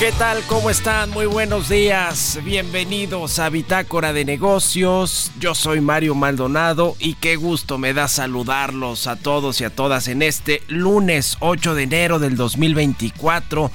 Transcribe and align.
¿Qué 0.00 0.12
tal? 0.12 0.42
¿Cómo 0.46 0.70
están? 0.70 1.10
Muy 1.10 1.26
buenos 1.26 1.68
días. 1.68 2.38
Bienvenidos 2.42 3.38
a 3.38 3.50
Bitácora 3.50 4.14
de 4.14 4.24
Negocios. 4.24 5.30
Yo 5.38 5.54
soy 5.54 5.82
Mario 5.82 6.14
Maldonado 6.14 6.96
y 6.98 7.16
qué 7.16 7.36
gusto 7.36 7.76
me 7.76 7.92
da 7.92 8.08
saludarlos 8.08 9.06
a 9.06 9.16
todos 9.16 9.60
y 9.60 9.64
a 9.64 9.68
todas 9.68 10.08
en 10.08 10.22
este 10.22 10.62
lunes 10.68 11.36
8 11.40 11.74
de 11.74 11.82
enero 11.82 12.18
del 12.18 12.34
2024. 12.34 13.70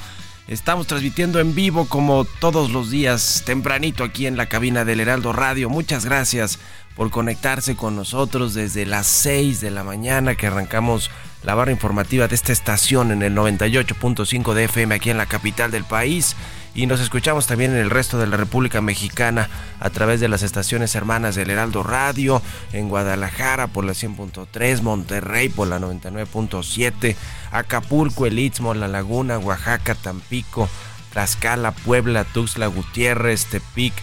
Estamos 0.48 0.88
transmitiendo 0.88 1.40
en 1.40 1.54
vivo 1.54 1.86
como 1.86 2.26
todos 2.26 2.72
los 2.72 2.90
días, 2.90 3.44
tempranito 3.46 4.04
aquí 4.04 4.26
en 4.26 4.36
la 4.36 4.48
cabina 4.48 4.84
del 4.84 5.02
Heraldo 5.02 5.32
Radio. 5.32 5.70
Muchas 5.70 6.06
gracias 6.06 6.58
por 6.96 7.12
conectarse 7.12 7.76
con 7.76 7.96
nosotros 7.96 8.56
desde 8.56 8.88
las 8.88 9.06
6 9.06 9.62
de 9.62 9.70
la 9.70 9.84
mañana 9.84 10.34
que 10.34 10.48
arrancamos 10.48 11.12
la 11.46 11.54
barra 11.54 11.72
informativa 11.72 12.28
de 12.28 12.34
esta 12.34 12.52
estación 12.52 13.12
en 13.12 13.22
el 13.22 13.36
98.5 13.36 14.54
de 14.54 14.64
FM 14.64 14.96
aquí 14.96 15.12
en 15.12 15.18
la 15.18 15.28
capital 15.28 15.70
del 15.70 15.84
país. 15.84 16.36
Y 16.74 16.88
nos 16.88 17.00
escuchamos 17.00 17.46
también 17.46 17.72
en 17.72 17.78
el 17.78 17.92
resto 17.92 18.18
de 18.18 18.28
la 18.28 18.36
República 18.36 18.82
Mexicana 18.82 19.48
a 19.80 19.90
través 19.92 20.20
de 20.20 20.28
las 20.28 20.42
estaciones 20.42 20.96
hermanas 20.96 21.36
del 21.36 21.52
Heraldo 21.52 21.84
Radio, 21.84 22.42
en 22.74 22.90
Guadalajara 22.90 23.68
por 23.68 23.86
la 23.86 23.94
100.3, 23.94 24.82
Monterrey 24.82 25.48
por 25.48 25.68
la 25.68 25.80
99.7, 25.80 27.16
Acapulco, 27.52 28.26
El 28.26 28.40
Istmo, 28.40 28.74
La 28.74 28.88
Laguna, 28.88 29.38
Oaxaca, 29.38 29.96
Tampico, 29.96 30.68
Tlaxcala, 31.14 31.72
Puebla, 31.72 32.26
Tuxtla 32.26 32.68
Gutiérrez, 32.68 33.46
Tepic, 33.46 33.94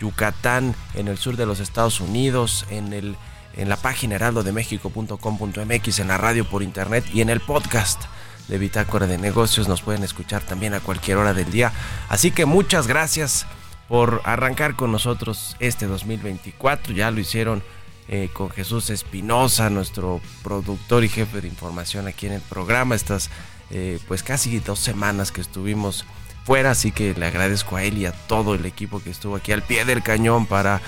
Yucatán, 0.00 0.74
en 0.94 1.08
el 1.08 1.18
sur 1.18 1.36
de 1.36 1.46
los 1.46 1.60
Estados 1.60 2.00
Unidos, 2.00 2.64
en 2.70 2.92
el 2.94 3.16
en 3.56 3.68
la 3.68 3.76
página 3.76 4.16
heraldodemexico.com.mx, 4.16 5.98
en 5.98 6.08
la 6.08 6.18
radio 6.18 6.44
por 6.44 6.62
internet 6.62 7.04
y 7.12 7.20
en 7.20 7.30
el 7.30 7.40
podcast 7.40 8.02
de 8.48 8.58
Bitácora 8.58 9.06
de 9.06 9.18
Negocios. 9.18 9.68
Nos 9.68 9.82
pueden 9.82 10.02
escuchar 10.02 10.42
también 10.42 10.74
a 10.74 10.80
cualquier 10.80 11.18
hora 11.18 11.34
del 11.34 11.50
día. 11.50 11.72
Así 12.08 12.30
que 12.30 12.46
muchas 12.46 12.86
gracias 12.86 13.46
por 13.88 14.22
arrancar 14.24 14.76
con 14.76 14.92
nosotros 14.92 15.56
este 15.60 15.86
2024. 15.86 16.94
Ya 16.94 17.10
lo 17.10 17.20
hicieron 17.20 17.62
eh, 18.08 18.30
con 18.32 18.50
Jesús 18.50 18.90
Espinosa, 18.90 19.70
nuestro 19.70 20.20
productor 20.42 21.04
y 21.04 21.08
jefe 21.08 21.40
de 21.40 21.48
información 21.48 22.08
aquí 22.08 22.26
en 22.26 22.32
el 22.32 22.40
programa. 22.40 22.94
Estas 22.94 23.30
eh, 23.70 23.98
pues 24.06 24.22
casi 24.22 24.58
dos 24.58 24.78
semanas 24.78 25.32
que 25.32 25.40
estuvimos 25.40 26.04
fuera, 26.44 26.72
así 26.72 26.92
que 26.92 27.14
le 27.14 27.26
agradezco 27.26 27.76
a 27.76 27.84
él 27.84 27.96
y 27.98 28.06
a 28.06 28.12
todo 28.12 28.54
el 28.54 28.66
equipo 28.66 29.02
que 29.02 29.10
estuvo 29.10 29.36
aquí 29.36 29.52
al 29.52 29.62
pie 29.62 29.84
del 29.84 30.02
cañón 30.02 30.46
para 30.46 30.82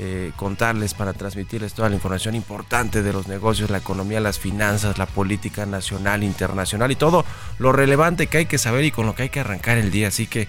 eh, 0.00 0.30
contarles, 0.36 0.94
para 0.94 1.12
transmitirles 1.12 1.74
toda 1.74 1.88
la 1.88 1.96
información 1.96 2.36
importante 2.36 3.02
de 3.02 3.12
los 3.12 3.26
negocios, 3.26 3.68
la 3.68 3.78
economía, 3.78 4.20
las 4.20 4.38
finanzas, 4.38 4.96
la 4.96 5.06
política 5.06 5.66
nacional, 5.66 6.22
internacional 6.22 6.92
y 6.92 6.94
todo 6.94 7.24
lo 7.58 7.72
relevante 7.72 8.28
que 8.28 8.38
hay 8.38 8.46
que 8.46 8.58
saber 8.58 8.84
y 8.84 8.92
con 8.92 9.06
lo 9.06 9.16
que 9.16 9.24
hay 9.24 9.28
que 9.28 9.40
arrancar 9.40 9.76
el 9.76 9.90
día. 9.90 10.06
Así 10.06 10.28
que 10.28 10.46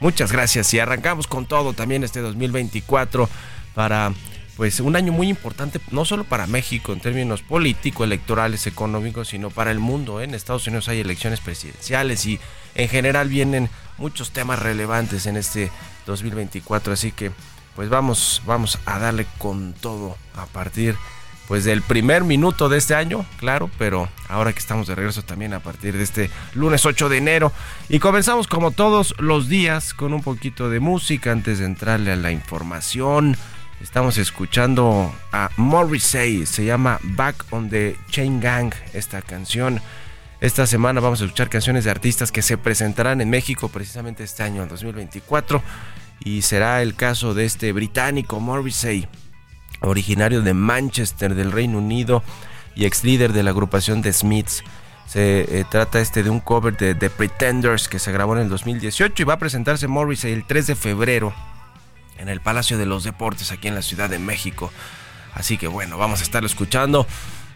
muchas 0.00 0.32
gracias 0.32 0.74
y 0.74 0.80
arrancamos 0.80 1.26
con 1.28 1.46
todo 1.46 1.72
también 1.72 2.04
este 2.04 2.20
2024 2.20 3.26
para 3.74 4.12
pues 4.58 4.80
un 4.80 4.94
año 4.94 5.14
muy 5.14 5.30
importante 5.30 5.80
no 5.90 6.04
solo 6.04 6.24
para 6.24 6.46
México 6.46 6.92
en 6.92 7.00
términos 7.00 7.40
políticos, 7.40 8.04
electorales, 8.04 8.66
económicos, 8.66 9.28
sino 9.28 9.48
para 9.48 9.70
el 9.70 9.78
mundo. 9.78 10.20
¿eh? 10.20 10.24
En 10.24 10.34
Estados 10.34 10.66
Unidos 10.66 10.90
hay 10.90 11.00
elecciones 11.00 11.40
presidenciales 11.40 12.26
y 12.26 12.38
en 12.74 12.90
general 12.90 13.30
vienen 13.30 13.70
muchos 13.96 14.32
temas 14.32 14.58
relevantes 14.58 15.24
en 15.24 15.38
este 15.38 15.70
2024, 16.04 16.92
así 16.92 17.12
que 17.12 17.30
pues 17.80 17.88
vamos, 17.88 18.42
vamos 18.44 18.78
a 18.84 18.98
darle 18.98 19.26
con 19.38 19.72
todo 19.72 20.18
a 20.36 20.44
partir 20.44 20.96
pues 21.48 21.64
del 21.64 21.80
primer 21.80 22.24
minuto 22.24 22.68
de 22.68 22.76
este 22.76 22.94
año, 22.94 23.24
claro, 23.38 23.70
pero 23.78 24.06
ahora 24.28 24.52
que 24.52 24.58
estamos 24.58 24.86
de 24.86 24.94
regreso 24.94 25.22
también 25.22 25.54
a 25.54 25.60
partir 25.60 25.96
de 25.96 26.02
este 26.02 26.30
lunes 26.52 26.84
8 26.84 27.08
de 27.08 27.16
enero. 27.16 27.54
Y 27.88 27.98
comenzamos 27.98 28.48
como 28.48 28.70
todos 28.70 29.14
los 29.18 29.48
días 29.48 29.94
con 29.94 30.12
un 30.12 30.22
poquito 30.22 30.68
de 30.68 30.78
música 30.78 31.32
antes 31.32 31.58
de 31.58 31.64
entrarle 31.64 32.12
a 32.12 32.16
la 32.16 32.32
información. 32.32 33.34
Estamos 33.80 34.18
escuchando 34.18 35.10
a 35.32 35.48
Morrissey, 35.56 36.44
se 36.44 36.66
llama 36.66 36.98
Back 37.02 37.46
on 37.48 37.70
the 37.70 37.96
Chain 38.10 38.42
Gang, 38.42 38.74
esta 38.92 39.22
canción. 39.22 39.80
Esta 40.42 40.66
semana 40.66 41.00
vamos 41.00 41.22
a 41.22 41.24
escuchar 41.24 41.48
canciones 41.48 41.84
de 41.84 41.90
artistas 41.90 42.30
que 42.30 42.42
se 42.42 42.58
presentarán 42.58 43.22
en 43.22 43.30
México 43.30 43.70
precisamente 43.70 44.22
este 44.22 44.42
año, 44.42 44.64
en 44.64 44.68
2024 44.68 45.62
y 46.24 46.42
será 46.42 46.82
el 46.82 46.94
caso 46.94 47.34
de 47.34 47.44
este 47.44 47.72
británico 47.72 48.40
Morrissey, 48.40 49.08
originario 49.80 50.42
de 50.42 50.54
Manchester 50.54 51.34
del 51.34 51.52
Reino 51.52 51.78
Unido 51.78 52.22
y 52.74 52.84
ex 52.84 53.04
líder 53.04 53.32
de 53.32 53.42
la 53.42 53.50
agrupación 53.50 54.02
The 54.02 54.12
Smiths. 54.12 54.62
Se 55.06 55.40
eh, 55.40 55.64
trata 55.68 56.00
este 56.00 56.22
de 56.22 56.30
un 56.30 56.40
cover 56.40 56.76
de 56.76 56.94
The 56.94 57.10
Pretenders 57.10 57.88
que 57.88 57.98
se 57.98 58.12
grabó 58.12 58.36
en 58.36 58.42
el 58.42 58.48
2018 58.48 59.22
y 59.22 59.24
va 59.24 59.34
a 59.34 59.38
presentarse 59.38 59.88
Morrissey 59.88 60.32
el 60.32 60.46
3 60.46 60.68
de 60.68 60.76
febrero 60.76 61.34
en 62.18 62.28
el 62.28 62.40
Palacio 62.40 62.78
de 62.78 62.86
los 62.86 63.02
Deportes 63.02 63.50
aquí 63.50 63.68
en 63.68 63.74
la 63.74 63.82
Ciudad 63.82 64.08
de 64.08 64.18
México. 64.18 64.70
Así 65.34 65.58
que 65.58 65.66
bueno, 65.66 65.98
vamos 65.98 66.20
a 66.20 66.22
estarlo 66.22 66.46
escuchando 66.46 67.06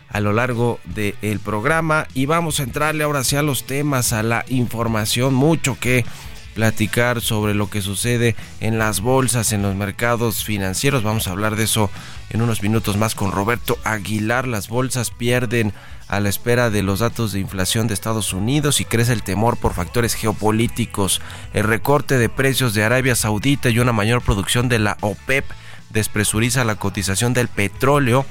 a 0.09 0.21
lo 0.21 0.33
largo 0.33 0.81
del 0.85 1.41
programa 1.41 2.07
y 2.15 2.27
vamos 2.27 2.61
a 2.61 2.63
entrarle 2.63 3.05
ahora 3.05 3.21
hacia 3.21 3.43
los 3.43 3.65
temas, 3.65 4.13
a 4.13 4.23
la 4.23 4.45
información, 4.49 5.35
mucho 5.35 5.79
que 5.79 6.05
platicar 6.55 7.21
sobre 7.21 7.55
lo 7.55 7.69
que 7.69 7.83
sucede 7.83 8.37
en 8.61 8.79
las 8.79 9.01
bolsas, 9.01 9.53
en 9.53 9.63
los 9.63 9.75
mercados 9.75 10.45
financieros. 10.45 11.03
Vamos 11.03 11.27
a 11.27 11.33
hablar 11.33 11.57
de 11.57 11.65
eso 11.65 11.91
en 12.31 12.43
unos 12.43 12.63
minutos 12.63 12.97
más 12.97 13.15
con 13.15 13.33
Roberto 13.33 13.79
Aguilar. 13.85 14.47
Las 14.47 14.69
bolsas 14.69 15.11
pierden 15.11 15.73
a 16.09 16.21
la 16.21 16.29
espera 16.29 16.71
de 16.71 16.83
los 16.83 17.01
datos 17.01 17.33
de 17.33 17.41
inflación 17.41 17.87
de 17.89 17.95
Estados 17.95 18.33
Unidos 18.33 18.81
y 18.81 18.85
crece 18.85 19.13
el 19.13 19.23
temor 19.23 19.57
por 19.57 19.75
factores 19.75 20.15
geopolíticos. 20.15 21.21
El 21.53 21.65
recorte 21.65 22.19
de 22.19 22.29
precios 22.29 22.75
de 22.75 22.85
Arabia 22.85 23.17
Saudita 23.17 23.69
y 23.69 23.79
una 23.79 23.93
mayor 23.93 24.23
producción 24.23 24.69
de 24.69 24.79
la 24.79 24.97
OPEP 25.01 25.45
despresuriza 25.91 26.65
la 26.65 26.77
cotización 26.77 27.35
del 27.35 27.49
petróleo 27.49 28.27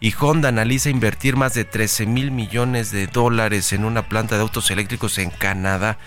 y 0.00 0.14
Honda 0.18 0.48
analiza 0.48 0.90
invertir 0.90 1.36
más 1.36 1.54
de 1.54 1.64
13 1.64 2.06
mil 2.06 2.30
millones 2.30 2.92
de 2.92 3.08
dólares 3.08 3.72
en 3.72 3.84
una 3.84 4.08
planta 4.08 4.36
de 4.36 4.42
autos 4.42 4.70
eléctricos 4.70 5.18
en 5.18 5.30
Canadá. 5.30 5.98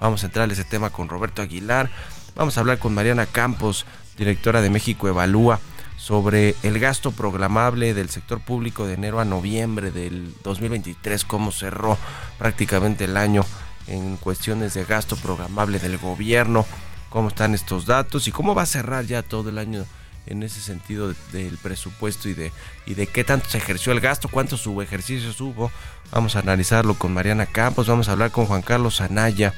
Vamos 0.00 0.22
a 0.22 0.26
entrar 0.26 0.48
a 0.48 0.52
ese 0.52 0.64
tema 0.64 0.90
con 0.90 1.08
Roberto 1.08 1.42
Aguilar. 1.42 1.90
Vamos 2.36 2.56
a 2.56 2.60
hablar 2.60 2.78
con 2.78 2.94
Mariana 2.94 3.26
Campos, 3.26 3.84
directora 4.16 4.60
de 4.60 4.70
México 4.70 5.08
Evalúa, 5.08 5.58
sobre 5.96 6.54
el 6.62 6.78
gasto 6.78 7.10
programable 7.10 7.94
del 7.94 8.08
sector 8.08 8.40
público 8.40 8.86
de 8.86 8.94
enero 8.94 9.18
a 9.18 9.24
noviembre 9.24 9.90
del 9.90 10.32
2023, 10.44 11.24
cómo 11.24 11.50
cerró 11.50 11.98
prácticamente 12.38 13.04
el 13.04 13.16
año 13.16 13.44
en 13.88 14.16
cuestiones 14.16 14.74
de 14.74 14.84
gasto 14.84 15.16
programable 15.16 15.80
del 15.80 15.98
gobierno, 15.98 16.64
cómo 17.10 17.28
están 17.28 17.54
estos 17.54 17.84
datos 17.84 18.28
y 18.28 18.32
cómo 18.32 18.54
va 18.54 18.62
a 18.62 18.66
cerrar 18.66 19.04
ya 19.04 19.22
todo 19.22 19.48
el 19.48 19.58
año 19.58 19.84
en 20.26 20.42
ese 20.44 20.60
sentido 20.60 21.12
del 21.32 21.58
presupuesto 21.60 22.28
y 22.28 22.34
de, 22.34 22.52
y 22.86 22.94
de 22.94 23.06
qué 23.08 23.24
tanto 23.24 23.48
se 23.48 23.58
ejerció 23.58 23.92
el 23.92 24.00
gasto, 24.00 24.28
cuántos 24.28 24.60
subejercicios 24.60 25.40
hubo. 25.40 25.72
Vamos 26.12 26.36
a 26.36 26.40
analizarlo 26.40 26.94
con 26.94 27.12
Mariana 27.12 27.46
Campos, 27.46 27.88
vamos 27.88 28.08
a 28.08 28.12
hablar 28.12 28.30
con 28.30 28.46
Juan 28.46 28.62
Carlos 28.62 29.00
Anaya 29.00 29.54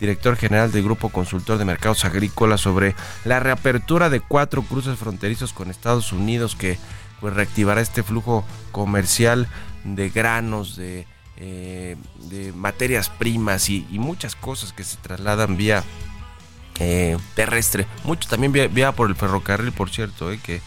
director 0.00 0.36
general 0.36 0.72
del 0.72 0.82
Grupo 0.82 1.10
Consultor 1.10 1.58
de 1.58 1.64
Mercados 1.64 2.04
Agrícolas, 2.04 2.60
sobre 2.62 2.94
la 3.24 3.38
reapertura 3.38 4.08
de 4.08 4.20
cuatro 4.20 4.62
cruces 4.62 4.98
fronterizos 4.98 5.52
con 5.52 5.70
Estados 5.70 6.12
Unidos 6.12 6.56
que 6.56 6.78
pues, 7.20 7.34
reactivará 7.34 7.80
este 7.80 8.02
flujo 8.02 8.44
comercial 8.72 9.46
de 9.84 10.08
granos, 10.08 10.76
de, 10.76 11.06
eh, 11.36 11.96
materias 12.54 13.08
primas 13.08 13.68
y, 13.68 13.86
muchas 13.90 14.34
cosas 14.34 14.72
que 14.72 14.84
se 14.84 14.96
trasladan 14.96 15.56
vía 15.56 15.84
eh, 16.78 17.16
terrestre. 17.34 17.86
Mucho 18.04 18.28
también 18.28 18.52
vía, 18.52 18.92
por 18.92 19.10
el 19.10 19.16
ferrocarril, 19.16 19.72
por 19.72 19.90
cierto, 19.90 20.32
eh, 20.32 20.40
que, 20.42 20.60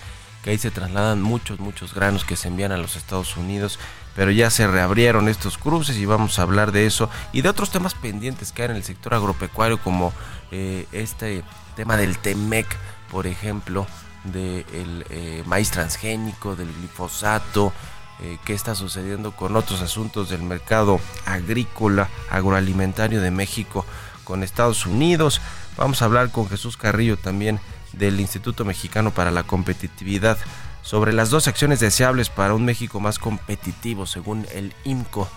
que 0.44 0.52
ahí 0.52 0.58
se 0.58 0.72
trasladan 0.72 1.22
muchos, 1.22 1.60
muchos 1.60 1.94
granos 1.94 2.24
que 2.24 2.36
se 2.36 2.48
envían 2.48 2.72
a 2.72 2.78
los 2.78 2.96
Estados 2.96 3.36
Unidos 3.36 3.80
pero 4.15 4.31
ya 4.31 4.50
se 4.50 4.68
reabrieron 4.68 5.27
estos 5.27 5.57
cruces 5.57 5.98
y 5.98 6.06
vamos 6.06 6.38
a 6.39 6.44
hablar 6.44 6.71
de 6.71 6.86
eso 6.86 7.10
y 7.31 7.42
de 7.42 7.50
otros 7.50 7.71
temas 7.71 7.94
pendientes 7.95 8.51
que 8.51 8.63
hay 8.63 8.69
en 8.69 8.75
el 8.75 8.83
sector 8.83 9.13
agropecuario 9.13 9.80
como 9.80 10.13
eh, 10.51 10.88
este 10.92 11.44
tema 11.75 11.98
del 11.98 12.18
TEMEC, 12.18 12.68
por 13.10 13.27
ejemplo, 13.27 13.88
del 14.24 15.06
eh, 15.10 15.44
maíz 15.45 15.71
transgénico, 15.71 16.56
del 16.56 16.71
glifosato, 16.74 17.74
eh, 18.21 18.38
qué 18.45 18.54
está 18.54 18.75
sucediendo 18.75 19.31
con 19.36 19.56
otros 19.56 19.81
asuntos 19.81 20.30
del 20.30 20.44
mercado 20.44 21.00
agrícola, 21.25 22.10
agroalimentario 22.30 23.21
de 23.21 23.31
México 23.31 23.86
con 24.24 24.44
Estados 24.44 24.86
Unidos. 24.86 25.42
Vamos 25.75 26.01
a 26.01 26.06
hablar 26.06 26.31
con 26.31 26.48
Jesús 26.48 26.77
Carrillo 26.77 27.18
también 27.18 27.60
del 27.92 28.19
Instituto 28.19 28.65
Mexicano 28.65 29.12
para 29.12 29.31
la 29.31 29.44
Competitividad 29.44 30.38
sobre 30.84 31.14
las 31.14 31.30
dos 31.30 31.48
acciones 31.48 31.80
deseables 31.80 32.30
para 32.30 32.54
un 32.54 32.66
México 32.66 33.00
más 33.00 33.18
competitivo, 33.18 34.06
según 34.06 34.46
el 34.54 34.76
IMCO. 34.84 35.28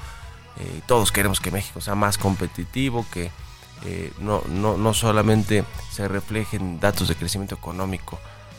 Eh, 0.59 0.81
todos 0.87 1.13
queremos 1.13 1.41
que 1.41 1.51
México 1.51 1.81
sea 1.81 1.95
más 1.95 2.19
competitivo, 2.19 3.07
que 3.11 3.31
eh, 3.85 4.13
no, 4.19 4.43
no, 4.49 4.77
no, 4.77 4.93
solamente 4.93 5.65
se 5.91 6.09
reflejen 6.09 6.81
datos 6.81 7.09
de 7.09 7.15
crecimiento 7.15 7.55
económico, 7.55 8.19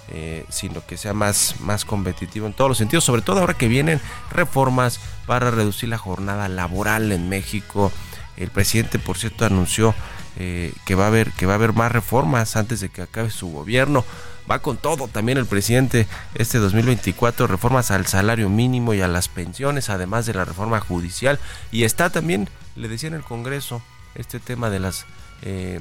eh, 0.10 0.46
sino 0.50 0.86
que 0.86 0.96
sea 0.96 1.14
más, 1.14 1.56
más 1.60 1.84
competitivo 1.84 2.48
en 2.48 2.54
todos 2.54 2.70
los 2.70 2.78
sentidos, 2.78 3.04
sobre 3.04 3.22
todo 3.22 3.42
ahora 3.42 3.56
que 3.56 3.68
vienen 3.68 4.00
reformas 4.32 5.00
para 5.26 5.52
reducir 5.52 5.90
la 5.90 5.98
jornada 5.98 6.48
laboral 6.48 7.12
en 7.12 7.28
México. 7.28 7.92
El 8.38 8.50
presidente, 8.50 8.98
por 8.98 9.18
cierto, 9.18 9.46
anunció 9.46 9.94
que, 10.38 10.94
va 10.96 11.06
a 11.06 11.08
haber, 11.08 11.32
que 11.32 11.48
va 11.48 11.54
a 11.54 11.56
haber 11.56 11.74
más 11.74 11.92
reformas 11.92 12.56
antes 12.56 12.80
de 12.80 12.90
que 12.90 13.02
acabe 13.02 13.32
su 13.32 13.52
gobierno 13.52 14.06
va 14.50 14.60
con 14.60 14.78
todo 14.78 15.08
también 15.08 15.38
el 15.38 15.46
presidente 15.46 16.08
este 16.36 16.58
2024, 16.58 17.48
reformas 17.48 17.92
al 17.92 18.06
salario 18.08 18.50
mínimo 18.50 18.94
y 18.94 19.02
a 19.02 19.08
las 19.08 19.28
pensiones, 19.28 19.90
además 19.90 20.26
de 20.26 20.34
la 20.34 20.46
reforma 20.46 20.80
judicial. 20.80 21.40
Y 21.72 21.84
está 21.84 22.10
también, 22.10 22.50
le 22.76 22.88
decía 22.88 23.08
en 23.08 23.16
el 23.16 23.24
Congreso, 23.24 23.82
este 24.16 24.40
tema 24.40 24.70
de 24.70 24.80
las 24.80 25.06
eh, 25.44 25.80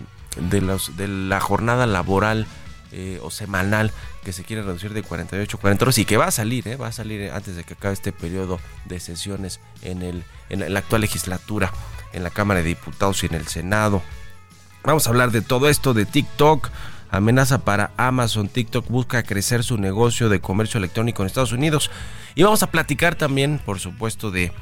de 0.51 0.61
los 0.61 0.97
de 0.97 1.09
la 1.09 1.41
jornada 1.41 1.87
laboral 1.87 2.47
eh, 2.93 3.19
o 3.23 3.31
semanal 3.31 3.93
que 4.23 4.33
se 4.33 4.45
quiere 4.45 4.63
reducir 4.63 4.93
de 4.93 5.03
48 5.03 5.57
a 5.57 5.61
40 5.61 5.85
horas 5.85 5.99
y 5.99 6.05
que 6.05 6.17
va 6.17 6.27
a 6.27 6.31
salir, 6.31 6.69
eh, 6.69 6.77
va 6.77 6.89
a 6.89 6.93
salir 6.93 7.31
antes 7.31 7.57
de 7.57 7.65
que 7.65 7.75
acabe 7.75 7.95
este 7.95 8.13
periodo 8.13 8.61
de 8.85 9.01
sesiones 9.01 9.61
en, 9.83 10.03
el, 10.03 10.25
en 10.51 10.73
la 10.73 10.79
actual 10.79 11.01
legislatura, 11.01 11.73
en 12.13 12.23
la 12.23 12.31
Cámara 12.31 12.61
de 12.61 12.69
Diputados 12.69 13.23
y 13.23 13.27
en 13.27 13.35
el 13.35 13.47
Senado. 13.49 14.03
Vamos 14.85 15.07
a 15.07 15.11
hablar 15.11 15.33
de 15.33 15.43
todo 15.43 15.69
esto, 15.69 15.95
de 15.95 16.07
TikTok, 16.07 16.69
amenaza 17.11 17.65
para 17.65 17.93
Amazon. 17.97 18.49
TikTok 18.49 18.89
busca 18.89 19.23
crecer 19.23 19.65
su 19.65 19.79
negocio 19.79 20.29
de 20.29 20.41
comercio 20.41 20.79
electrónico 20.79 21.23
en 21.23 21.27
Estados 21.27 21.53
Unidos. 21.53 21.91
Y 22.35 22.43
vamos 22.43 22.63
a 22.63 22.71
platicar 22.71 23.15
también, 23.15 23.61
por 23.65 23.81
supuesto, 23.81 24.31
de 24.31 24.53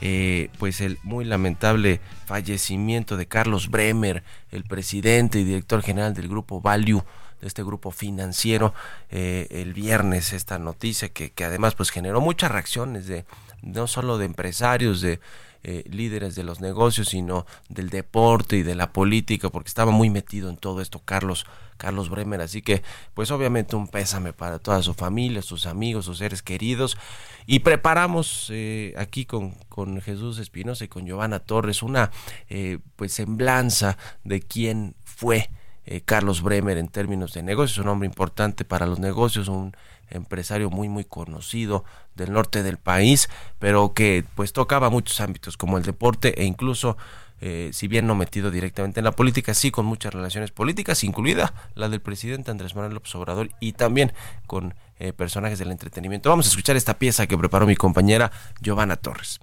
eh, 0.00 0.50
pues 0.58 0.80
el 0.80 0.98
muy 1.02 1.24
lamentable 1.24 2.00
fallecimiento 2.26 3.16
de 3.16 3.26
Carlos 3.26 3.70
Bremer, 3.70 4.24
el 4.50 4.64
presidente 4.64 5.38
y 5.38 5.44
director 5.44 5.82
general 5.82 6.14
del 6.14 6.28
grupo 6.28 6.60
Value 6.60 7.04
de 7.40 7.48
este 7.48 7.62
grupo 7.62 7.90
financiero 7.90 8.74
eh, 9.10 9.46
el 9.50 9.72
viernes 9.72 10.32
esta 10.32 10.58
noticia 10.58 11.10
que, 11.10 11.30
que, 11.30 11.44
además 11.44 11.74
pues 11.74 11.90
generó 11.90 12.20
muchas 12.20 12.50
reacciones 12.50 13.06
de 13.06 13.24
no 13.62 13.86
solo 13.86 14.18
de 14.18 14.26
empresarios 14.26 15.00
de 15.00 15.20
eh, 15.66 15.82
líderes 15.88 16.34
de 16.34 16.44
los 16.44 16.60
negocios, 16.60 17.08
sino 17.08 17.46
del 17.70 17.88
deporte 17.88 18.56
y 18.58 18.62
de 18.62 18.74
la 18.74 18.92
política, 18.92 19.48
porque 19.48 19.68
estaba 19.68 19.92
muy 19.92 20.10
metido 20.10 20.50
en 20.50 20.58
todo 20.58 20.82
esto 20.82 21.00
Carlos, 21.02 21.46
Carlos 21.76 22.10
Bremer. 22.10 22.40
Así 22.40 22.62
que, 22.62 22.82
pues 23.14 23.30
obviamente 23.30 23.76
un 23.76 23.88
pésame 23.88 24.32
para 24.32 24.58
toda 24.58 24.82
su 24.82 24.94
familia, 24.94 25.42
sus 25.42 25.66
amigos, 25.66 26.04
sus 26.04 26.18
seres 26.18 26.42
queridos. 26.42 26.96
Y 27.46 27.60
preparamos 27.60 28.48
eh, 28.50 28.94
aquí 28.96 29.26
con, 29.26 29.52
con 29.68 30.00
Jesús 30.00 30.38
Espinosa 30.38 30.84
y 30.84 30.88
con 30.88 31.06
Giovanna 31.06 31.40
Torres 31.40 31.82
una 31.82 32.10
eh, 32.48 32.78
pues 32.96 33.12
semblanza 33.12 33.98
de 34.24 34.40
quién 34.40 34.94
fue 35.04 35.50
Carlos 36.06 36.40
Bremer 36.40 36.78
en 36.78 36.88
términos 36.88 37.34
de 37.34 37.42
negocios, 37.42 37.76
un 37.76 37.88
hombre 37.88 38.06
importante 38.06 38.64
para 38.64 38.86
los 38.86 38.98
negocios, 38.98 39.48
un 39.48 39.76
empresario 40.10 40.70
muy 40.70 40.88
muy 40.88 41.04
conocido 41.04 41.84
del 42.14 42.32
norte 42.32 42.62
del 42.62 42.78
país, 42.78 43.28
pero 43.58 43.92
que 43.92 44.24
pues 44.34 44.52
tocaba 44.52 44.90
muchos 44.90 45.20
ámbitos 45.20 45.56
como 45.56 45.78
el 45.78 45.84
deporte 45.84 46.40
e 46.40 46.44
incluso 46.44 46.96
eh, 47.40 47.70
si 47.72 47.88
bien 47.88 48.06
no 48.06 48.14
metido 48.14 48.50
directamente 48.50 49.00
en 49.00 49.04
la 49.04 49.12
política, 49.12 49.54
sí 49.54 49.70
con 49.70 49.86
muchas 49.86 50.14
relaciones 50.14 50.50
políticas, 50.50 51.04
incluida 51.04 51.52
la 51.74 51.88
del 51.88 52.00
presidente 52.00 52.50
Andrés 52.50 52.74
Manuel 52.74 52.94
López 52.94 53.14
Obrador 53.14 53.50
y 53.60 53.72
también 53.72 54.12
con 54.46 54.74
eh, 54.98 55.12
personajes 55.12 55.58
del 55.58 55.70
entretenimiento. 55.70 56.30
Vamos 56.30 56.46
a 56.46 56.50
escuchar 56.50 56.76
esta 56.76 56.98
pieza 56.98 57.26
que 57.26 57.36
preparó 57.36 57.66
mi 57.66 57.76
compañera 57.76 58.30
Giovanna 58.60 58.96
Torres. 58.96 59.40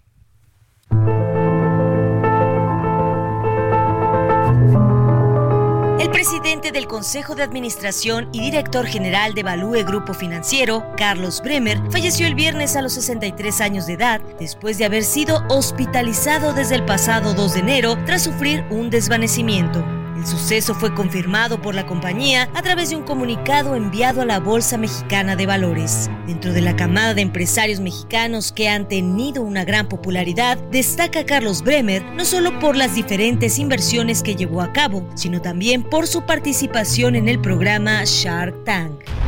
Presidente 6.11 6.71
del 6.71 6.87
Consejo 6.87 7.35
de 7.35 7.43
Administración 7.43 8.27
y 8.33 8.41
director 8.41 8.85
general 8.85 9.33
de 9.33 9.43
Value 9.43 9.83
Grupo 9.83 10.13
Financiero, 10.13 10.85
Carlos 10.97 11.41
Bremer, 11.41 11.79
falleció 11.89 12.27
el 12.27 12.35
viernes 12.35 12.75
a 12.75 12.81
los 12.81 12.93
63 12.93 13.61
años 13.61 13.87
de 13.87 13.93
edad 13.93 14.21
después 14.37 14.77
de 14.77 14.85
haber 14.85 15.03
sido 15.03 15.43
hospitalizado 15.49 16.53
desde 16.53 16.75
el 16.75 16.85
pasado 16.85 17.33
2 17.33 17.53
de 17.53 17.59
enero 17.61 17.97
tras 18.05 18.23
sufrir 18.23 18.65
un 18.69 18.89
desvanecimiento. 18.89 20.00
El 20.21 20.27
suceso 20.27 20.75
fue 20.75 20.93
confirmado 20.93 21.59
por 21.63 21.73
la 21.73 21.87
compañía 21.87 22.47
a 22.53 22.61
través 22.61 22.91
de 22.91 22.95
un 22.95 23.01
comunicado 23.01 23.73
enviado 23.73 24.21
a 24.21 24.25
la 24.25 24.39
Bolsa 24.39 24.77
Mexicana 24.77 25.35
de 25.35 25.47
Valores. 25.47 26.11
Dentro 26.27 26.53
de 26.53 26.61
la 26.61 26.75
camada 26.75 27.15
de 27.15 27.23
empresarios 27.23 27.79
mexicanos 27.79 28.51
que 28.51 28.69
han 28.69 28.87
tenido 28.87 29.41
una 29.41 29.65
gran 29.65 29.89
popularidad, 29.89 30.59
destaca 30.69 31.25
Carlos 31.25 31.63
Bremer 31.63 32.03
no 32.13 32.23
solo 32.23 32.59
por 32.59 32.75
las 32.75 32.93
diferentes 32.93 33.57
inversiones 33.57 34.21
que 34.21 34.35
llevó 34.35 34.61
a 34.61 34.71
cabo, 34.71 35.09
sino 35.15 35.41
también 35.41 35.81
por 35.81 36.05
su 36.05 36.21
participación 36.21 37.15
en 37.15 37.27
el 37.27 37.41
programa 37.41 38.03
Shark 38.05 38.63
Tank. 38.63 39.20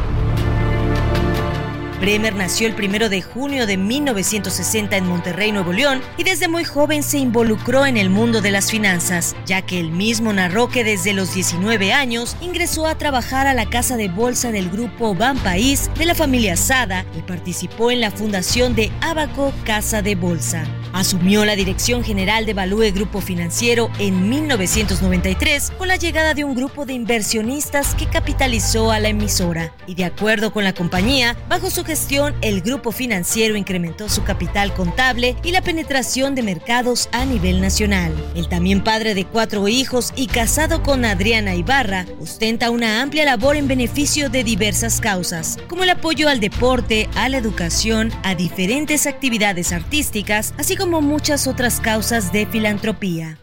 Bremer 2.04 2.36
nació 2.36 2.68
el 2.68 2.76
1 2.76 3.08
de 3.08 3.22
junio 3.22 3.66
de 3.66 3.78
1960 3.78 4.98
en 4.98 5.08
Monterrey, 5.08 5.54
Nuevo 5.54 5.72
León, 5.72 6.02
y 6.18 6.26
desde 6.26 6.50
muy 6.50 6.66
joven 6.66 7.02
se 7.02 7.18
involucró 7.18 7.86
en 7.86 7.96
el 7.96 8.10
mundo 8.10 8.42
de 8.42 8.52
las 8.52 8.70
finanzas, 8.70 9.38
ya 9.46 9.62
que 9.62 9.80
él 9.80 9.90
mismo 9.90 10.34
narró 10.34 10.68
que 10.68 10.84
desde 10.84 11.14
los 11.14 11.34
19 11.34 11.94
años 11.94 12.36
ingresó 12.42 12.88
a 12.88 12.98
trabajar 12.98 13.48
a 13.48 13.54
la 13.54 13.70
casa 13.70 13.96
de 13.96 14.10
bolsa 14.10 14.52
del 14.52 14.70
grupo 14.70 15.16
Ban 15.16 15.38
País 15.38 15.90
de 15.98 16.04
la 16.04 16.14
familia 16.14 16.58
Sada 16.58 17.06
y 17.18 17.22
participó 17.22 17.90
en 17.90 18.02
la 18.02 18.12
fundación 18.12 18.76
de 18.76 18.92
Abaco 19.00 19.54
Casa 19.64 20.02
de 20.02 20.16
Bolsa. 20.16 20.66
Asumió 20.94 21.44
la 21.44 21.56
dirección 21.56 22.04
general 22.04 22.46
de 22.46 22.54
Value 22.54 22.92
Grupo 22.92 23.20
Financiero 23.20 23.90
en 23.98 24.30
1993 24.30 25.72
con 25.76 25.88
la 25.88 25.96
llegada 25.96 26.36
de 26.36 26.44
un 26.44 26.54
grupo 26.54 26.86
de 26.86 26.94
inversionistas 26.94 27.96
que 27.96 28.06
capitalizó 28.06 28.92
a 28.92 29.00
la 29.00 29.10
emisora. 29.10 29.74
Y 29.88 29.96
de 29.96 30.06
acuerdo 30.06 30.54
con 30.54 30.64
la 30.64 30.74
compañía, 30.74 31.36
bajo 31.50 31.72
su 31.72 31.84
gestión, 31.84 32.36
el 32.42 32.62
grupo 32.62 32.92
financiero 32.92 33.58
incrementó 33.58 34.08
su 34.08 34.24
capital 34.24 34.72
contable 34.76 35.36
y 35.44 35.50
la 35.50 35.62
penetración 35.62 36.36
de 36.36 36.44
mercados 36.44 37.10
a 37.12 37.26
nivel 37.26 37.60
nacional. 37.60 38.14
El 38.36 38.48
también 38.48 38.84
padre 38.84 39.16
de 39.16 39.26
cuatro 39.26 39.68
hijos 39.68 40.14
y 40.16 40.28
casado 40.28 40.84
con 40.84 41.06
Adriana 41.06 41.56
Ibarra, 41.56 42.06
ostenta 42.22 42.70
una 42.70 43.02
amplia 43.02 43.26
labor 43.26 43.56
en 43.56 43.68
beneficio 43.68 44.30
de 44.30 44.44
diversas 44.44 45.02
causas, 45.02 45.58
como 45.68 45.82
el 45.82 45.90
apoyo 45.90 46.30
al 46.30 46.40
deporte, 46.40 47.10
a 47.16 47.30
la 47.30 47.38
educación, 47.38 48.12
a 48.22 48.36
diferentes 48.36 49.08
actividades 49.08 49.72
artísticas, 49.72 50.54
así 50.60 50.76
como 50.76 50.83
como 50.84 51.00
muchas 51.00 51.48
otras 51.48 51.80
causas 51.80 52.34
de 52.34 52.46
filantropía. 52.46 53.38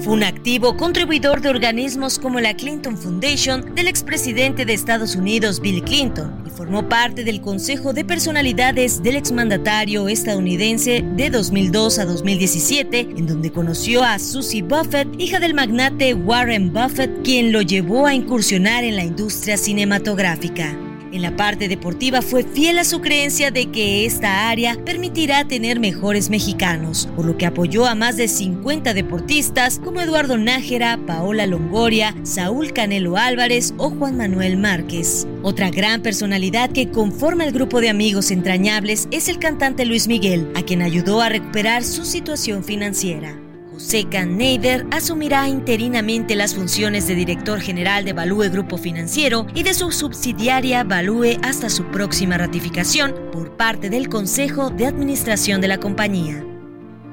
Fue 0.00 0.12
un 0.12 0.24
activo 0.24 0.76
contribuidor 0.76 1.40
de 1.40 1.48
organismos 1.48 2.18
como 2.18 2.40
la 2.40 2.56
Clinton 2.56 2.98
Foundation 2.98 3.72
del 3.76 3.86
expresidente 3.86 4.64
de 4.64 4.74
Estados 4.74 5.14
Unidos 5.14 5.60
Bill 5.60 5.84
Clinton 5.84 6.42
y 6.44 6.50
formó 6.50 6.88
parte 6.88 7.22
del 7.22 7.40
Consejo 7.40 7.92
de 7.92 8.04
Personalidades 8.04 9.00
del 9.00 9.14
exmandatario 9.14 10.08
estadounidense 10.08 11.04
de 11.14 11.30
2002 11.30 12.00
a 12.00 12.04
2017, 12.04 12.98
en 12.98 13.28
donde 13.28 13.52
conoció 13.52 14.02
a 14.02 14.18
Susie 14.18 14.62
Buffett, 14.62 15.06
hija 15.20 15.38
del 15.38 15.54
magnate 15.54 16.14
Warren 16.14 16.72
Buffett, 16.72 17.22
quien 17.22 17.52
lo 17.52 17.62
llevó 17.62 18.06
a 18.06 18.14
incursionar 18.14 18.82
en 18.82 18.96
la 18.96 19.04
industria 19.04 19.56
cinematográfica. 19.56 20.87
En 21.10 21.22
la 21.22 21.36
parte 21.36 21.68
deportiva 21.68 22.20
fue 22.20 22.44
fiel 22.44 22.78
a 22.78 22.84
su 22.84 23.00
creencia 23.00 23.50
de 23.50 23.70
que 23.70 24.04
esta 24.04 24.50
área 24.50 24.76
permitirá 24.84 25.48
tener 25.48 25.80
mejores 25.80 26.28
mexicanos, 26.28 27.08
por 27.16 27.24
lo 27.24 27.38
que 27.38 27.46
apoyó 27.46 27.86
a 27.86 27.94
más 27.94 28.18
de 28.18 28.28
50 28.28 28.92
deportistas 28.92 29.80
como 29.82 30.02
Eduardo 30.02 30.36
Nájera, 30.36 30.98
Paola 31.06 31.46
Longoria, 31.46 32.14
Saúl 32.24 32.74
Canelo 32.74 33.16
Álvarez 33.16 33.72
o 33.78 33.88
Juan 33.88 34.18
Manuel 34.18 34.58
Márquez. 34.58 35.26
Otra 35.42 35.70
gran 35.70 36.02
personalidad 36.02 36.70
que 36.70 36.90
conforma 36.90 37.44
el 37.44 37.52
grupo 37.52 37.80
de 37.80 37.88
amigos 37.88 38.30
entrañables 38.30 39.08
es 39.10 39.28
el 39.28 39.38
cantante 39.38 39.86
Luis 39.86 40.08
Miguel, 40.08 40.50
a 40.54 40.62
quien 40.62 40.82
ayudó 40.82 41.22
a 41.22 41.30
recuperar 41.30 41.84
su 41.84 42.04
situación 42.04 42.62
financiera. 42.62 43.47
José 43.78 44.08
Neider 44.26 44.88
asumirá 44.90 45.46
interinamente 45.46 46.34
las 46.34 46.52
funciones 46.56 47.06
de 47.06 47.14
director 47.14 47.60
general 47.60 48.04
de 48.04 48.12
Value 48.12 48.48
Grupo 48.50 48.76
Financiero 48.76 49.46
y 49.54 49.62
de 49.62 49.72
su 49.72 49.92
subsidiaria 49.92 50.82
Value 50.82 51.38
hasta 51.44 51.70
su 51.70 51.84
próxima 51.84 52.36
ratificación 52.36 53.14
por 53.30 53.56
parte 53.56 53.88
del 53.88 54.08
Consejo 54.08 54.70
de 54.70 54.86
Administración 54.86 55.60
de 55.60 55.68
la 55.68 55.78
compañía. 55.78 56.44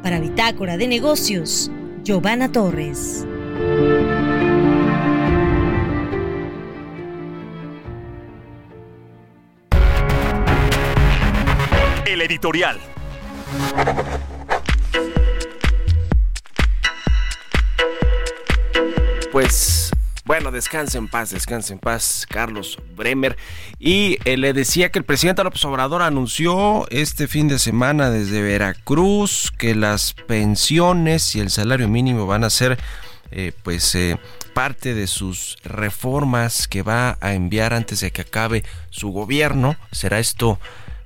Para 0.02 0.20
Bitácora 0.20 0.76
de 0.76 0.88
Negocios, 0.88 1.70
Giovanna 2.04 2.52
Torres. 2.52 3.28
El 12.08 12.22
editorial. 12.22 12.80
Pues 19.36 19.92
bueno, 20.24 20.50
descanse 20.50 20.98
en 20.98 21.10
paz, 21.10 21.32
descanse 21.32 21.74
en 21.74 21.80
paz, 21.80 22.26
Carlos 22.30 22.80
Bremer. 22.96 23.36
Y 23.80 24.18
eh, 24.24 24.38
le 24.38 24.54
decía 24.54 24.94
que 24.94 25.00
el 25.00 25.04
presidente 25.04 25.44
López 25.44 25.66
Obrador 25.66 26.04
anunció 26.04 26.88
este 26.90 27.28
fin 27.28 27.50
de 27.50 27.60
semana 27.60 28.10
desde 28.10 28.42
Veracruz 28.42 29.52
que 29.52 29.76
las 29.76 30.14
pensiones 30.14 31.36
y 31.36 31.42
el 31.42 31.50
salario 31.50 31.90
mínimo 31.90 32.26
van 32.28 32.46
a 32.46 32.50
ser, 32.50 32.80
eh, 33.32 33.52
pues, 33.62 33.94
eh, 33.96 34.18
parte 34.54 34.94
de 34.94 35.06
sus 35.06 35.58
reformas 35.66 36.70
que 36.70 36.82
va 36.82 37.18
a 37.20 37.34
enviar 37.34 37.74
antes 37.74 38.00
de 38.00 38.12
que 38.12 38.22
acabe 38.22 38.64
su 38.90 39.10
gobierno. 39.10 39.76
Será 39.92 40.20
esto, 40.20 40.62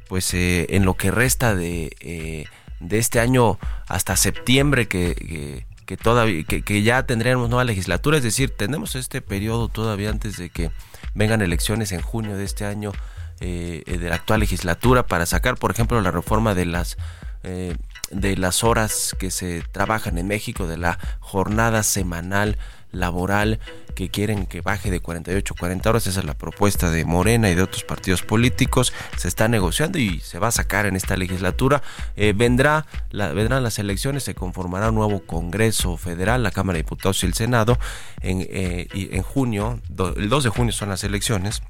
pues, 0.07 0.35
en 0.35 0.85
lo 0.85 0.93
que 0.93 1.09
resta 1.09 1.55
de, 1.55 2.45
de 2.79 2.97
este 2.99 3.19
año 3.21 3.57
hasta 3.87 4.15
septiembre 4.15 4.87
que 4.87 5.65
que 5.89 5.97
todavía 5.97 6.43
que, 6.43 6.83
ya 6.83 7.01
tendremos 7.07 7.49
nueva 7.49 7.63
legislatura, 7.63 8.17
es 8.17 8.23
decir, 8.23 8.55
tenemos 8.55 8.93
este 8.93 9.23
periodo 9.23 9.69
todavía 9.69 10.11
antes 10.11 10.37
de 10.37 10.51
que 10.51 10.69
vengan 11.15 11.41
elecciones 11.41 11.91
en 11.93 12.01
junio 12.01 12.37
de 12.37 12.43
este 12.43 12.63
año 12.63 12.91
eh, 13.39 13.81
de 13.87 14.07
la 14.07 14.13
actual 14.13 14.41
legislatura 14.41 15.07
para 15.07 15.25
sacar, 15.25 15.57
por 15.57 15.71
ejemplo, 15.71 15.99
la 15.99 16.11
reforma 16.11 16.53
de 16.53 16.67
las 16.67 16.95
eh, 17.41 17.75
de 18.11 18.37
las 18.37 18.63
horas 18.63 19.15
que 19.17 19.31
se 19.31 19.63
trabajan 19.71 20.19
en 20.19 20.27
México, 20.27 20.67
de 20.67 20.77
la 20.77 20.99
jornada 21.21 21.81
semanal 21.81 22.59
laboral 22.91 23.59
que 23.95 24.09
quieren 24.09 24.45
que 24.45 24.61
baje 24.61 24.91
de 24.91 24.99
48 24.99 25.53
a 25.53 25.59
40 25.59 25.89
horas. 25.89 26.07
Esa 26.07 26.21
es 26.21 26.25
la 26.25 26.37
propuesta 26.37 26.89
de 26.89 27.05
Morena 27.05 27.49
y 27.49 27.55
de 27.55 27.61
otros 27.61 27.83
partidos 27.83 28.21
políticos. 28.21 28.93
Se 29.17 29.27
está 29.27 29.47
negociando 29.47 29.99
y 29.99 30.19
se 30.19 30.39
va 30.39 30.47
a 30.47 30.51
sacar 30.51 30.85
en 30.85 30.95
esta 30.95 31.17
legislatura. 31.17 31.81
Eh, 32.15 32.33
vendrá 32.35 32.85
vendrán 33.11 33.63
las 33.63 33.79
elecciones, 33.79 34.23
se 34.23 34.35
conformará 34.35 34.89
un 34.89 34.95
nuevo 34.95 35.21
Congreso 35.25 35.97
Federal, 35.97 36.43
la 36.43 36.51
Cámara 36.51 36.77
de 36.77 36.83
Diputados 36.83 37.23
y 37.23 37.25
el 37.25 37.33
Senado. 37.33 37.77
En, 38.21 38.41
eh, 38.41 38.87
en 38.93 39.23
junio, 39.23 39.79
el 40.15 40.29
2 40.29 40.43
de 40.43 40.49
junio 40.49 40.71
son 40.71 40.89
las 40.89 41.03
elecciones. 41.03 41.61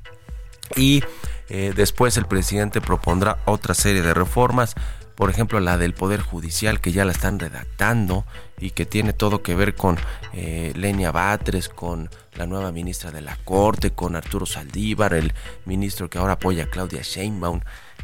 Y 0.75 1.03
eh, 1.49 1.73
después 1.75 2.15
el 2.17 2.25
presidente 2.25 2.79
propondrá 2.79 3.39
otra 3.45 3.73
serie 3.73 4.01
de 4.01 4.13
reformas 4.13 4.75
por 5.19 5.29
ejemplo 5.29 5.59
la 5.59 5.77
del 5.77 5.93
Poder 5.93 6.21
Judicial 6.21 6.79
que 6.79 6.93
ya 6.93 7.03
la 7.03 7.11
están 7.11 7.39
redactando 7.39 8.23
y 8.57 8.69
que 8.69 8.85
tiene 8.85 9.11
todo 9.11 9.43
que 9.43 9.53
ver 9.53 9.75
con 9.75 9.97
eh, 10.31 10.71
Lenia 10.77 11.11
Batres, 11.11 11.67
con 11.67 12.09
la 12.37 12.45
nueva 12.45 12.71
ministra 12.71 13.11
de 13.11 13.19
la 13.19 13.35
Corte, 13.43 13.91
con 13.91 14.15
Arturo 14.15 14.45
Saldívar, 14.45 15.13
el 15.13 15.33
ministro 15.65 16.09
que 16.09 16.19
ahora 16.19 16.33
apoya 16.33 16.63
a 16.63 16.69
Claudia 16.69 17.01
Sheinbaum. 17.01 17.59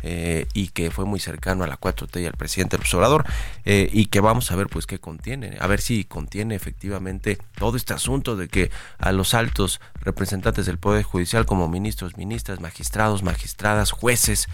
Eh, 0.07 0.45
y 0.53 0.67
que 0.67 0.91
fue 0.91 1.05
muy 1.05 1.19
cercano 1.19 1.63
a 1.63 1.67
la 1.67 1.79
4T 1.79 2.21
y 2.21 2.27
al 2.27 2.33
presidente 2.33 2.75
observador 2.75 3.25
eh, 3.63 3.89
y 3.91 4.05
que 4.05 4.19
vamos 4.19 4.51
a 4.51 4.55
ver 4.55 4.67
pues 4.67 4.85
qué 4.85 4.99
contiene, 4.99 5.57
a 5.59 5.65
ver 5.65 5.81
si 5.81 6.03
contiene 6.03 6.53
efectivamente 6.53 7.39
todo 7.57 7.75
este 7.75 7.95
asunto 7.95 8.35
de 8.35 8.47
que 8.47 8.69
a 8.99 9.11
los 9.11 9.33
altos 9.33 9.81
representantes 10.01 10.67
del 10.67 10.77
Poder 10.77 11.01
Judicial 11.01 11.47
como 11.47 11.67
ministros, 11.67 12.17
ministras, 12.17 12.59
magistrados, 12.59 13.23
magistradas, 13.23 13.89
jueces, 13.89 14.47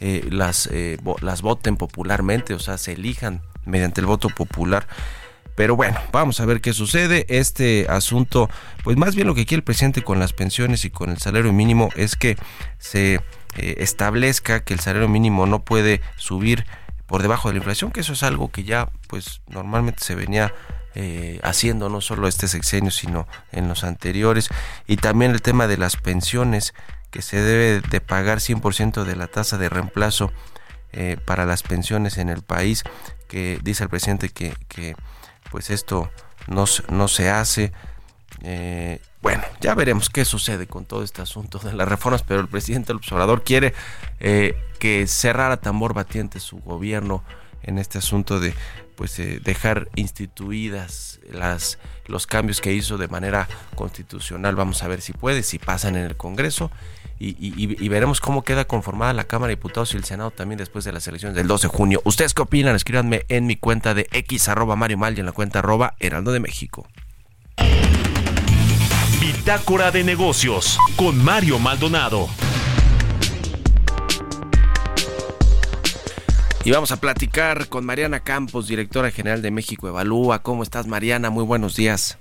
eh, 0.00 0.28
las, 0.30 0.68
eh, 0.70 0.98
las 1.22 1.40
voten 1.40 1.76
popularmente, 1.76 2.52
o 2.52 2.58
sea, 2.58 2.76
se 2.76 2.92
elijan 2.92 3.40
mediante 3.64 4.02
el 4.02 4.06
voto 4.06 4.28
popular. 4.28 4.86
Pero 5.56 5.74
bueno, 5.74 5.98
vamos 6.12 6.38
a 6.38 6.46
ver 6.46 6.60
qué 6.60 6.72
sucede. 6.72 7.26
Este 7.28 7.86
asunto, 7.88 8.48
pues 8.84 8.96
más 8.96 9.16
bien 9.16 9.26
lo 9.26 9.34
que 9.34 9.44
quiere 9.44 9.60
el 9.60 9.64
presidente 9.64 10.02
con 10.02 10.20
las 10.20 10.32
pensiones 10.32 10.84
y 10.84 10.90
con 10.90 11.10
el 11.10 11.18
salario 11.18 11.52
mínimo 11.52 11.88
es 11.96 12.14
que 12.14 12.36
se 12.78 13.20
eh, 13.58 13.76
establezca 13.78 14.60
que 14.60 14.74
el 14.74 14.80
salario 14.80 15.08
mínimo 15.08 15.46
no 15.46 15.60
puede 15.60 16.00
subir 16.16 16.64
por 17.06 17.22
debajo 17.22 17.48
de 17.48 17.54
la 17.54 17.58
inflación, 17.58 17.90
que 17.90 18.00
eso 18.00 18.12
es 18.12 18.22
algo 18.22 18.50
que 18.50 18.64
ya 18.64 18.90
pues 19.08 19.40
normalmente 19.48 20.04
se 20.04 20.14
venía 20.14 20.54
haciendo 21.44 21.88
no 21.88 22.00
solo 22.00 22.26
este 22.26 22.48
sexenio 22.48 22.90
sino 22.90 23.28
en 23.52 23.68
los 23.68 23.84
anteriores 23.84 24.48
y 24.88 24.96
también 24.96 25.30
el 25.30 25.42
tema 25.42 25.68
de 25.68 25.76
las 25.76 25.94
pensiones 25.94 26.74
que 27.10 27.22
se 27.22 27.40
debe 27.40 27.80
de 27.88 28.00
pagar 28.00 28.38
100% 28.38 29.04
de 29.04 29.16
la 29.16 29.28
tasa 29.28 29.58
de 29.58 29.68
reemplazo 29.68 30.32
eh, 30.92 31.18
para 31.24 31.46
las 31.46 31.62
pensiones 31.62 32.18
en 32.18 32.28
el 32.28 32.42
país, 32.42 32.82
que 33.28 33.58
dice 33.62 33.84
el 33.84 33.90
presidente 33.90 34.30
que, 34.30 34.54
que 34.68 34.94
pues 35.50 35.70
esto 35.70 36.10
no, 36.46 36.64
no 36.88 37.08
se 37.08 37.30
hace. 37.30 37.72
Eh, 38.42 39.00
bueno, 39.28 39.44
ya 39.60 39.74
veremos 39.74 40.08
qué 40.08 40.24
sucede 40.24 40.66
con 40.66 40.86
todo 40.86 41.02
este 41.02 41.20
asunto 41.20 41.58
de 41.58 41.74
las 41.74 41.86
reformas, 41.86 42.22
pero 42.22 42.40
el 42.40 42.48
presidente 42.48 42.92
el 42.92 42.96
observador 42.96 43.44
quiere 43.44 43.74
eh, 44.20 44.56
que 44.78 45.06
cerrara 45.06 45.58
tambor 45.58 45.92
batiente 45.92 46.40
su 46.40 46.60
gobierno 46.60 47.22
en 47.62 47.76
este 47.76 47.98
asunto 47.98 48.40
de 48.40 48.54
pues 48.96 49.20
dejar 49.42 49.90
instituidas 49.96 51.20
las 51.30 51.78
los 52.06 52.26
cambios 52.26 52.62
que 52.62 52.72
hizo 52.72 52.96
de 52.96 53.06
manera 53.06 53.46
constitucional. 53.74 54.56
Vamos 54.56 54.82
a 54.82 54.88
ver 54.88 55.02
si 55.02 55.12
puede, 55.12 55.42
si 55.42 55.58
pasan 55.58 55.96
en 55.96 56.06
el 56.06 56.16
Congreso 56.16 56.70
y, 57.18 57.88
veremos 57.88 58.22
cómo 58.22 58.44
queda 58.44 58.64
conformada 58.64 59.12
la 59.12 59.24
Cámara 59.24 59.48
de 59.48 59.56
Diputados 59.56 59.92
y 59.92 59.98
el 59.98 60.04
Senado 60.04 60.30
también 60.30 60.56
después 60.56 60.86
de 60.86 60.92
las 60.92 61.06
elecciones 61.06 61.36
del 61.36 61.48
12 61.48 61.66
de 61.66 61.76
junio. 61.76 62.00
¿Ustedes 62.06 62.32
qué 62.32 62.40
opinan? 62.40 62.74
Escríbanme 62.74 63.26
en 63.28 63.44
mi 63.44 63.56
cuenta 63.56 63.92
de 63.92 64.08
X 64.10 64.48
arroba 64.48 64.74
Mario 64.74 64.96
Mal 64.96 65.18
y 65.18 65.20
en 65.20 65.26
la 65.26 65.32
cuenta 65.32 65.58
arroba 65.58 65.96
Heraldo 66.00 66.32
de 66.32 66.40
México. 66.40 66.88
Bitácora 69.48 69.90
de 69.90 70.04
negocios 70.04 70.76
con 70.94 71.24
Mario 71.24 71.58
Maldonado. 71.58 72.28
Y 76.66 76.70
vamos 76.70 76.92
a 76.92 77.00
platicar 77.00 77.66
con 77.70 77.86
Mariana 77.86 78.20
Campos, 78.20 78.68
directora 78.68 79.10
general 79.10 79.40
de 79.40 79.50
México 79.50 79.88
Evalúa. 79.88 80.42
¿Cómo 80.42 80.62
estás, 80.62 80.86
Mariana? 80.86 81.30
Muy 81.30 81.44
buenos 81.44 81.76
días. 81.76 82.18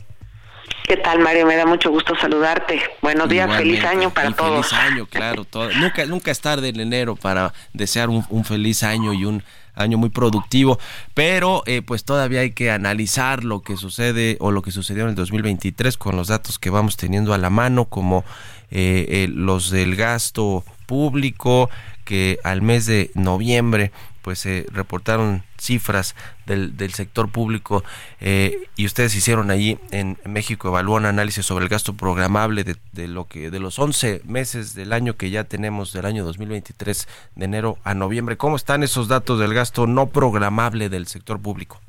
¿Qué 0.88 0.96
tal, 0.96 1.20
Mario? 1.20 1.46
Me 1.46 1.58
da 1.58 1.66
mucho 1.66 1.90
gusto 1.92 2.16
saludarte. 2.16 2.82
Buenos 3.02 3.28
días, 3.28 3.54
feliz 3.58 3.84
año 3.84 4.10
para 4.10 4.32
todos. 4.32 4.70
Feliz 4.70 4.86
año, 4.86 5.06
claro. 5.06 5.46
nunca, 5.82 6.06
nunca 6.06 6.32
es 6.32 6.40
tarde 6.40 6.70
en 6.70 6.80
enero 6.80 7.18
para 7.18 7.54
desear 7.74 8.08
un, 8.08 8.46
feliz 8.46 8.84
año 8.84 9.12
y 9.12 9.26
un 9.26 9.44
año 9.78 9.98
muy 9.98 10.10
productivo, 10.10 10.80
pero 11.14 11.64
eh, 11.66 11.82
pues 11.82 12.04
todavía 12.04 12.42
hay 12.42 12.52
que 12.52 12.72
analizar 12.72 13.44
lo 13.44 13.62
que 13.62 13.78
sucede 13.78 14.38
o 14.40 14.52
lo 14.52 14.62
que 14.62 14.72
sucedió 14.72 15.04
en 15.04 15.10
el 15.10 15.16
2023 15.16 15.98
con 15.98 16.16
los 16.16 16.28
datos 16.28 16.60
que 16.60 16.70
vamos 16.70 16.98
teniendo 16.98 17.34
a 17.34 17.38
la 17.38 17.50
mano, 17.50 17.86
como 17.86 18.26
eh, 18.70 19.06
eh, 19.10 19.28
los 19.30 19.70
del 19.70 19.96
gasto 19.96 20.64
público, 20.86 21.70
que 22.08 22.40
al 22.46 22.62
mes 22.62 22.86
de 22.86 23.12
noviembre 23.16 23.92
pues 24.22 24.40
se 24.40 24.66
reportaron 24.72 25.44
cifras 25.60 26.16
del, 26.46 26.78
del 26.78 26.94
sector 26.94 27.30
público 27.30 27.84
eh, 28.22 28.70
y 28.78 28.86
ustedes 28.86 29.14
hicieron 29.14 29.52
allí 29.52 29.78
en 29.92 30.18
México 30.24 30.70
evaluó 30.70 30.96
un 30.96 31.06
análisis 31.06 31.46
sobre 31.46 31.64
el 31.66 31.70
gasto 31.70 31.96
programable 31.96 32.64
de, 32.64 32.78
de, 32.94 33.10
lo 33.10 33.28
que 33.28 33.52
de 33.52 33.60
los 33.60 33.78
11 33.78 34.22
meses 34.24 34.74
del 34.74 34.94
año 34.94 35.18
que 35.18 35.32
ya 35.32 35.44
tenemos 35.44 35.92
del 35.92 36.06
año 36.06 36.24
2023 36.24 37.10
de 37.36 37.46
enero 37.46 37.78
a 37.84 37.94
noviembre. 37.94 38.38
¿Cómo 38.38 38.56
están 38.56 38.84
esos 38.84 39.10
datos 39.10 39.38
del 39.38 39.54
gasto 39.54 39.86
no 39.86 40.08
programable 40.08 40.88
del 40.88 41.08
sector 41.08 41.42
público? 41.42 41.82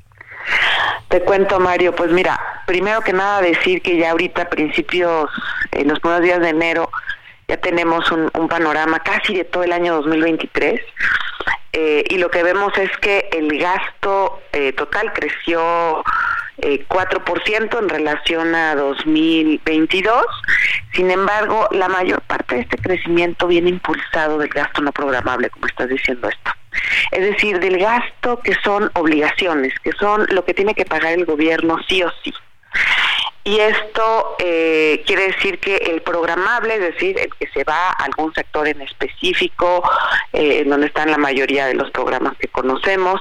Te 1.09 1.23
cuento, 1.23 1.61
Mario, 1.61 1.95
pues 1.95 2.11
mira, 2.11 2.39
primero 2.67 3.01
que 3.03 3.13
nada 3.13 3.41
decir 3.41 3.83
que 3.83 3.97
ya 3.97 4.11
ahorita 4.11 4.43
a 4.43 4.51
principios, 4.51 5.31
en 5.73 5.89
los 5.89 6.01
primeros 6.01 6.25
días 6.25 6.41
de 6.41 6.51
enero, 6.51 6.91
ya 7.49 7.57
tenemos 7.57 8.11
un, 8.13 8.31
panorama 8.49 9.01
casi 9.01 9.35
de 9.35 9.45
todo 9.45 9.63
el 9.63 9.73
año 9.73 9.95
2023 9.97 10.81
eh, 11.73 12.05
y 12.09 12.19
lo 12.19 12.31
que 12.31 12.43
vemos 12.43 12.77
es 12.77 12.91
que 12.99 13.29
el 13.33 13.59
gasto 13.59 14.41
eh, 14.53 14.73
total 14.73 15.13
creció 15.13 16.05
eh, 16.59 16.85
4% 16.89 17.79
en 17.79 17.89
relación 17.89 18.55
a 18.55 18.75
2022. 18.75 20.25
Sin 20.93 21.11
embargo, 21.11 21.69
la 21.71 21.89
mayor 21.89 22.21
parte 22.23 22.57
de 22.57 22.61
este 22.63 22.79
crecimiento 22.79 23.47
viene 23.47 23.71
impulsado 23.71 24.39
del 24.39 24.49
gasto 24.49 24.83
no 24.83 24.93
programable, 24.93 25.51
como 25.51 25.67
estás 25.67 25.89
diciendo 25.89 26.29
esto. 26.29 26.51
Es 27.13 27.21
decir, 27.21 27.61
del 27.61 27.79
gasto 27.79 28.41
que 28.41 28.55
son 28.63 28.91
obligaciones, 28.95 29.73
que 29.81 29.93
son 29.93 30.27
lo 30.31 30.45
que 30.45 30.55
tiene 30.55 30.75
que 30.75 30.85
pagar 30.85 31.13
el 31.13 31.25
gobierno 31.25 31.79
sí 31.89 32.03
o 32.03 32.11
sí. 32.25 32.33
Y 33.45 33.61
esto 33.61 34.37
eh, 34.39 35.03
quiere 35.07 35.29
decir 35.29 35.59
que 35.59 35.77
el 35.77 36.03
programable, 36.03 36.75
es 36.75 36.81
decir, 36.81 37.19
el 37.19 37.33
que 37.35 37.47
se 37.49 37.65
va 37.65 37.89
a 37.89 38.05
algún 38.05 38.35
sector 38.35 38.69
en 38.69 38.83
específico, 38.83 39.83
eh, 40.33 40.61
en 40.61 40.69
donde 40.69 40.89
están 40.89 41.11
la 41.11 41.17
mayoría 41.17 41.67
de 41.67 41.75
los 41.75 41.91
programas 41.91 42.37
que 42.39 42.49
conocemos, 42.49 43.21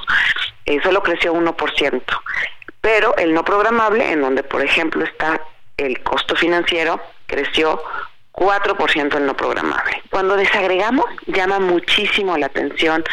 eh, 0.66 0.80
solo 0.84 1.02
creció 1.02 1.34
1%. 1.34 2.22
Pero 2.82 3.16
el 3.16 3.34
no 3.34 3.46
programable, 3.46 4.12
en 4.12 4.22
donde 4.22 4.44
por 4.44 4.62
ejemplo 4.62 5.06
está 5.06 5.42
el 5.78 6.02
costo 6.04 6.36
financiero, 6.36 7.00
creció 7.26 7.82
4% 8.34 9.18
el 9.18 9.26
no 9.26 9.36
programable. 9.36 10.04
Cuando 10.10 10.36
desagregamos, 10.36 11.06
llama 11.28 11.60
muchísimo 11.60 12.38
la 12.38 12.48
atención 12.48 13.04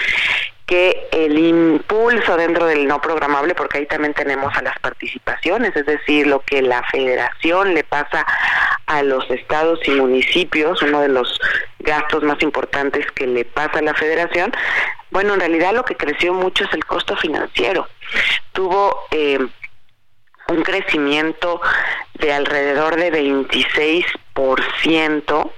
que 0.66 1.08
el 1.12 1.38
impulso 1.38 2.36
dentro 2.36 2.66
del 2.66 2.86
no 2.86 3.00
programable, 3.00 3.54
porque 3.54 3.78
ahí 3.78 3.86
también 3.86 4.12
tenemos 4.14 4.56
a 4.56 4.62
las 4.62 4.78
participaciones, 4.78 5.74
es 5.76 5.84
decir, 5.84 6.26
lo 6.26 6.40
que 6.40 6.62
la 6.62 6.82
federación 6.90 7.74
le 7.74 7.84
pasa 7.84 8.26
a 8.86 9.02
los 9.02 9.30
estados 9.30 9.78
y 9.86 9.90
municipios, 9.92 10.80
uno 10.82 11.02
de 11.02 11.08
los 11.08 11.38
gastos 11.80 12.22
más 12.22 12.40
importantes 12.42 13.04
que 13.12 13.26
le 13.26 13.44
pasa 13.44 13.80
a 13.80 13.82
la 13.82 13.92
federación, 13.94 14.52
bueno, 15.10 15.34
en 15.34 15.40
realidad 15.40 15.74
lo 15.74 15.84
que 15.84 15.96
creció 15.96 16.32
mucho 16.32 16.64
es 16.64 16.72
el 16.72 16.84
costo 16.84 17.16
financiero. 17.16 17.88
Tuvo 18.52 19.06
eh, 19.10 19.38
un 20.48 20.62
crecimiento 20.62 21.60
de 22.14 22.32
alrededor 22.32 22.96
de 22.96 23.12
26%. 23.12 25.50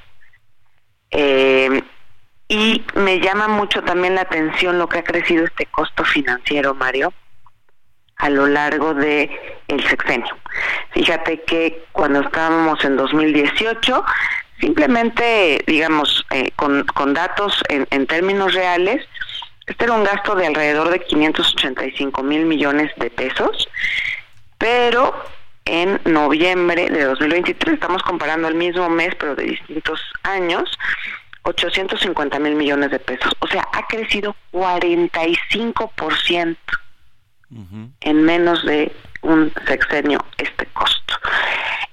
Eh, 1.12 1.82
y 2.48 2.84
me 2.94 3.20
llama 3.20 3.48
mucho 3.48 3.82
también 3.82 4.14
la 4.14 4.22
atención 4.22 4.78
lo 4.78 4.88
que 4.88 4.98
ha 4.98 5.04
crecido 5.04 5.44
este 5.44 5.66
costo 5.66 6.04
financiero, 6.04 6.74
Mario, 6.74 7.12
a 8.16 8.30
lo 8.30 8.46
largo 8.46 8.94
de 8.94 9.30
el 9.68 9.86
sexenio. 9.86 10.34
Fíjate 10.92 11.42
que 11.42 11.84
cuando 11.92 12.20
estábamos 12.20 12.84
en 12.84 12.96
2018, 12.96 14.04
simplemente, 14.60 15.62
digamos, 15.66 16.24
eh, 16.30 16.50
con, 16.56 16.84
con, 16.86 17.14
datos 17.14 17.62
en, 17.68 17.86
en 17.90 18.06
términos 18.06 18.54
reales, 18.54 19.06
este 19.66 19.84
era 19.84 19.94
un 19.94 20.04
gasto 20.04 20.34
de 20.36 20.46
alrededor 20.46 20.90
de 20.90 21.00
585 21.00 22.22
mil 22.22 22.46
millones 22.46 22.92
de 22.96 23.10
pesos, 23.10 23.68
pero 24.56 25.14
en 25.66 26.00
noviembre 26.04 26.88
de 26.88 27.04
2023, 27.04 27.74
estamos 27.74 28.02
comparando 28.04 28.46
el 28.46 28.54
mismo 28.54 28.88
mes, 28.88 29.14
pero 29.18 29.34
de 29.34 29.44
distintos 29.44 30.00
años, 30.22 30.70
850 31.46 32.38
mil 32.40 32.56
millones 32.56 32.90
de 32.90 32.98
pesos. 32.98 33.32
O 33.38 33.46
sea, 33.46 33.66
ha 33.72 33.86
crecido 33.86 34.34
45% 34.52 36.56
en 38.00 38.24
menos 38.24 38.66
de 38.66 38.90
un 39.22 39.52
sexenio 39.66 40.24
este 40.38 40.66
costo. 40.66 41.14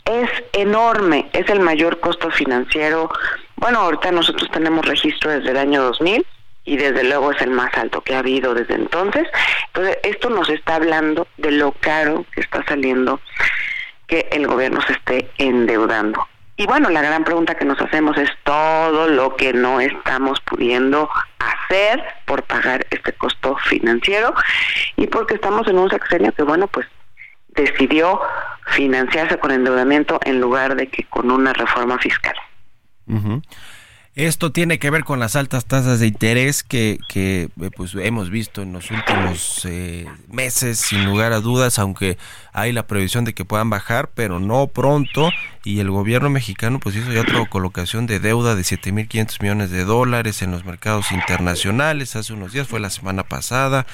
Es 0.05 0.29
enorme, 0.53 1.29
es 1.33 1.49
el 1.49 1.59
mayor 1.59 1.99
costo 1.99 2.31
financiero. 2.31 3.09
Bueno, 3.55 3.79
ahorita 3.79 4.11
nosotros 4.11 4.49
tenemos 4.51 4.85
registro 4.85 5.31
desde 5.31 5.51
el 5.51 5.57
año 5.57 5.83
2000 5.83 6.25
y 6.65 6.77
desde 6.77 7.03
luego 7.03 7.31
es 7.31 7.41
el 7.41 7.51
más 7.51 7.73
alto 7.77 8.01
que 8.01 8.15
ha 8.15 8.19
habido 8.19 8.53
desde 8.53 8.75
entonces. 8.75 9.27
Entonces, 9.67 9.97
esto 10.03 10.29
nos 10.29 10.49
está 10.49 10.75
hablando 10.75 11.27
de 11.37 11.51
lo 11.51 11.71
caro 11.73 12.25
que 12.33 12.41
está 12.41 12.63
saliendo 12.65 13.19
que 14.07 14.27
el 14.31 14.47
gobierno 14.47 14.81
se 14.81 14.93
esté 14.93 15.29
endeudando. 15.37 16.27
Y 16.55 16.67
bueno, 16.67 16.89
la 16.89 17.01
gran 17.01 17.23
pregunta 17.23 17.55
que 17.55 17.65
nos 17.65 17.81
hacemos 17.81 18.17
es 18.17 18.29
todo 18.43 19.07
lo 19.07 19.35
que 19.35 19.53
no 19.53 19.79
estamos 19.79 20.39
pudiendo 20.41 21.09
hacer 21.39 22.03
por 22.25 22.43
pagar 22.43 22.85
este 22.91 23.13
costo 23.13 23.57
financiero 23.57 24.33
y 24.95 25.07
porque 25.07 25.35
estamos 25.35 25.67
en 25.67 25.79
un 25.79 25.89
sexenio 25.89 26.31
que, 26.31 26.43
bueno, 26.43 26.67
pues 26.67 26.87
decidió 27.49 28.21
financiarse 28.67 29.37
con 29.39 29.51
endeudamiento 29.51 30.19
en 30.25 30.39
lugar 30.39 30.75
de 30.75 30.87
que 30.87 31.03
con 31.05 31.31
una 31.31 31.53
reforma 31.53 31.97
fiscal. 31.97 32.35
Esto 34.15 34.51
tiene 34.51 34.77
que 34.77 34.91
ver 34.91 35.05
con 35.05 35.19
las 35.19 35.35
altas 35.35 35.65
tasas 35.65 35.99
de 35.99 36.05
interés 36.05 36.61
que, 36.61 36.99
que 37.09 37.49
eh, 37.59 37.71
pues 37.75 37.95
hemos 37.95 38.29
visto 38.29 38.61
en 38.61 38.71
los 38.71 38.91
últimos 38.91 39.65
eh, 39.65 40.05
meses, 40.29 40.77
sin 40.77 41.03
lugar 41.05 41.33
a 41.33 41.39
dudas, 41.39 41.79
aunque 41.79 42.19
hay 42.51 42.73
la 42.73 42.85
previsión 42.85 43.25
de 43.25 43.33
que 43.33 43.43
puedan 43.43 43.71
bajar, 43.71 44.11
pero 44.13 44.39
no 44.39 44.67
pronto. 44.67 45.31
Y 45.63 45.79
el 45.79 45.89
gobierno 45.89 46.29
mexicano 46.29 46.79
pues 46.79 46.95
hizo 46.95 47.11
ya 47.11 47.21
otra 47.21 47.43
colocación 47.49 48.05
de 48.05 48.19
deuda 48.19 48.55
de 48.55 48.61
7.500 48.61 49.41
millones 49.41 49.71
de 49.71 49.83
dólares 49.83 50.43
en 50.43 50.51
los 50.51 50.63
mercados 50.63 51.11
internacionales. 51.11 52.15
Hace 52.15 52.33
unos 52.33 52.53
días, 52.53 52.67
fue 52.67 52.79
la 52.79 52.91
semana 52.91 53.23
pasada, 53.23 53.87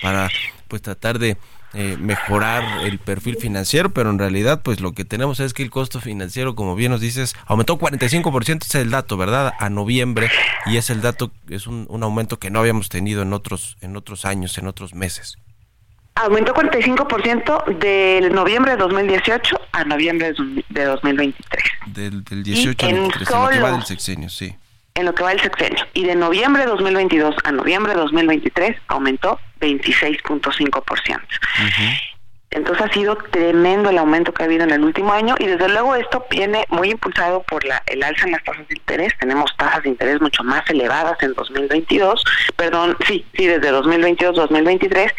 para 0.00 0.30
pues 0.68 0.80
tratar 0.80 1.18
de 1.18 1.36
eh, 1.78 1.98
mejorar 1.98 2.84
el 2.84 2.98
perfil 2.98 3.36
financiero, 3.36 3.90
pero 3.90 4.08
en 4.08 4.18
realidad 4.18 4.62
pues 4.62 4.80
lo 4.80 4.92
que 4.92 5.04
tenemos 5.04 5.40
es 5.40 5.52
que 5.52 5.62
el 5.62 5.70
costo 5.70 6.00
financiero, 6.00 6.54
como 6.54 6.74
bien 6.74 6.90
nos 6.90 7.02
dices, 7.02 7.36
aumentó 7.46 7.78
45%, 7.78 8.64
es 8.64 8.74
el 8.76 8.90
dato, 8.90 9.18
¿verdad? 9.18 9.52
A 9.58 9.68
noviembre 9.68 10.30
y 10.64 10.78
es 10.78 10.88
el 10.88 11.02
dato, 11.02 11.30
es 11.50 11.66
un, 11.66 11.86
aumento 12.02 12.38
que 12.38 12.50
no 12.50 12.60
habíamos 12.60 12.88
tenido 12.88 13.20
en 13.20 13.34
otros, 13.34 13.76
en 13.82 13.94
otros 13.96 14.24
años, 14.24 14.56
en 14.56 14.68
otros 14.68 14.94
meses. 14.94 15.36
Aumentó 16.14 16.54
45% 16.54 17.78
del 17.78 18.32
noviembre 18.34 18.70
de 18.72 18.78
2018 18.78 19.60
a 19.72 19.84
noviembre 19.84 20.32
de 20.70 20.84
2023. 20.84 21.62
Del, 21.88 22.24
del 22.24 22.42
18 22.42 22.86
al 22.86 22.92
23, 22.94 23.30
en 23.30 23.42
lo 23.42 23.48
que 23.50 23.60
va 23.60 23.72
del 23.72 23.84
sexenio, 23.84 24.30
sí. 24.30 24.56
En 24.96 25.04
lo 25.04 25.14
que 25.14 25.22
va 25.22 25.30
del 25.30 25.40
sexenio. 25.40 25.86
Y 25.94 26.04
de 26.04 26.16
noviembre 26.16 26.64
de 26.64 26.68
2022 26.68 27.36
a 27.44 27.52
noviembre 27.52 27.94
de 27.94 28.00
2023 28.00 28.76
aumentó 28.88 29.38
26.5%. 29.60 31.20
Entonces 32.50 32.86
ha 32.86 32.92
sido 32.92 33.16
tremendo 33.16 33.90
el 33.90 33.98
aumento 33.98 34.32
que 34.32 34.42
ha 34.42 34.46
habido 34.46 34.64
en 34.64 34.70
el 34.70 34.82
último 34.82 35.12
año 35.12 35.34
y 35.38 35.46
desde 35.46 35.68
luego 35.68 35.94
esto 35.94 36.24
viene 36.30 36.64
muy 36.70 36.90
impulsado 36.90 37.42
por 37.42 37.64
la, 37.64 37.82
el 37.86 38.02
alza 38.02 38.24
en 38.24 38.32
las 38.32 38.44
tasas 38.44 38.66
de 38.68 38.76
interés. 38.76 39.12
Tenemos 39.18 39.54
tasas 39.56 39.82
de 39.82 39.90
interés 39.90 40.20
mucho 40.20 40.42
más 40.42 40.68
elevadas 40.70 41.22
en 41.22 41.34
2022, 41.34 42.24
perdón, 42.56 42.96
sí, 43.06 43.26
sí, 43.36 43.46
desde 43.46 43.72
2022-2023, 43.72 45.12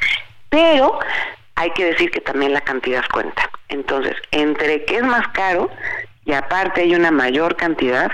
pero 0.50 1.00
hay 1.56 1.72
que 1.72 1.86
decir 1.86 2.10
que 2.12 2.22
también 2.22 2.54
la 2.54 2.62
cantidad 2.62 3.04
cuenta. 3.12 3.50
Entonces, 3.70 4.16
entre 4.32 4.86
que 4.86 4.98
es 4.98 5.04
más 5.04 5.28
caro 5.30 5.70
y 6.26 6.34
aparte 6.34 6.82
hay 6.82 6.96
una 6.96 7.12
mayor 7.12 7.56
cantidad, 7.56 8.12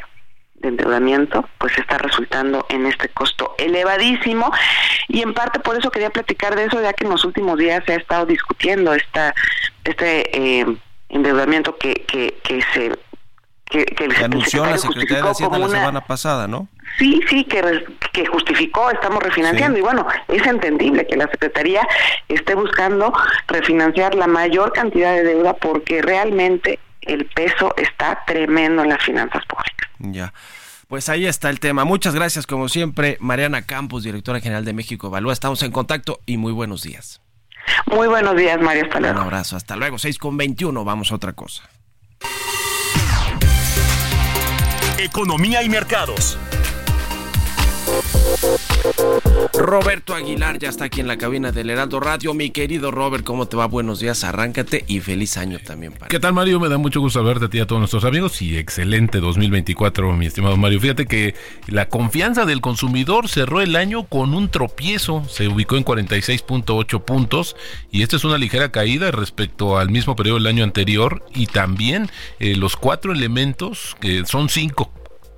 de 0.64 0.70
endeudamiento, 0.70 1.48
pues 1.60 1.78
está 1.78 1.98
resultando 2.00 2.66
en 2.70 2.88
este 2.88 3.10
costo 3.10 3.54
elevadísimo 3.58 4.52
y 5.08 5.22
en 5.22 5.34
parte 5.34 5.60
por 5.60 5.78
eso 5.78 5.92
quería 5.92 6.10
platicar 6.10 6.56
de 6.56 6.66
eso, 6.66 6.82
ya 6.82 6.94
que 6.94 7.04
en 7.04 7.12
los 7.12 7.24
últimos 7.26 7.60
días 7.60 7.84
se 7.86 7.94
ha 7.94 7.98
estado 7.98 8.26
discutiendo 8.26 8.94
esta, 8.94 9.36
este 9.84 10.62
eh, 10.62 10.66
endeudamiento 11.10 11.78
que, 11.78 11.94
que, 12.08 12.40
que 12.44 12.62
se 12.74 12.98
que, 13.66 13.86
que, 13.86 14.06
anunció 14.24 14.66
la 14.66 14.78
Secretaría 14.78 15.24
de 15.24 15.30
Hacienda 15.30 15.58
la 15.58 15.68
semana 15.68 16.02
pasada, 16.02 16.48
¿no? 16.48 16.68
Sí, 17.00 17.22
sí, 17.28 17.44
que, 17.46 17.84
que 18.12 18.26
justificó, 18.28 18.92
estamos 18.92 19.24
refinanciando. 19.24 19.80
Y 19.80 19.82
bueno, 19.82 20.06
es 20.28 20.46
entendible 20.46 21.08
que 21.08 21.16
la 21.16 21.28
Secretaría 21.28 21.82
esté 22.28 22.54
buscando 22.54 23.12
refinanciar 23.48 24.14
la 24.14 24.28
mayor 24.28 24.74
cantidad 24.74 25.14
de 25.14 25.24
deuda 25.24 25.54
porque 25.56 26.04
realmente 26.04 26.78
el 27.08 27.26
peso 27.26 27.74
está 27.78 28.24
tremendo 28.26 28.84
en 28.84 28.90
las 28.90 29.04
finanzas 29.04 29.44
públicas. 29.46 29.90
Ya. 30.00 30.34
Pues 30.88 31.10
ahí 31.10 31.26
está 31.26 31.50
el 31.50 31.60
tema. 31.60 31.86
Muchas 31.86 32.14
gracias, 32.14 32.46
como 32.46 32.70
siempre, 32.70 33.18
Mariana 33.20 33.64
Campos, 33.64 34.04
directora 34.04 34.40
general 34.40 34.66
de 34.66 34.74
México 34.74 35.08
Evalúa. 35.08 35.34
Estamos 35.34 35.64
en 35.64 35.72
contacto 35.72 36.20
y 36.26 36.38
muy 36.38 36.52
buenos 36.52 36.84
días. 36.84 37.22
Muy 37.86 38.08
buenos 38.08 38.36
días, 38.36 38.62
Mario. 38.62 38.84
Hasta 38.84 39.00
luego. 39.00 39.20
Un 39.20 39.26
abrazo. 39.26 39.56
Hasta 39.56 39.76
luego. 39.76 39.98
6 39.98 40.18
con 40.18 40.38
21. 40.38 40.84
Vamos 40.84 41.12
a 41.12 41.16
otra 41.16 41.34
cosa. 41.34 41.64
Economía 44.98 45.64
y 45.64 45.70
mercados. 45.70 46.38
Roberto 49.54 50.14
Aguilar 50.14 50.60
ya 50.60 50.68
está 50.68 50.86
aquí 50.86 51.00
en 51.00 51.08
la 51.08 51.18
cabina 51.18 51.52
del 51.52 51.70
Heraldo 51.70 52.00
Radio. 52.02 52.34
Mi 52.34 52.50
querido 52.50 52.92
Robert, 52.92 53.24
¿cómo 53.24 53.48
te 53.48 53.56
va? 53.56 53.66
Buenos 53.66 54.00
días, 54.00 54.24
arráncate 54.26 54.84
y 54.88 55.00
feliz 55.00 55.38
año 55.38 55.60
también 55.60 55.94
para 55.94 56.08
¿Qué 56.10 56.20
tal, 56.20 56.34
Mario? 56.34 56.60
Me 56.60 56.68
da 56.68 56.78
mucho 56.78 57.00
gusto 57.00 57.24
verte 57.24 57.46
a 57.46 57.50
ti 57.50 57.60
y 57.60 57.62
a 57.62 57.68
todos 57.68 57.80
nuestros 57.80 58.04
amigos 58.04 58.42
y 58.42 58.58
excelente 58.58 59.20
2024, 59.20 60.12
mi 60.14 60.26
estimado 60.26 60.58
Mario. 60.58 60.82
Fíjate 60.82 61.06
que 61.06 61.34
la 61.68 61.88
confianza 61.88 62.46
del 62.46 62.60
consumidor 62.60 63.30
cerró 63.30 63.62
el 63.62 63.76
año 63.78 64.04
con 64.04 64.34
un 64.34 64.50
tropiezo, 64.50 65.24
se 65.30 65.48
ubicó 65.48 65.78
en 65.78 65.86
46.8 65.86 67.06
puntos 67.06 67.56
y 67.90 68.04
esta 68.04 68.18
es 68.18 68.26
una 68.26 68.38
ligera 68.38 68.72
caída 68.72 69.12
respecto 69.12 69.78
al 69.78 69.92
mismo 69.92 70.16
periodo 70.16 70.40
del 70.40 70.48
año 70.48 70.64
anterior 70.64 71.26
y 71.34 71.48
también 71.48 72.10
eh, 72.40 72.56
los 72.58 72.76
cuatro 72.76 73.14
elementos, 73.14 73.96
que 74.02 74.26
son 74.26 74.50
cinco 74.50 74.92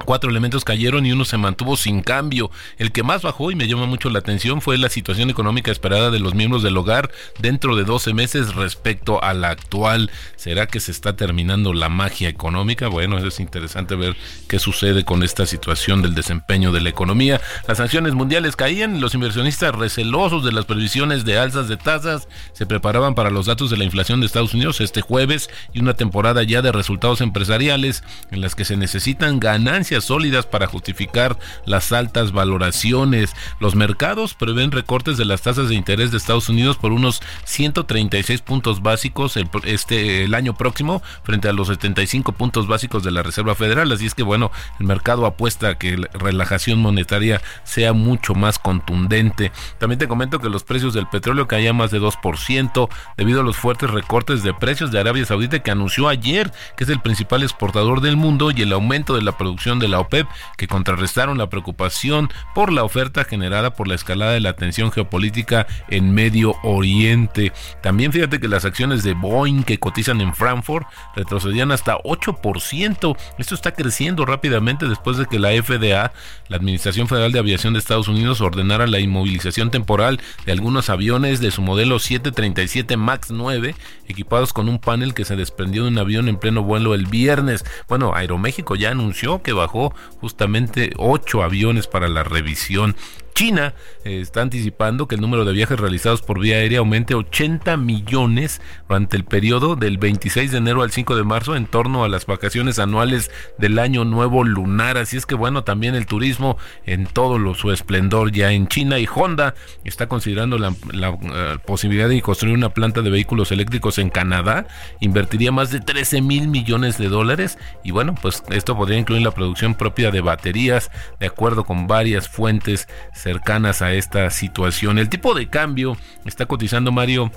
Cuatro 0.03 0.29
elementos 0.29 0.65
cayeron 0.65 1.05
y 1.05 1.11
uno 1.11 1.25
se 1.25 1.37
mantuvo 1.37 1.77
sin 1.77 2.01
cambio. 2.01 2.51
El 2.77 2.91
que 2.91 3.01
más 3.01 3.21
bajó 3.21 3.49
y 3.49 3.55
me 3.55 3.67
llama 3.67 3.85
mucho 3.85 4.09
la 4.09 4.19
atención 4.19 4.61
fue 4.61 4.77
la 4.77 4.89
situación 4.89 5.29
económica 5.29 5.71
esperada 5.71 6.11
de 6.11 6.19
los 6.19 6.35
miembros 6.35 6.61
del 6.63 6.77
hogar 6.77 7.11
dentro 7.39 7.75
de 7.75 7.85
12 7.85 8.13
meses 8.13 8.53
respecto 8.55 9.23
a 9.23 9.33
la 9.33 9.49
actual. 9.49 10.11
¿Será 10.35 10.67
que 10.67 10.79
se 10.79 10.91
está 10.91 11.15
terminando 11.15 11.73
la 11.73 11.89
magia 11.89 12.29
económica? 12.29 12.87
Bueno, 12.87 13.17
es 13.17 13.39
interesante 13.39 13.95
ver 13.95 14.15
qué 14.47 14.59
sucede 14.59 15.05
con 15.05 15.23
esta 15.23 15.45
situación 15.45 16.01
del 16.01 16.13
desempeño 16.13 16.71
de 16.71 16.81
la 16.81 16.89
economía. 16.89 17.41
Las 17.67 17.77
sanciones 17.77 18.13
mundiales 18.13 18.55
caían, 18.55 19.01
los 19.01 19.15
inversionistas 19.15 19.73
recelosos 19.73 20.43
de 20.43 20.51
las 20.51 20.65
previsiones 20.65 21.25
de 21.25 21.39
alzas 21.39 21.67
de 21.67 21.77
tasas 21.77 22.27
se 22.53 22.65
preparaban 22.65 23.15
para 23.15 23.31
los 23.31 23.45
datos 23.47 23.69
de 23.69 23.77
la 23.77 23.85
inflación 23.85 24.19
de 24.19 24.27
Estados 24.27 24.53
Unidos 24.53 24.81
este 24.81 25.01
jueves 25.01 25.49
y 25.73 25.79
una 25.79 25.95
temporada 25.95 26.43
ya 26.43 26.61
de 26.61 26.71
resultados 26.71 27.21
empresariales 27.21 28.03
en 28.29 28.41
las 28.41 28.55
que 28.55 28.65
se 28.65 28.77
necesitan 28.77 29.39
ganancias 29.39 29.84
sólidas 29.85 30.45
para 30.45 30.67
justificar 30.67 31.37
las 31.65 31.91
altas 31.91 32.31
valoraciones. 32.31 33.33
Los 33.59 33.75
mercados 33.75 34.33
prevén 34.33 34.71
recortes 34.71 35.17
de 35.17 35.25
las 35.25 35.41
tasas 35.41 35.69
de 35.69 35.75
interés 35.75 36.11
de 36.11 36.17
Estados 36.17 36.49
Unidos 36.49 36.77
por 36.77 36.91
unos 36.91 37.21
136 37.45 38.41
puntos 38.41 38.81
básicos 38.81 39.37
el, 39.37 39.49
este, 39.63 40.23
el 40.23 40.33
año 40.33 40.55
próximo 40.55 41.01
frente 41.23 41.47
a 41.47 41.53
los 41.53 41.67
75 41.67 42.31
puntos 42.33 42.67
básicos 42.67 43.03
de 43.03 43.11
la 43.11 43.23
Reserva 43.23 43.55
Federal. 43.55 43.91
Así 43.91 44.05
es 44.05 44.15
que 44.15 44.23
bueno, 44.23 44.51
el 44.79 44.85
mercado 44.85 45.25
apuesta 45.25 45.69
a 45.69 45.77
que 45.77 45.97
la 45.97 46.07
relajación 46.13 46.79
monetaria 46.79 47.41
sea 47.63 47.93
mucho 47.93 48.33
más 48.33 48.59
contundente. 48.59 49.51
También 49.77 49.99
te 49.99 50.07
comento 50.07 50.39
que 50.39 50.49
los 50.49 50.63
precios 50.63 50.93
del 50.93 51.07
petróleo 51.07 51.47
caían 51.47 51.75
más 51.75 51.91
de 51.91 52.01
2% 52.01 52.89
debido 53.17 53.41
a 53.41 53.43
los 53.43 53.55
fuertes 53.55 53.89
recortes 53.89 54.43
de 54.43 54.53
precios 54.53 54.91
de 54.91 54.99
Arabia 54.99 55.25
Saudita 55.25 55.59
que 55.59 55.71
anunció 55.71 56.07
ayer 56.07 56.51
que 56.75 56.83
es 56.83 56.89
el 56.89 56.99
principal 56.99 57.43
exportador 57.43 58.01
del 58.01 58.17
mundo 58.17 58.51
y 58.51 58.61
el 58.61 58.73
aumento 58.73 59.15
de 59.15 59.21
la 59.21 59.37
producción 59.37 59.74
de 59.79 59.87
la 59.87 59.99
OPEP 59.99 60.27
que 60.57 60.67
contrarrestaron 60.67 61.37
la 61.37 61.49
preocupación 61.49 62.29
por 62.53 62.71
la 62.71 62.83
oferta 62.83 63.23
generada 63.23 63.73
por 63.73 63.87
la 63.87 63.95
escalada 63.95 64.33
de 64.33 64.39
la 64.39 64.55
tensión 64.55 64.91
geopolítica 64.91 65.67
en 65.89 66.13
Medio 66.13 66.55
Oriente. 66.63 67.51
También 67.81 68.11
fíjate 68.11 68.39
que 68.39 68.47
las 68.47 68.65
acciones 68.65 69.03
de 69.03 69.13
Boeing 69.13 69.63
que 69.63 69.79
cotizan 69.79 70.21
en 70.21 70.33
Frankfurt 70.33 70.87
retrocedían 71.15 71.71
hasta 71.71 71.97
8%. 71.97 73.17
Esto 73.37 73.55
está 73.55 73.73
creciendo 73.73 74.25
rápidamente 74.25 74.87
después 74.87 75.17
de 75.17 75.25
que 75.25 75.39
la 75.39 75.49
FDA, 75.51 76.11
la 76.47 76.57
Administración 76.57 77.07
Federal 77.07 77.31
de 77.31 77.39
Aviación 77.39 77.73
de 77.73 77.79
Estados 77.79 78.07
Unidos, 78.07 78.41
ordenara 78.41 78.87
la 78.87 78.99
inmovilización 78.99 79.71
temporal 79.71 80.19
de 80.45 80.51
algunos 80.51 80.89
aviones 80.89 81.39
de 81.39 81.51
su 81.51 81.61
modelo 81.61 81.99
737 81.99 82.97
MAX 82.97 83.31
9 83.31 83.75
equipados 84.07 84.53
con 84.53 84.69
un 84.69 84.79
panel 84.79 85.13
que 85.13 85.25
se 85.25 85.35
desprendió 85.35 85.83
de 85.83 85.89
un 85.89 85.97
avión 85.97 86.27
en 86.27 86.37
pleno 86.37 86.63
vuelo 86.63 86.93
el 86.93 87.05
viernes. 87.05 87.65
Bueno, 87.87 88.13
Aeroméxico 88.13 88.75
ya 88.75 88.91
anunció 88.91 89.41
que 89.41 89.53
bajó 89.65 89.93
justamente 90.21 90.91
8 90.97 91.43
aviones 91.43 91.87
para 91.87 92.07
la 92.07 92.23
revisión. 92.23 92.95
China 93.35 93.73
eh, 94.05 94.21
está 94.21 94.41
anticipando 94.41 95.07
que 95.07 95.15
el 95.15 95.21
número 95.21 95.43
de 95.43 95.51
viajes 95.51 95.77
realizados 95.77 96.21
por 96.21 96.39
vía 96.39 96.55
aérea 96.55 96.79
aumente 96.79 97.15
80 97.15 97.75
millones 97.75 98.61
durante 98.87 99.17
el 99.17 99.25
periodo 99.25 99.75
del 99.75 99.97
26 99.97 100.51
de 100.51 100.57
enero 100.57 100.81
al 100.81 100.91
5 100.91 101.17
de 101.17 101.23
marzo 101.25 101.57
en 101.57 101.65
torno 101.65 102.05
a 102.05 102.09
las 102.09 102.25
vacaciones 102.25 102.79
anuales 102.79 103.29
del 103.57 103.77
año 103.77 104.05
nuevo 104.05 104.45
lunar. 104.45 104.97
Así 104.97 105.17
es 105.17 105.25
que 105.25 105.35
bueno, 105.35 105.65
también 105.65 105.95
el 105.95 106.05
turismo 106.05 106.57
en 106.85 107.07
todo 107.07 107.35
su 107.55 107.71
esplendor 107.73 108.31
ya 108.31 108.53
en 108.53 108.69
China 108.69 108.99
y 108.99 109.07
Honda 109.13 109.53
está 109.83 110.07
considerando 110.07 110.57
la, 110.57 110.69
eh, 110.69 111.57
posibilidad 111.65 112.07
de 112.07 112.21
construir 112.21 112.55
una 112.55 112.69
planta 112.69 113.01
de 113.01 113.09
vehículos 113.09 113.51
eléctricos 113.51 113.97
en 113.97 114.09
Canadá. 114.09 114.65
Invertiría 115.01 115.51
más 115.51 115.71
de 115.71 115.81
13 115.81 116.21
mil 116.21 116.47
millones 116.47 116.97
de 116.97 117.09
dólares 117.09 117.57
y 117.83 117.91
bueno, 117.91 118.15
pues 118.21 118.43
esto 118.51 118.77
podría 118.77 118.97
incluir 118.97 119.23
la 119.23 119.31
producción 119.31 119.75
propia 119.75 120.09
de 120.09 120.21
baterías 120.21 120.89
de 121.19 121.27
acuerdo 121.27 121.65
con 121.65 121.87
varias 121.87 122.29
fuentes 122.29 122.87
cercanas 123.25 123.81
a 123.81 123.91
esta 123.91 124.29
situación. 124.29 124.99
El 124.99 125.09
tipo 125.09 125.33
de 125.33 125.47
cambio 125.47 125.97
está 126.25 126.45
cotizando 126.45 126.91
Mario 126.91 127.31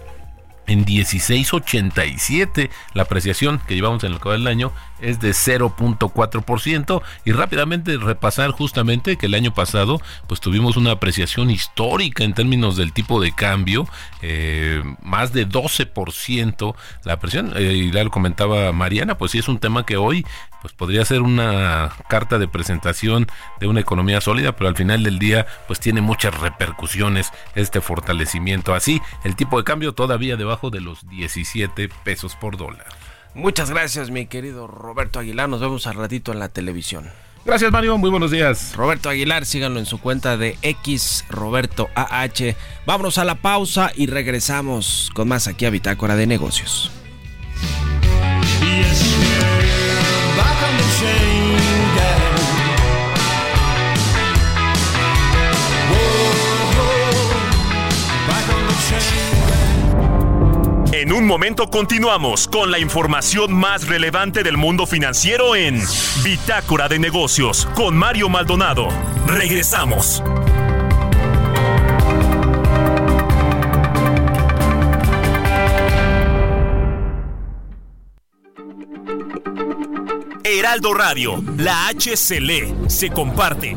en 0.69 0.85
16.87. 0.85 2.71
La 2.95 3.03
apreciación 3.03 3.61
que 3.67 3.75
llevamos 3.75 4.05
en 4.05 4.13
el 4.13 4.21
que 4.21 4.29
del 4.29 4.47
año 4.47 4.73
es 5.01 5.21
de 5.21 5.31
0.4% 5.31 7.03
y 7.25 7.33
rápidamente 7.33 7.97
repasar 7.97 8.51
justamente 8.51 9.17
que 9.17 9.27
el 9.27 9.35
año 9.35 9.55
pasado 9.55 10.01
pues 10.27 10.41
tuvimos 10.41 10.77
una 10.77 10.93
apreciación 10.93 11.51
histórica 11.51 12.25
en 12.25 12.35
términos 12.35 12.77
del 12.77 12.93
tipo 12.93 13.21
de 13.21 13.33
cambio, 13.33 13.89
eh, 14.23 14.83
más 15.03 15.33
de 15.33 15.49
12% 15.49 16.75
la 17.05 17.19
presión, 17.19 17.53
eh, 17.57 17.73
y 17.75 17.91
ya 17.91 18.05
lo 18.05 18.11
comentaba 18.11 18.73
Mariana, 18.73 19.17
pues 19.17 19.33
sí 19.33 19.39
es 19.39 19.49
un 19.49 19.59
tema 19.59 19.87
que 19.87 19.97
hoy 19.97 20.25
pues 20.61 20.75
podría 20.75 21.05
ser 21.05 21.23
una 21.23 21.93
carta 22.09 22.39
de 22.39 22.49
presentación 22.49 23.29
de 23.61 23.69
una 23.69 23.81
economía 23.81 24.21
sólida, 24.21 24.57
pero 24.57 24.69
al 24.69 24.77
final 24.77 25.05
del 25.05 25.19
día 25.19 25.47
pues 25.67 25.79
tiene 25.79 26.01
muchas 26.01 26.39
repercusiones 26.39 27.31
este 27.55 27.81
fortalecimiento. 27.81 28.75
Así, 28.75 29.01
el 29.25 29.37
tipo 29.37 29.59
de 29.59 29.65
cambio 29.65 29.93
todavía 29.93 30.37
debajo 30.59 30.71
de 30.71 30.81
los 30.81 31.09
17 31.09 31.89
pesos 32.05 32.35
por 32.35 32.57
dólar. 32.57 32.87
Muchas 33.35 33.71
gracias, 33.71 34.11
mi 34.11 34.27
querido 34.27 34.67
Roberto 34.67 35.21
Aguilar. 35.21 35.49
Nos 35.49 35.61
vemos 35.61 35.87
al 35.87 35.95
ratito 35.95 36.33
en 36.33 36.41
la 36.41 36.49
televisión. 36.49 37.09
Gracias, 37.45 37.71
Mario. 37.71 37.97
Muy 37.97 38.11
buenos 38.11 38.33
días. 38.33 38.75
Roberto 38.75 39.09
Aguilar, 39.09 39.47
síganlo 39.47 39.79
en 39.79 39.87
su 39.87 39.99
cuenta 40.01 40.37
de 40.37 40.59
X 40.63 41.25
Roberto 41.31 41.89
AH. 41.95 42.57
Vámonos 42.85 43.19
a 43.19 43.25
la 43.25 43.37
pausa 43.37 43.93
y 43.95 44.07
regresamos 44.07 45.11
con 45.15 45.29
más 45.29 45.47
aquí 45.47 45.65
a 45.65 45.71
Bitácora 45.71 46.17
de 46.17 46.27
Negocios. 46.27 46.91
En 60.99 61.13
un 61.13 61.29
momento 61.29 61.71
continuamos 61.71 62.49
con 62.49 62.73
la 62.73 62.81
información 62.81 63.53
más 63.53 63.87
relevante 63.87 64.43
del 64.43 64.57
mundo 64.57 64.85
financiero 64.85 65.55
en 65.55 65.81
Bitácora 66.25 66.89
de 66.89 66.99
Negocios 66.99 67.69
con 67.77 67.97
Mario 67.97 68.29
Maldonado. 68.29 68.89
Regresamos. 69.25 70.25
Heraldo 80.43 80.95
Radio, 80.95 81.45
la 81.59 81.87
H 81.87 82.17
se 82.17 82.41
lee, 82.41 82.75
se 82.89 83.11
comparte. 83.11 83.77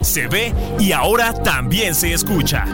Se 0.00 0.26
ve 0.26 0.52
y 0.78 0.92
ahora 0.92 1.32
también 1.32 1.94
se 1.94 2.12
escucha. 2.12 2.64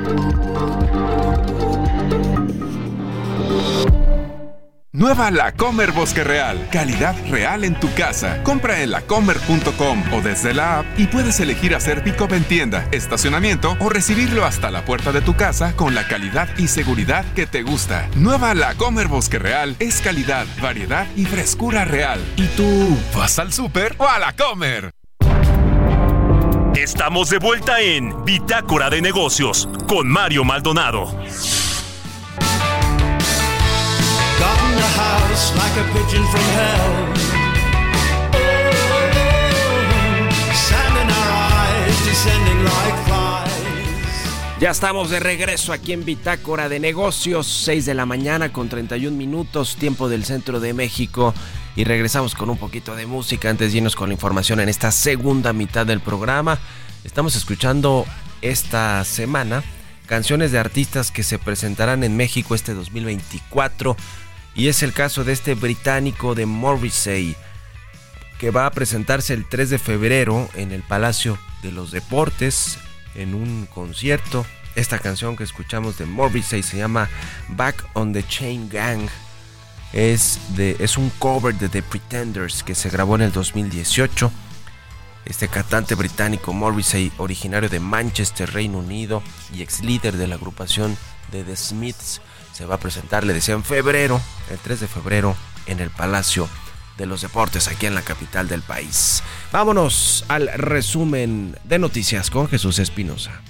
Nueva 4.93 5.31
La 5.31 5.53
Comer 5.53 5.93
Bosque 5.93 6.25
Real. 6.25 6.69
Calidad 6.71 7.15
real 7.31 7.65
en 7.65 7.79
tu 7.79 7.93
casa. 7.95 8.43
Compra 8.43 8.83
en 8.83 8.91
lacomer.com 8.91 10.13
o 10.13 10.21
desde 10.21 10.53
la 10.53 10.81
app 10.81 10.87
y 10.99 11.07
puedes 11.07 11.41
elegir 11.41 11.75
hacer 11.75 12.03
pick 12.03 12.21
up 12.21 12.35
en 12.35 12.45
tienda, 12.45 12.87
estacionamiento 12.91 13.77
o 13.81 13.89
recibirlo 13.89 14.45
hasta 14.45 14.71
la 14.71 14.85
puerta 14.85 15.13
de 15.13 15.23
tu 15.23 15.37
casa 15.37 15.75
con 15.77 15.95
la 15.95 16.09
calidad 16.09 16.49
y 16.59 16.69
seguridad 16.69 17.25
que 17.35 17.47
te 17.47 17.63
gusta. 17.63 18.09
Nueva 18.17 18.55
La 18.55 18.75
Comer 18.75 19.09
Bosque 19.09 19.39
Real 19.39 19.77
es 19.79 20.01
calidad, 20.01 20.47
variedad 20.61 21.07
y 21.17 21.25
frescura 21.25 21.85
real. 21.85 22.21
¿Y 22.37 22.47
tú 22.49 22.99
vas 23.17 23.39
al 23.39 23.53
súper 23.53 23.95
o 23.99 24.07
a 24.07 24.19
La 24.19 24.35
Comer? 24.35 25.00
Estamos 26.77 27.29
de 27.31 27.39
vuelta 27.39 27.81
en 27.81 28.25
Bitácora 28.25 28.91
de 28.91 29.03
Negocios 29.03 29.69
con 29.87 30.09
Mario 30.09 30.45
Maldonado. 30.45 31.11
Ya 44.61 44.71
estamos 44.71 45.09
de 45.09 45.21
regreso 45.21 45.73
aquí 45.73 45.93
en 45.95 46.05
Bitácora 46.05 46.69
de 46.69 46.81
Negocios, 46.81 47.47
6 47.65 47.87
de 47.87 47.95
la 47.95 48.05
mañana 48.05 48.53
con 48.53 48.69
31 48.69 49.17
minutos, 49.17 49.77
tiempo 49.77 50.09
del 50.09 50.25
centro 50.25 50.61
de 50.61 50.75
México. 50.75 51.35
Y 51.77 51.85
regresamos 51.85 52.35
con 52.35 52.51
un 52.51 52.59
poquito 52.59 52.97
de 52.97 53.07
música 53.07 53.49
antes 53.49 53.73
de 53.73 53.79
irnos 53.79 53.97
con 53.97 54.09
la 54.09 54.15
información 54.15 54.61
en 54.61 54.69
esta 54.69 54.91
segunda 54.91 55.53
mitad 55.53 55.87
del 55.87 56.01
programa. 56.01 56.59
Estamos 57.05 57.37
escuchando 57.37 58.07
esta 58.43 59.05
semana 59.05 59.63
canciones 60.11 60.51
de 60.51 60.59
artistas 60.59 61.13
que 61.13 61.23
se 61.23 61.39
presentarán 61.39 62.03
en 62.03 62.17
México 62.17 62.57
este 62.57 62.75
2024. 62.75 63.97
Y 64.57 64.67
es 64.67 64.83
el 64.83 64.93
caso 64.93 65.23
de 65.23 65.33
este 65.33 65.55
británico 65.55 66.35
de 66.35 66.47
Morrissey, 66.47 67.37
que 68.41 68.51
va 68.51 68.67
a 68.67 68.73
presentarse 68.73 69.33
el 69.35 69.49
3 69.49 69.71
de 69.71 69.79
febrero 69.79 70.49
en 70.55 70.73
el 70.73 70.83
Palacio 70.83 71.39
de 71.63 71.71
los 71.71 71.93
Deportes 71.93 72.79
en 73.15 73.35
un 73.35 73.67
concierto. 73.67 74.45
Esta 74.75 74.99
canción 74.99 75.37
que 75.37 75.45
escuchamos 75.45 75.97
de 75.99 76.07
Morrissey 76.07 76.65
se 76.65 76.79
llama 76.79 77.09
Back 77.49 77.85
on 77.95 78.13
the 78.13 78.27
Chain 78.27 78.69
Gang. 78.69 79.09
Es, 79.93 80.39
de, 80.57 80.77
es 80.81 80.97
un 80.97 81.11
cover 81.19 81.55
de 81.55 81.69
The 81.69 81.83
Pretenders 81.83 82.63
que 82.63 82.75
se 82.75 82.91
grabó 82.91 83.17
en 83.17 83.23
el 83.23 83.33
2018. 83.33 84.31
Este 85.25 85.49
cantante 85.49 85.95
británico 85.95 86.53
Morrissey, 86.53 87.13
originario 87.19 87.69
de 87.69 87.81
Manchester, 87.81 88.53
Reino 88.53 88.79
Unido 88.79 89.23
y 89.55 89.63
ex 89.63 89.83
líder 89.83 90.17
de 90.17 90.27
la 90.27 90.37
agrupación 90.37 90.97
de 91.31 91.45
The 91.45 91.57
Smiths, 91.57 92.21
se 92.53 92.67
va 92.67 92.77
a 92.77 92.81
presentar, 92.81 93.25
le 93.25 93.33
decía, 93.33 93.55
en 93.55 93.65
febrero, 93.65 94.21
el 94.51 94.59
3 94.59 94.81
de 94.81 94.89
febrero, 94.89 95.37
en 95.67 95.81
el 95.81 95.91
Palacio 95.91 96.49
de 96.99 97.07
los 97.07 97.23
Deportes, 97.23 97.69
aquí 97.69 97.87
en 97.87 97.95
la 97.95 98.03
capital 98.03 98.49
del 98.49 98.63
país. 98.63 99.23
Vámonos 99.53 100.25
al 100.29 100.49
resumen 100.55 101.57
de 101.65 101.79
noticias 101.79 102.31
con 102.31 102.49
Jesús 102.49 102.79
Espinosa. 102.79 103.41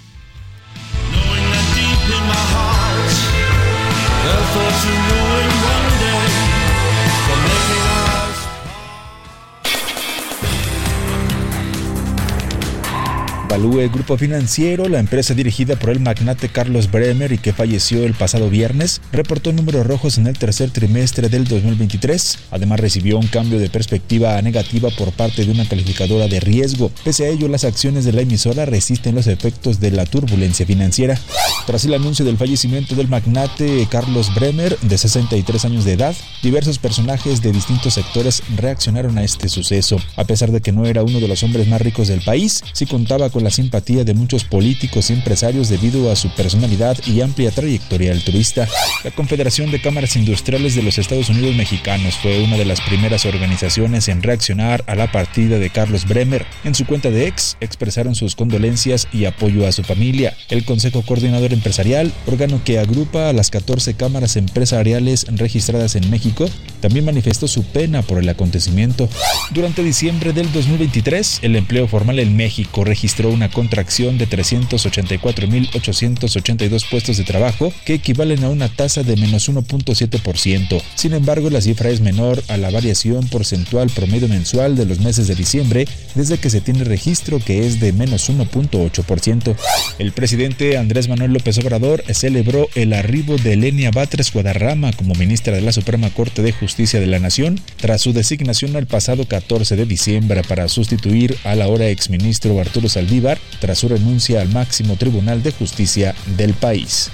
Valúe 13.50 13.90
Grupo 13.92 14.16
Financiero, 14.16 14.88
la 14.88 15.00
empresa 15.00 15.34
dirigida 15.34 15.74
por 15.74 15.90
el 15.90 15.98
magnate 15.98 16.50
Carlos 16.50 16.88
Bremer 16.88 17.32
y 17.32 17.38
que 17.38 17.52
falleció 17.52 18.04
el 18.04 18.14
pasado 18.14 18.48
viernes, 18.48 19.00
reportó 19.10 19.52
números 19.52 19.84
rojos 19.84 20.18
en 20.18 20.28
el 20.28 20.38
tercer 20.38 20.70
trimestre 20.70 21.28
del 21.28 21.48
2023. 21.48 22.38
Además 22.52 22.78
recibió 22.78 23.18
un 23.18 23.26
cambio 23.26 23.58
de 23.58 23.68
perspectiva 23.68 24.40
negativa 24.40 24.90
por 24.90 25.10
parte 25.10 25.44
de 25.44 25.50
una 25.50 25.66
calificadora 25.66 26.28
de 26.28 26.38
riesgo. 26.38 26.92
Pese 27.02 27.24
a 27.24 27.28
ello, 27.28 27.48
las 27.48 27.64
acciones 27.64 28.04
de 28.04 28.12
la 28.12 28.20
emisora 28.20 28.66
resisten 28.66 29.16
los 29.16 29.26
efectos 29.26 29.80
de 29.80 29.90
la 29.90 30.06
turbulencia 30.06 30.64
financiera. 30.64 31.18
Tras 31.66 31.84
el 31.84 31.94
anuncio 31.94 32.24
del 32.24 32.38
fallecimiento 32.38 32.94
del 32.94 33.08
magnate 33.08 33.84
Carlos 33.90 34.32
Bremer, 34.32 34.78
de 34.78 34.96
63 34.96 35.64
años 35.64 35.84
de 35.84 35.94
edad, 35.94 36.14
diversos 36.44 36.78
personajes 36.78 37.42
de 37.42 37.50
distintos 37.50 37.94
sectores 37.94 38.44
reaccionaron 38.56 39.18
a 39.18 39.24
este 39.24 39.48
suceso. 39.48 39.96
A 40.14 40.22
pesar 40.22 40.52
de 40.52 40.60
que 40.60 40.70
no 40.70 40.86
era 40.86 41.02
uno 41.02 41.18
de 41.18 41.26
los 41.26 41.42
hombres 41.42 41.66
más 41.66 41.80
ricos 41.82 42.06
del 42.06 42.20
país, 42.20 42.62
sí 42.74 42.86
contaba 42.86 43.28
con 43.28 43.39
la 43.40 43.50
simpatía 43.50 44.04
de 44.04 44.14
muchos 44.14 44.44
políticos 44.44 45.10
y 45.10 45.14
empresarios 45.14 45.68
debido 45.68 46.10
a 46.10 46.16
su 46.16 46.34
personalidad 46.34 46.96
y 47.06 47.20
amplia 47.20 47.50
trayectoria 47.50 48.12
altruista. 48.12 48.68
La 49.04 49.10
Confederación 49.10 49.70
de 49.70 49.80
Cámaras 49.80 50.16
Industriales 50.16 50.74
de 50.74 50.82
los 50.82 50.98
Estados 50.98 51.28
Unidos 51.28 51.54
Mexicanos 51.56 52.14
fue 52.16 52.42
una 52.42 52.56
de 52.56 52.64
las 52.64 52.80
primeras 52.80 53.24
organizaciones 53.24 54.08
en 54.08 54.22
reaccionar 54.22 54.84
a 54.86 54.94
la 54.94 55.10
partida 55.10 55.58
de 55.58 55.70
Carlos 55.70 56.06
Bremer. 56.06 56.46
En 56.64 56.74
su 56.74 56.86
cuenta 56.86 57.10
de 57.10 57.26
ex 57.26 57.56
expresaron 57.60 58.14
sus 58.14 58.34
condolencias 58.34 59.08
y 59.12 59.24
apoyo 59.24 59.66
a 59.66 59.72
su 59.72 59.82
familia. 59.82 60.36
El 60.48 60.64
Consejo 60.64 61.02
Coordinador 61.02 61.52
Empresarial, 61.52 62.12
órgano 62.26 62.60
que 62.64 62.78
agrupa 62.78 63.28
a 63.28 63.32
las 63.32 63.50
14 63.50 63.94
cámaras 63.94 64.36
empresariales 64.36 65.26
registradas 65.28 65.96
en 65.96 66.10
México, 66.10 66.48
también 66.80 67.04
manifestó 67.04 67.48
su 67.48 67.64
pena 67.64 68.02
por 68.02 68.18
el 68.18 68.28
acontecimiento. 68.28 69.08
Durante 69.52 69.82
diciembre 69.82 70.32
del 70.32 70.52
2023, 70.52 71.40
el 71.42 71.56
empleo 71.56 71.86
formal 71.88 72.18
en 72.18 72.36
México 72.36 72.84
registró 72.84 73.29
una 73.30 73.50
contracción 73.50 74.18
de 74.18 74.28
384.882 74.28 76.84
puestos 76.90 77.16
de 77.16 77.24
trabajo, 77.24 77.72
que 77.84 77.94
equivalen 77.94 78.44
a 78.44 78.48
una 78.48 78.68
tasa 78.68 79.02
de 79.02 79.16
menos 79.16 79.48
1.7%. 79.48 80.82
Sin 80.94 81.12
embargo, 81.12 81.50
la 81.50 81.60
cifra 81.60 81.90
es 81.90 82.00
menor 82.00 82.42
a 82.48 82.56
la 82.56 82.70
variación 82.70 83.26
porcentual 83.28 83.90
promedio 83.90 84.28
mensual 84.28 84.76
de 84.76 84.86
los 84.86 85.00
meses 85.00 85.26
de 85.26 85.34
diciembre, 85.34 85.86
desde 86.14 86.38
que 86.38 86.50
se 86.50 86.60
tiene 86.60 86.84
registro 86.84 87.38
que 87.38 87.66
es 87.66 87.80
de 87.80 87.92
menos 87.92 88.30
1.8%. 88.30 89.56
El 89.98 90.12
presidente 90.12 90.76
Andrés 90.76 91.08
Manuel 91.08 91.32
López 91.32 91.58
Obrador 91.58 92.02
celebró 92.12 92.68
el 92.74 92.92
arribo 92.92 93.36
de 93.36 93.54
Elenia 93.54 93.90
Batres 93.90 94.32
Guadarrama 94.32 94.92
como 94.92 95.14
ministra 95.14 95.54
de 95.54 95.62
la 95.62 95.72
Suprema 95.72 96.10
Corte 96.10 96.42
de 96.42 96.52
Justicia 96.52 97.00
de 97.00 97.06
la 97.06 97.18
Nación, 97.18 97.60
tras 97.76 98.02
su 98.02 98.12
designación 98.12 98.76
el 98.76 98.86
pasado 98.86 99.26
14 99.26 99.76
de 99.76 99.86
diciembre 99.86 100.42
para 100.42 100.68
sustituir 100.68 101.36
al 101.44 101.62
ahora 101.62 101.88
exministro 101.88 102.60
Arturo 102.60 102.88
Saldívar 102.88 103.19
tras 103.60 103.78
su 103.78 103.88
renuncia 103.88 104.40
al 104.40 104.48
máximo 104.48 104.96
Tribunal 104.96 105.42
de 105.42 105.52
Justicia 105.52 106.14
del 106.36 106.54
país. 106.54 107.10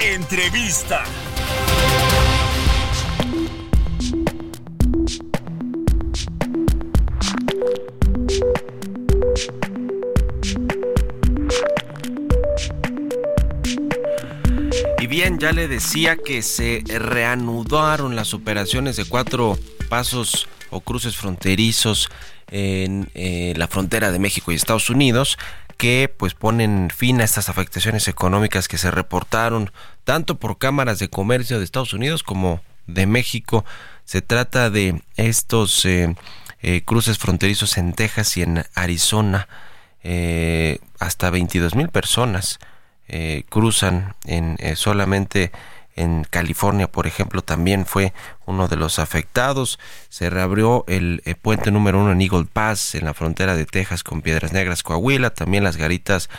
Entrevista. 0.00 1.02
Y 15.00 15.06
bien, 15.06 15.38
ya 15.38 15.52
le 15.52 15.66
decía 15.66 16.16
que 16.16 16.42
se 16.42 16.84
reanudaron 16.86 18.14
las 18.14 18.34
operaciones 18.34 18.96
de 18.96 19.04
cuatro 19.04 19.58
pasos 19.88 20.46
o 20.70 20.80
cruces 20.80 21.16
fronterizos 21.16 22.10
en 22.50 23.10
eh, 23.14 23.54
la 23.56 23.68
frontera 23.68 24.10
de 24.10 24.18
México 24.18 24.52
y 24.52 24.54
Estados 24.54 24.90
Unidos 24.90 25.38
que 25.76 26.12
pues 26.14 26.34
ponen 26.34 26.90
fin 26.94 27.20
a 27.20 27.24
estas 27.24 27.48
afectaciones 27.48 28.06
económicas 28.08 28.68
que 28.68 28.78
se 28.78 28.90
reportaron 28.90 29.72
tanto 30.04 30.38
por 30.38 30.58
cámaras 30.58 30.98
de 30.98 31.08
comercio 31.08 31.58
de 31.58 31.64
Estados 31.64 31.94
Unidos 31.94 32.22
como 32.22 32.60
de 32.86 33.06
México. 33.06 33.64
Se 34.04 34.20
trata 34.20 34.68
de 34.68 35.02
estos 35.16 35.84
eh, 35.86 36.14
eh, 36.60 36.82
cruces 36.84 37.18
fronterizos 37.18 37.78
en 37.78 37.94
Texas 37.94 38.36
y 38.36 38.42
en 38.42 38.64
Arizona. 38.74 39.48
hasta 40.98 41.30
22 41.30 41.74
mil 41.74 41.88
personas 41.88 42.58
cruzan 43.50 44.14
en 44.24 44.56
solamente 44.76 45.52
en 46.00 46.24
California, 46.24 46.90
por 46.90 47.06
ejemplo, 47.06 47.42
también 47.42 47.84
fue 47.84 48.14
uno 48.46 48.68
de 48.68 48.76
los 48.76 48.98
afectados. 48.98 49.78
Se 50.08 50.30
reabrió 50.30 50.84
el, 50.88 51.22
eh, 51.26 51.34
puente 51.34 51.70
número 51.70 52.00
uno 52.00 52.12
en 52.12 52.22
Eagle 52.22 52.46
Pass, 52.50 52.94
en 52.94 53.04
la 53.04 53.12
frontera 53.12 53.54
de 53.54 53.66
Texas 53.66 54.02
con 54.02 54.22
Piedras 54.22 54.52
Negras, 54.52 54.82
Coahuila. 54.82 55.30
También 55.30 55.62
las 55.62 55.76
garitas 55.76 56.30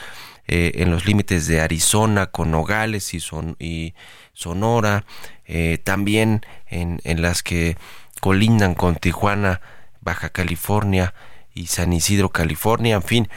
eh, 0.47 0.71
en 0.75 0.89
los 0.89 1.05
límites 1.05 1.45
de 1.45 1.61
Arizona 1.61 2.25
con 2.25 2.49
Nogales 2.49 3.13
y, 3.13 3.19
son, 3.19 3.55
y 3.59 3.93
Sonora. 4.33 5.05
Eh, 5.45 5.77
también 5.83 6.43
en, 6.67 6.99
en 7.03 7.21
las 7.21 7.43
que 7.43 7.77
colindan 8.19 8.73
con 8.73 8.95
Tijuana, 8.95 9.61
Baja 10.01 10.29
California 10.29 11.13
y 11.53 11.67
San 11.67 11.93
Isidro, 11.93 12.29
California. 12.29 12.95
En 12.95 13.03
fin, 13.03 13.29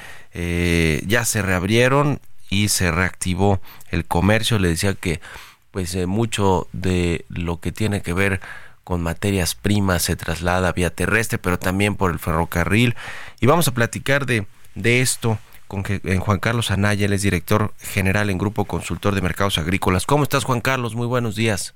ya 1.07 1.25
se 1.25 1.43
reabrieron 1.43 2.21
y 2.49 2.69
se 2.69 2.91
reactivó 2.91 3.61
el 3.91 4.07
comercio. 4.07 4.59
Le 4.59 4.69
decía 4.69 4.95
que 4.95 5.21
pues 5.75 5.93
eh, 5.97 6.07
mucho 6.07 6.69
de 6.73 7.25
lo 7.29 7.59
que 7.59 7.73
tiene 7.73 8.01
que 8.01 8.13
ver 8.13 8.41
con 8.85 9.03
materias 9.03 9.57
primas 9.57 10.03
se 10.03 10.15
traslada 10.15 10.71
vía 10.71 10.95
terrestre, 10.95 11.39
pero 11.39 11.59
también 11.59 11.97
por 11.97 12.13
el 12.13 12.21
ferrocarril. 12.21 12.95
Y 13.41 13.47
vamos 13.47 13.67
a 13.67 13.75
platicar 13.75 14.25
de, 14.25 14.47
de 14.77 15.01
esto 15.01 15.37
con 15.67 15.83
Juan 15.83 16.39
Carlos 16.39 16.71
Anaya, 16.71 17.07
él 17.07 17.13
es 17.13 17.23
director 17.23 17.75
general 17.81 18.31
en 18.31 18.39
Grupo 18.39 18.67
Consultor 18.67 19.17
de 19.17 19.23
Mercados 19.23 19.59
Agrícolas. 19.59 20.07
¿Cómo 20.07 20.23
estás, 20.23 20.45
Juan 20.45 20.61
Carlos? 20.61 20.95
Muy 20.95 21.09
buenos 21.09 21.35
días. 21.35 21.75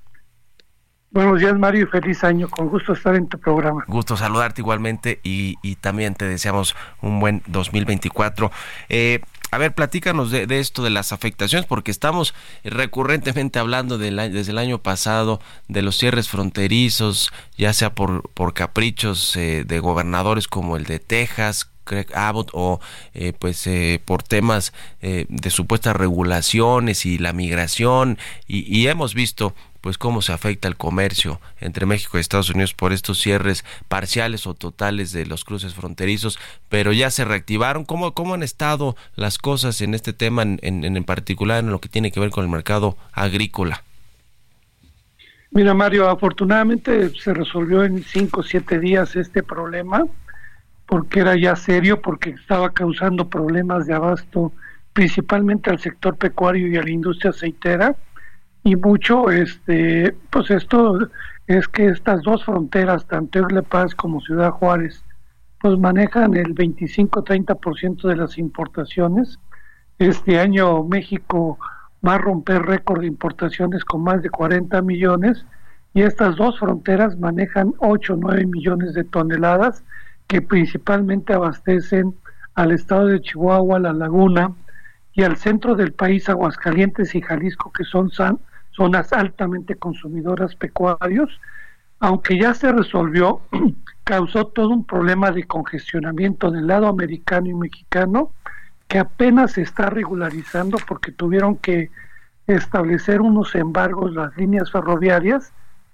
Buenos 1.11 1.41
días, 1.41 1.59
Mario, 1.59 1.83
y 1.83 1.87
feliz 1.87 2.23
año. 2.23 2.47
Con 2.47 2.69
gusto 2.69 2.93
estar 2.93 3.15
en 3.15 3.27
tu 3.27 3.37
programa. 3.37 3.83
Gusto 3.89 4.15
saludarte 4.15 4.61
igualmente 4.61 5.19
y, 5.23 5.55
y 5.61 5.75
también 5.75 6.15
te 6.15 6.23
deseamos 6.23 6.73
un 7.01 7.19
buen 7.19 7.43
2024. 7.47 8.49
Eh, 8.87 9.19
a 9.51 9.57
ver, 9.57 9.73
platícanos 9.73 10.31
de, 10.31 10.47
esto 10.59 10.83
de 10.83 10.89
las 10.89 11.11
afectaciones, 11.11 11.65
porque 11.67 11.91
estamos 11.91 12.33
recurrentemente 12.63 13.59
hablando 13.59 13.97
desde 13.97 14.51
el 14.51 14.57
año 14.57 14.81
pasado 14.81 15.39
de 15.67 15.81
los 15.81 15.97
cierres 15.97 16.29
fronterizos, 16.29 17.31
ya 17.57 17.73
sea 17.73 17.95
por, 17.95 18.29
por 18.29 18.53
caprichos 18.53 19.35
eh, 19.35 19.63
de 19.65 19.79
gobernadores 19.79 20.47
como 20.47 20.77
el 20.77 20.85
de 20.85 20.99
Texas, 20.99 21.69
Craig 21.83 22.07
Abbott 22.13 22.51
o 22.53 22.79
eh, 23.15 23.33
pues 23.37 23.65
eh, 23.65 23.99
por 24.05 24.21
temas 24.21 24.73
de 25.01 25.49
supuestas 25.49 25.95
regulaciones 25.95 27.07
y 27.07 27.17
la 27.17 27.33
migración 27.33 28.19
y, 28.47 28.59
y 28.77 28.87
hemos 28.87 29.15
visto 29.15 29.55
pues 29.81 29.97
cómo 29.97 30.21
se 30.21 30.33
afecta 30.33 30.67
el 30.67 30.75
comercio 30.75 31.39
entre 31.59 31.85
México 31.85 32.17
y 32.17 32.21
Estados 32.21 32.49
Unidos 32.49 32.73
por 32.73 32.93
estos 32.93 33.19
cierres 33.19 33.63
parciales 33.87 34.47
o 34.47 34.53
totales 34.53 35.11
de 35.11 35.25
los 35.25 35.45
cruces 35.45 35.73
fronterizos, 35.73 36.39
pero 36.69 36.91
ya 36.91 37.09
se 37.09 37.25
reactivaron. 37.25 37.85
¿Cómo, 37.85 38.13
cómo 38.13 38.33
han 38.33 38.43
estado 38.43 38.95
las 39.15 39.37
cosas 39.37 39.81
en 39.81 39.93
este 39.93 40.13
tema, 40.13 40.43
en, 40.43 40.59
en, 40.61 41.03
particular 41.03 41.63
en 41.63 41.71
lo 41.71 41.79
que 41.79 41.89
tiene 41.89 42.11
que 42.11 42.19
ver 42.19 42.29
con 42.29 42.43
el 42.43 42.49
mercado 42.49 42.97
agrícola? 43.13 43.83
Mira, 45.51 45.73
Mario, 45.73 46.09
afortunadamente 46.09 47.09
se 47.17 47.33
resolvió 47.33 47.83
en 47.83 48.03
cinco 48.03 48.41
o 48.41 48.43
siete 48.43 48.79
días 48.79 49.15
este 49.15 49.41
problema, 49.41 50.03
porque 50.85 51.21
era 51.21 51.35
ya 51.35 51.55
serio, 51.55 52.01
porque 52.01 52.31
estaba 52.31 52.71
causando 52.71 53.29
problemas 53.29 53.87
de 53.87 53.93
abasto 53.93 54.53
principalmente 54.93 55.69
al 55.69 55.79
sector 55.79 56.17
pecuario 56.17 56.67
y 56.67 56.77
a 56.77 56.83
la 56.83 56.89
industria 56.89 57.31
aceitera 57.31 57.95
y 58.63 58.75
mucho 58.75 59.29
este 59.31 60.15
pues 60.29 60.51
esto 60.51 60.99
es 61.47 61.67
que 61.67 61.87
estas 61.87 62.21
dos 62.23 62.43
fronteras 62.45 63.05
tanto 63.07 63.39
Egle 63.39 63.63
Paz 63.63 63.95
como 63.95 64.21
Ciudad 64.21 64.51
Juárez 64.51 65.03
pues 65.61 65.77
manejan 65.77 66.35
el 66.37 66.55
25-30% 66.55 68.07
de 68.07 68.15
las 68.15 68.37
importaciones. 68.37 69.39
Este 69.97 70.39
año 70.39 70.83
México 70.83 71.59
va 72.05 72.15
a 72.15 72.17
romper 72.17 72.61
récord 72.61 73.01
de 73.01 73.07
importaciones 73.07 73.83
con 73.83 74.03
más 74.03 74.21
de 74.21 74.29
40 74.29 74.81
millones 74.81 75.45
y 75.93 76.03
estas 76.03 76.37
dos 76.37 76.57
fronteras 76.59 77.17
manejan 77.19 77.73
8 77.79 78.13
o 78.13 78.17
9 78.17 78.45
millones 78.45 78.93
de 78.93 79.03
toneladas 79.03 79.83
que 80.27 80.41
principalmente 80.41 81.33
abastecen 81.33 82.15
al 82.53 82.71
estado 82.71 83.07
de 83.07 83.21
Chihuahua, 83.21 83.79
la 83.79 83.93
laguna 83.93 84.53
y 85.13 85.23
al 85.23 85.37
centro 85.37 85.75
del 85.75 85.91
país, 85.91 86.29
Aguascalientes 86.29 87.15
y 87.15 87.21
Jalisco, 87.21 87.71
que 87.71 87.83
son 87.83 88.11
zonas 88.79 89.11
altamente 89.11 89.75
consumidoras 89.75 90.55
pecuarios, 90.55 91.41
aunque 91.99 92.39
ya 92.39 92.53
se 92.53 92.71
resolvió, 92.71 93.41
causó 94.05 94.47
todo 94.47 94.69
un 94.69 94.85
problema 94.85 95.31
de 95.31 95.43
congestionamiento 95.43 96.49
del 96.49 96.67
lado 96.67 96.87
americano 96.87 97.47
y 97.47 97.53
mexicano 97.53 98.31
que 98.87 98.99
apenas 98.99 99.51
se 99.51 99.63
está 99.63 99.89
regularizando 99.89 100.77
porque 100.87 101.11
tuvieron 101.11 101.57
que 101.57 101.91
establecer 102.47 103.19
unos 103.19 103.53
embargos 103.53 104.13
las 104.13 104.35
líneas 104.37 104.71
ferroviarias 104.71 105.51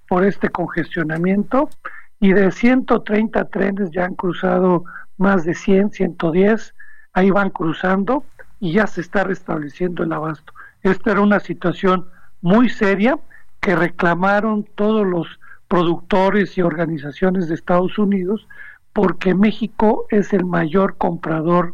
por 0.08 0.24
este 0.24 0.50
congestionamiento 0.50 1.70
y 2.20 2.34
de 2.34 2.52
130 2.52 3.46
trenes 3.46 3.90
ya 3.90 4.06
han 4.06 4.14
cruzado 4.14 4.84
más 5.18 5.44
de 5.44 5.56
100, 5.56 5.90
110, 5.90 6.76
ahí 7.14 7.32
van 7.32 7.50
cruzando 7.50 8.24
y 8.60 8.74
ya 8.74 8.86
se 8.86 9.02
está 9.02 9.24
restableciendo 9.24 10.04
el 10.04 10.14
abasto. 10.14 10.54
Esta 10.84 11.12
era 11.14 11.22
una 11.22 11.40
situación 11.40 12.06
muy 12.46 12.70
seria 12.70 13.18
que 13.60 13.76
reclamaron 13.76 14.68
todos 14.76 15.04
los 15.04 15.28
productores 15.68 16.56
y 16.60 16.62
organizaciones 16.62 17.48
de 17.48 17.56
Estados 17.56 17.98
Unidos 17.98 18.48
porque 18.94 19.34
México 19.34 20.06
es 20.12 20.32
el 20.32 20.46
mayor 20.46 20.96
comprador 20.98 21.74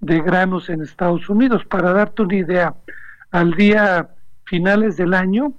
de 0.00 0.20
granos 0.20 0.70
en 0.70 0.82
Estados 0.82 1.30
Unidos. 1.30 1.64
Para 1.66 1.92
darte 1.92 2.22
una 2.22 2.34
idea, 2.34 2.74
al 3.30 3.54
día 3.54 4.08
finales 4.42 4.96
del 4.96 5.14
año, 5.14 5.52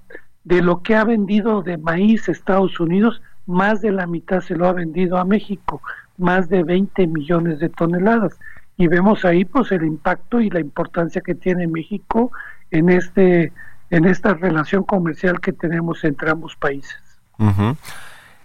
de 0.44 0.60
lo 0.60 0.82
que 0.82 0.94
ha 0.94 1.04
vendido 1.04 1.62
de 1.62 1.78
maíz 1.78 2.28
Estados 2.28 2.78
Unidos, 2.80 3.22
más 3.46 3.80
de 3.80 3.92
la 3.92 4.06
mitad 4.06 4.42
se 4.42 4.56
lo 4.56 4.68
ha 4.68 4.74
vendido 4.74 5.16
a 5.16 5.24
México, 5.24 5.80
más 6.18 6.50
de 6.50 6.64
20 6.64 7.06
millones 7.06 7.60
de 7.60 7.70
toneladas. 7.70 8.38
Y 8.76 8.88
vemos 8.88 9.24
ahí 9.24 9.46
pues 9.46 9.72
el 9.72 9.84
impacto 9.84 10.38
y 10.38 10.50
la 10.50 10.60
importancia 10.60 11.22
que 11.22 11.34
tiene 11.34 11.66
México 11.66 12.30
en 12.70 12.90
este 12.90 13.54
en 13.90 14.06
esta 14.06 14.34
relación 14.34 14.84
comercial 14.84 15.40
que 15.40 15.52
tenemos 15.52 16.04
entre 16.04 16.30
ambos 16.30 16.56
países. 16.56 16.96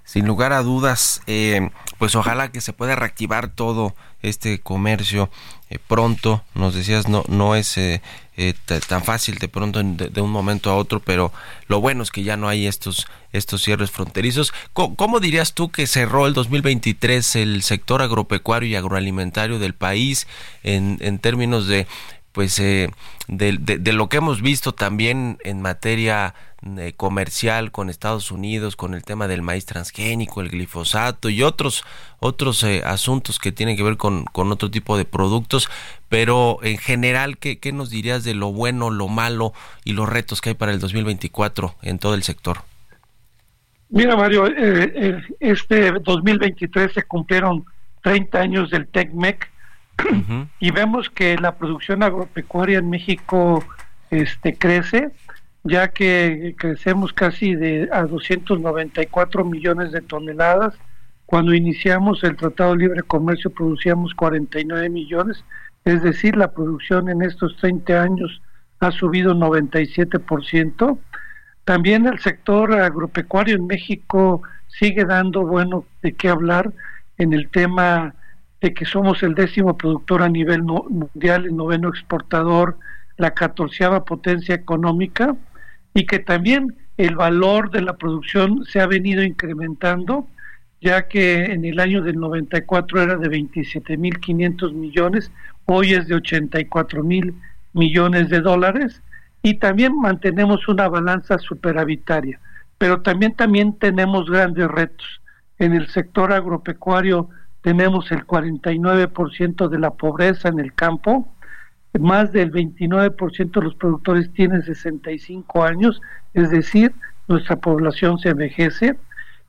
Sin 0.03 0.27
lugar 0.27 0.53
a 0.53 0.61
dudas, 0.61 1.21
eh, 1.27 1.69
pues 1.97 2.15
ojalá 2.15 2.51
que 2.51 2.61
se 2.61 2.73
pueda 2.73 2.95
reactivar 2.95 3.49
todo 3.49 3.95
este 4.21 4.59
comercio 4.59 5.29
eh, 5.69 5.79
pronto. 5.79 6.43
Nos 6.53 6.75
decías, 6.75 7.09
no, 7.09 7.23
no 7.27 7.55
es 7.55 7.77
eh, 7.77 8.01
tan 8.87 9.03
fácil 9.03 9.37
de 9.39 9.47
pronto 9.47 9.81
de, 9.81 10.21
un 10.21 10.31
momento 10.31 10.69
a 10.69 10.75
otro, 10.75 10.99
pero 10.99 11.33
lo 11.67 11.81
bueno 11.81 12.03
es 12.03 12.11
que 12.11 12.23
ya 12.23 12.37
no 12.37 12.47
hay 12.47 12.67
estos, 12.67 13.07
estos 13.33 13.63
cierres 13.63 13.91
fronterizos. 13.91 14.53
¿Cómo, 14.73 15.19
dirías 15.19 15.53
tú 15.53 15.69
que 15.69 15.87
cerró 15.87 16.27
el 16.27 16.33
2023 16.33 17.35
el 17.37 17.63
sector 17.63 18.01
agropecuario 18.01 18.69
y 18.69 18.75
agroalimentario 18.75 19.59
del 19.59 19.73
país 19.73 20.27
en, 20.63 20.97
en 21.01 21.19
términos 21.19 21.67
de 21.67 21.87
pues 22.35 22.59
eh, 22.59 22.89
de, 23.29 23.57
de, 23.57 23.93
lo 23.93 24.09
que 24.09 24.17
hemos 24.17 24.41
visto 24.41 24.73
también 24.73 25.37
en 25.45 25.61
materia 25.61 26.35
eh, 26.77 26.91
comercial 26.97 27.71
con 27.71 27.89
Estados 27.89 28.29
Unidos, 28.29 28.75
con 28.75 28.93
el 28.93 29.05
tema 29.05 29.29
del 29.29 29.41
maíz 29.41 29.65
transgénico, 29.65 30.41
el 30.41 30.49
glifosato 30.49 31.29
y 31.29 31.43
otros 31.43 31.85
otros 32.19 32.61
eh, 32.65 32.81
asuntos 32.85 33.39
que 33.39 33.53
tienen 33.53 33.77
que 33.77 33.83
ver 33.83 33.95
con, 33.95 34.25
con, 34.25 34.51
otro 34.51 34.69
tipo 34.69 34.97
de 34.97 35.05
productos, 35.05 35.69
pero 36.09 36.59
en 36.61 36.77
general, 36.77 37.37
¿qué, 37.37 37.57
¿qué 37.57 37.71
nos 37.71 37.89
dirías 37.89 38.25
de 38.25 38.33
lo 38.33 38.51
bueno, 38.51 38.89
lo 38.89 39.07
malo 39.07 39.53
y 39.85 39.93
los 39.93 40.09
retos 40.09 40.41
que 40.41 40.49
hay 40.49 40.55
para 40.55 40.73
el 40.73 40.79
2024 40.79 41.75
en 41.83 41.99
todo 41.99 42.15
el 42.15 42.23
sector? 42.23 42.57
Mira, 43.87 44.17
Mario, 44.17 44.47
este 45.39 45.91
2023 46.01 46.91
se 46.91 47.03
cumplieron 47.03 47.63
30 48.03 48.39
años 48.41 48.71
del 48.71 48.87
TECMEC, 48.87 49.54
y 50.59 50.71
vemos 50.71 51.09
que 51.09 51.37
la 51.37 51.55
producción 51.55 52.03
agropecuaria 52.03 52.79
en 52.79 52.89
México 52.89 53.63
este 54.11 54.55
crece 54.55 55.11
ya 55.63 55.87
que 55.87 56.55
crecemos 56.57 57.11
casi 57.11 57.55
de 57.55 57.89
a 57.91 58.03
294 58.03 59.43
millones 59.43 59.91
de 59.91 60.01
toneladas. 60.01 60.75
Cuando 61.25 61.55
iniciamos 61.55 62.23
el 62.23 62.35
Tratado 62.35 62.73
de 62.73 62.77
Libre 62.77 63.01
Comercio 63.01 63.49
producíamos 63.49 64.13
49 64.13 64.89
millones 64.89 65.43
es 65.83 66.03
decir 66.03 66.35
la 66.35 66.51
producción 66.51 67.09
en 67.09 67.23
estos 67.23 67.57
30 67.57 68.01
años 68.01 68.41
ha 68.79 68.91
subido 68.91 69.33
97% 69.33 70.99
también 71.63 72.05
el 72.05 72.19
sector 72.19 72.73
agropecuario 72.73 73.55
en 73.55 73.65
México 73.65 74.43
sigue 74.67 75.03
dando 75.05 75.45
bueno 75.45 75.85
de 76.03 76.13
qué 76.13 76.29
hablar 76.29 76.71
en 77.17 77.33
el 77.33 77.49
tema 77.49 78.13
de 78.65 78.73
que 78.73 78.85
somos 78.85 79.21
el 79.21 79.35
décimo 79.35 79.77
productor 79.77 80.23
a 80.23 80.27
nivel 80.27 80.63
mundial, 80.63 81.45
el 81.45 81.55
noveno 81.55 81.87
exportador, 81.87 82.79
la 83.15 83.29
catorceava 83.35 84.05
potencia 84.05 84.55
económica 84.55 85.35
y 85.93 86.07
que 86.07 86.17
también 86.17 86.75
el 86.97 87.15
valor 87.15 87.69
de 87.69 87.83
la 87.83 87.95
producción 87.95 88.65
se 88.65 88.81
ha 88.81 88.87
venido 88.87 89.21
incrementando, 89.21 90.27
ya 90.81 91.07
que 91.07 91.45
en 91.45 91.63
el 91.63 91.79
año 91.79 92.01
del 92.01 92.15
94 92.15 93.03
era 93.03 93.17
de 93.17 93.29
27.500 93.29 94.73
millones, 94.73 95.31
hoy 95.65 95.93
es 95.93 96.07
de 96.07 96.15
84.000 96.15 97.35
millones 97.73 98.29
de 98.29 98.41
dólares 98.41 98.99
y 99.43 99.59
también 99.59 99.95
mantenemos 99.95 100.67
una 100.67 100.87
balanza 100.87 101.37
superavitaria, 101.37 102.39
pero 102.79 103.03
también 103.03 103.35
también 103.35 103.77
tenemos 103.77 104.27
grandes 104.27 104.67
retos 104.67 105.21
en 105.59 105.73
el 105.73 105.87
sector 105.89 106.33
agropecuario 106.33 107.29
tenemos 107.65 108.11
el 108.11 108.27
49% 108.27 109.67
de 109.69 109.79
la 109.79 109.89
pobreza 109.89 110.49
en 110.49 110.59
el 110.59 110.71
campo, 110.75 111.27
más 111.99 112.31
del 112.31 112.51
29% 112.51 113.51
de 113.53 113.61
los 113.61 113.73
productores 113.73 114.31
tienen 114.33 114.61
65 114.61 115.63
años, 115.63 115.99
es 116.35 116.51
decir, 116.51 116.93
nuestra 117.27 117.55
población 117.55 118.19
se 118.19 118.29
envejece. 118.29 118.99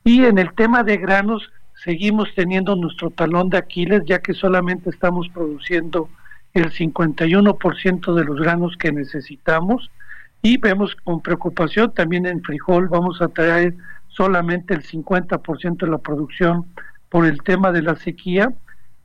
Y 0.03 0.25
en 0.25 0.39
el 0.39 0.51
tema 0.53 0.81
de 0.81 0.97
granos, 0.97 1.51
seguimos 1.75 2.33
teniendo 2.33 2.75
nuestro 2.75 3.11
talón 3.11 3.51
de 3.51 3.59
Aquiles, 3.59 4.01
ya 4.07 4.17
que 4.17 4.33
solamente 4.33 4.89
estamos 4.89 5.29
produciendo 5.29 6.09
el 6.55 6.71
51% 6.71 8.15
de 8.15 8.23
los 8.23 8.39
granos 8.39 8.77
que 8.77 8.91
necesitamos. 8.91 9.91
Y 10.41 10.57
vemos 10.57 10.95
con 11.03 11.21
preocupación 11.21 11.93
también 11.93 12.25
en 12.25 12.41
frijol, 12.41 12.87
vamos 12.87 13.21
a 13.21 13.27
traer 13.27 13.75
solamente 14.07 14.73
el 14.73 14.81
50% 14.81 15.77
de 15.77 15.91
la 15.91 15.99
producción 15.99 16.65
por 17.09 17.25
el 17.25 17.41
tema 17.43 17.71
de 17.71 17.81
la 17.81 17.95
sequía. 17.95 18.51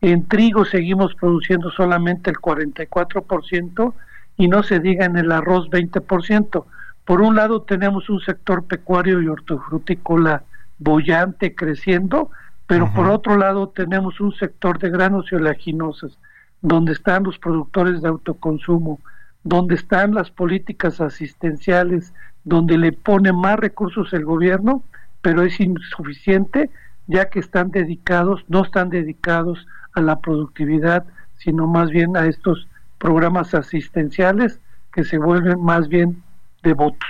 En 0.01 0.27
trigo 0.27 0.65
seguimos 0.65 1.15
produciendo 1.15 1.71
solamente 1.71 2.31
el 2.31 2.37
44% 2.37 3.95
y 4.37 4.49
no 4.49 4.63
se 4.63 4.81
diga 4.81 5.05
en 5.05 5.17
el 5.17 5.31
arroz 5.31 5.69
20%. 5.71 6.65
Por 7.05 7.21
un 7.21 7.37
lado 7.37 7.63
tenemos 7.63 8.09
un 8.09 8.21
sector 8.21 8.65
pecuario 8.65 9.21
y 9.21 9.29
hortofrutícola 9.29 10.45
bollante 10.79 11.55
creciendo, 11.55 12.31
pero 12.67 12.93
por 12.95 13.09
otro 13.09 13.37
lado 13.37 13.69
tenemos 13.69 14.21
un 14.21 14.33
sector 14.35 14.79
de 14.79 14.91
granos 14.91 15.27
y 15.31 15.35
oleaginosas, 15.35 16.19
donde 16.61 16.93
están 16.93 17.25
los 17.25 17.39
productores 17.39 18.03
de 18.03 18.09
autoconsumo, 18.09 19.01
donde 19.45 19.75
están 19.75 20.15
las 20.15 20.31
políticas 20.31 21.01
asistenciales, 21.01 22.13
donde 22.45 22.79
le 22.79 22.93
pone 22.93 23.33
más 23.33 23.59
recursos 23.59 24.13
el 24.13 24.25
gobierno, 24.25 24.83
pero 25.21 25.43
es 25.43 25.61
insuficiente 25.61 26.71
ya 27.07 27.29
que 27.29 27.41
están 27.41 27.71
dedicados, 27.71 28.45
no 28.49 28.65
están 28.65 28.91
dedicados 28.91 29.67
a 29.95 30.01
la 30.01 30.21
productividad, 30.21 31.05
sino 31.39 31.67
más 31.67 31.91
bien 31.91 32.17
a 32.17 32.27
estos 32.27 32.67
programas 32.99 33.55
asistenciales 33.55 34.61
que 34.93 35.05
se 35.05 35.19
vuelven 35.19 35.61
más 35.63 35.89
bien 35.89 36.23
devotos. 36.63 37.09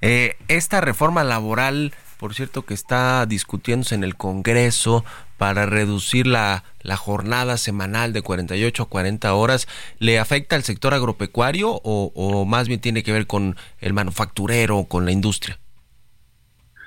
Eh, 0.00 0.36
esta 0.48 0.80
reforma 0.80 1.24
laboral, 1.24 1.94
por 2.18 2.34
cierto, 2.34 2.64
que 2.66 2.74
está 2.74 3.24
discutiéndose 3.26 3.94
en 3.94 4.04
el 4.04 4.16
Congreso 4.16 5.04
para 5.38 5.64
reducir 5.64 6.26
la, 6.26 6.64
jornada 6.98 7.56
semanal 7.56 8.12
de 8.12 8.22
48 8.22 8.82
a 8.82 8.88
40 8.88 9.32
horas, 9.34 9.68
¿le 9.98 10.18
afecta 10.18 10.56
al 10.56 10.64
sector 10.64 10.92
agropecuario 10.92 11.70
o, 11.70 12.12
o 12.14 12.44
más 12.44 12.68
bien 12.68 12.80
tiene 12.80 13.02
que 13.02 13.12
ver 13.12 13.26
con 13.26 13.56
el 13.80 13.92
manufacturero, 13.92 14.84
con 14.84 15.04
la 15.04 15.12
industria? 15.12 15.58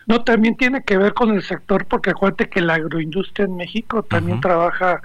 No, 0.08 0.24
también 0.24 0.58
tiene 0.58 0.84
que 0.84 0.98
ver 0.98 1.14
con 1.14 1.32
el 1.32 1.42
sector, 1.42 1.86
porque 1.86 2.12
acuérdate 2.12 2.50
que 2.50 2.62
la 2.62 2.76
agroindustria 2.76 3.46
en 3.46 3.56
México 3.56 4.04
también 4.04 4.42
trabaja 4.42 5.02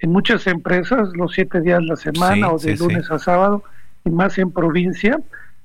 en 0.00 0.10
muchas 0.10 0.46
empresas 0.46 1.10
los 1.14 1.32
siete 1.32 1.60
días 1.60 1.80
de 1.80 1.86
la 1.86 1.96
semana 1.96 2.50
o 2.50 2.58
de 2.58 2.76
lunes 2.76 3.10
a 3.10 3.18
sábado, 3.18 3.62
y 4.04 4.10
más 4.10 4.38
en 4.38 4.50
provincia. 4.50 5.20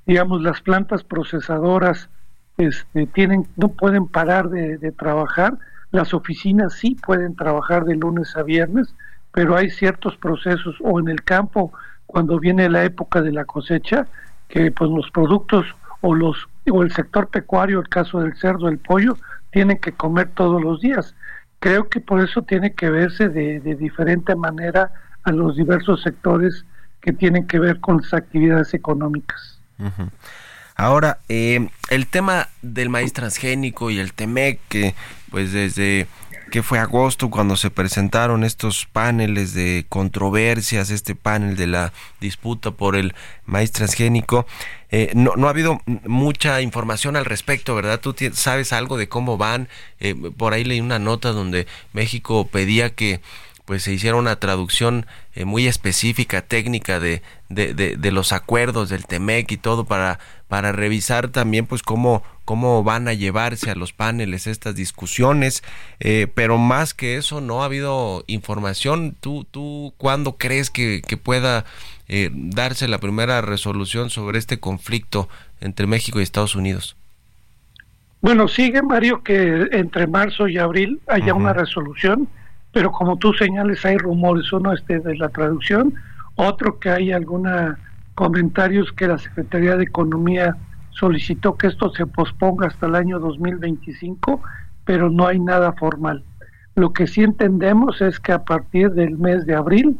Digamos, 0.05 0.41
las 0.41 0.61
plantas 0.61 1.03
procesadoras 1.03 2.09
este, 2.57 3.07
tienen, 3.07 3.47
no 3.55 3.69
pueden 3.69 4.07
parar 4.07 4.49
de, 4.49 4.77
de 4.77 4.91
trabajar. 4.91 5.57
Las 5.91 6.13
oficinas 6.13 6.73
sí 6.73 6.95
pueden 6.95 7.35
trabajar 7.35 7.85
de 7.85 7.95
lunes 7.95 8.35
a 8.35 8.43
viernes, 8.43 8.93
pero 9.31 9.55
hay 9.55 9.69
ciertos 9.69 10.15
procesos 10.17 10.75
o 10.81 10.99
en 10.99 11.07
el 11.07 11.23
campo 11.23 11.73
cuando 12.05 12.39
viene 12.39 12.69
la 12.69 12.83
época 12.83 13.21
de 13.21 13.31
la 13.31 13.45
cosecha, 13.45 14.07
que 14.47 14.71
pues 14.71 14.91
los 14.91 15.09
productos 15.11 15.65
o 16.01 16.13
los 16.13 16.47
o 16.71 16.83
el 16.83 16.91
sector 16.93 17.27
pecuario, 17.27 17.79
el 17.79 17.89
caso 17.89 18.19
del 18.19 18.35
cerdo, 18.37 18.67
el 18.67 18.77
pollo, 18.77 19.17
tienen 19.51 19.77
que 19.77 19.91
comer 19.91 20.29
todos 20.33 20.61
los 20.61 20.81
días. 20.81 21.15
Creo 21.59 21.89
que 21.89 21.99
por 21.99 22.21
eso 22.21 22.41
tiene 22.41 22.73
que 22.73 22.89
verse 22.89 23.29
de, 23.29 23.59
diferente 23.75 24.35
manera 24.35 24.91
a 25.23 25.31
los 25.31 25.55
diversos 25.55 26.01
sectores 26.03 26.65
que 27.01 27.13
tienen 27.13 27.47
que 27.47 27.59
ver 27.59 27.79
con 27.79 28.01
las 28.01 28.13
actividades 28.13 28.73
económicas. 28.73 29.59
Ahora, 30.75 31.19
eh, 31.29 31.69
el 31.89 32.07
tema 32.07 32.49
del 32.61 32.89
maíz 32.89 33.13
transgénico 33.13 33.89
y 33.91 33.99
el 33.99 34.13
TEMEC, 34.13 34.59
que 34.67 34.95
pues 35.31 35.53
desde 35.53 36.07
que 36.55 36.63
fue 36.63 36.79
agosto 36.79 37.29
cuando 37.29 37.57
se 37.57 37.69
presentaron 37.69 38.45
estos 38.45 38.85
paneles 38.85 39.53
de 39.53 39.85
controversias, 39.89 40.89
este 40.89 41.13
panel 41.13 41.57
de 41.57 41.67
la 41.67 41.91
disputa 42.21 42.71
por 42.71 42.95
el 42.95 43.13
maíz 43.45 43.73
transgénico. 43.73 44.47
Eh, 44.89 45.11
no, 45.15 45.33
no, 45.35 45.47
ha 45.47 45.49
habido 45.49 45.81
mucha 46.05 46.61
información 46.61 47.17
al 47.17 47.25
respecto, 47.25 47.75
¿verdad? 47.75 47.99
¿Tú 47.99 48.15
sabes 48.31 48.71
algo 48.71 48.95
de 48.95 49.09
cómo 49.09 49.35
van? 49.35 49.67
Eh, 49.99 50.15
por 50.15 50.53
ahí 50.53 50.63
leí 50.63 50.79
una 50.79 50.97
nota 50.97 51.33
donde 51.33 51.67
México 51.91 52.47
pedía 52.47 52.89
que 52.91 53.19
pues 53.65 53.83
se 53.83 53.91
hiciera 53.91 54.15
una 54.15 54.39
traducción 54.39 55.07
eh, 55.33 55.43
muy 55.43 55.67
específica, 55.67 56.41
técnica 56.41 57.01
de, 57.01 57.21
de, 57.49 57.73
de, 57.73 58.11
los 58.11 58.31
acuerdos 58.33 58.89
del 58.89 59.05
TEMEC 59.05 59.51
y 59.51 59.57
todo 59.57 59.85
para, 59.85 60.19
para 60.47 60.71
revisar 60.71 61.27
también 61.29 61.65
pues 61.65 61.83
cómo, 61.83 62.23
cómo 62.43 62.83
van 62.83 63.07
a 63.07 63.13
llevarse 63.13 63.69
a 63.69 63.75
los 63.75 63.93
paneles 63.93 64.47
estas 64.47 64.75
discusiones, 64.75 65.63
eh, 65.99 66.27
pero 66.33 66.57
más 66.57 66.93
que 66.93 67.17
eso 67.17 67.41
no 67.41 67.61
ha 67.61 67.65
habido 67.65 68.23
información. 68.27 69.15
¿Tú, 69.19 69.45
tú 69.49 69.93
cuándo 69.97 70.37
crees 70.37 70.69
que, 70.69 71.01
que 71.07 71.17
pueda 71.17 71.65
eh, 72.07 72.29
darse 72.33 72.87
la 72.87 72.99
primera 72.99 73.41
resolución 73.41 74.09
sobre 74.09 74.39
este 74.39 74.59
conflicto 74.59 75.29
entre 75.61 75.87
México 75.87 76.19
y 76.19 76.23
Estados 76.23 76.55
Unidos? 76.55 76.95
Bueno, 78.21 78.47
sigue 78.47 78.81
Mario 78.81 79.21
que 79.23 79.67
entre 79.71 80.07
marzo 80.07 80.47
y 80.47 80.57
abril 80.57 80.99
haya 81.07 81.33
una 81.33 81.53
resolución 81.53 82.27
pero 82.75 82.91
como 82.91 83.15
tú 83.15 83.31
señales 83.31 83.85
hay 83.85 83.97
rumores, 83.97 84.51
uno 84.51 84.73
este 84.73 84.99
de 84.99 85.15
la 85.15 85.29
traducción, 85.29 85.93
otro 86.35 86.79
que 86.79 86.89
hay 86.89 87.11
alguna 87.11 87.79
comentarios 88.15 88.91
que 88.93 89.07
la 89.07 89.17
Secretaría 89.17 89.75
de 89.75 89.83
Economía 89.83 90.55
solicitó 90.89 91.57
que 91.57 91.67
esto 91.67 91.91
se 91.91 92.05
posponga 92.05 92.67
hasta 92.67 92.87
el 92.87 92.95
año 92.95 93.19
2025, 93.19 94.41
pero 94.85 95.09
no 95.09 95.27
hay 95.27 95.39
nada 95.39 95.73
formal. 95.73 96.23
Lo 96.75 96.93
que 96.93 97.07
sí 97.07 97.23
entendemos 97.23 98.01
es 98.01 98.19
que 98.19 98.31
a 98.31 98.43
partir 98.43 98.91
del 98.91 99.17
mes 99.17 99.45
de 99.45 99.55
abril 99.55 99.97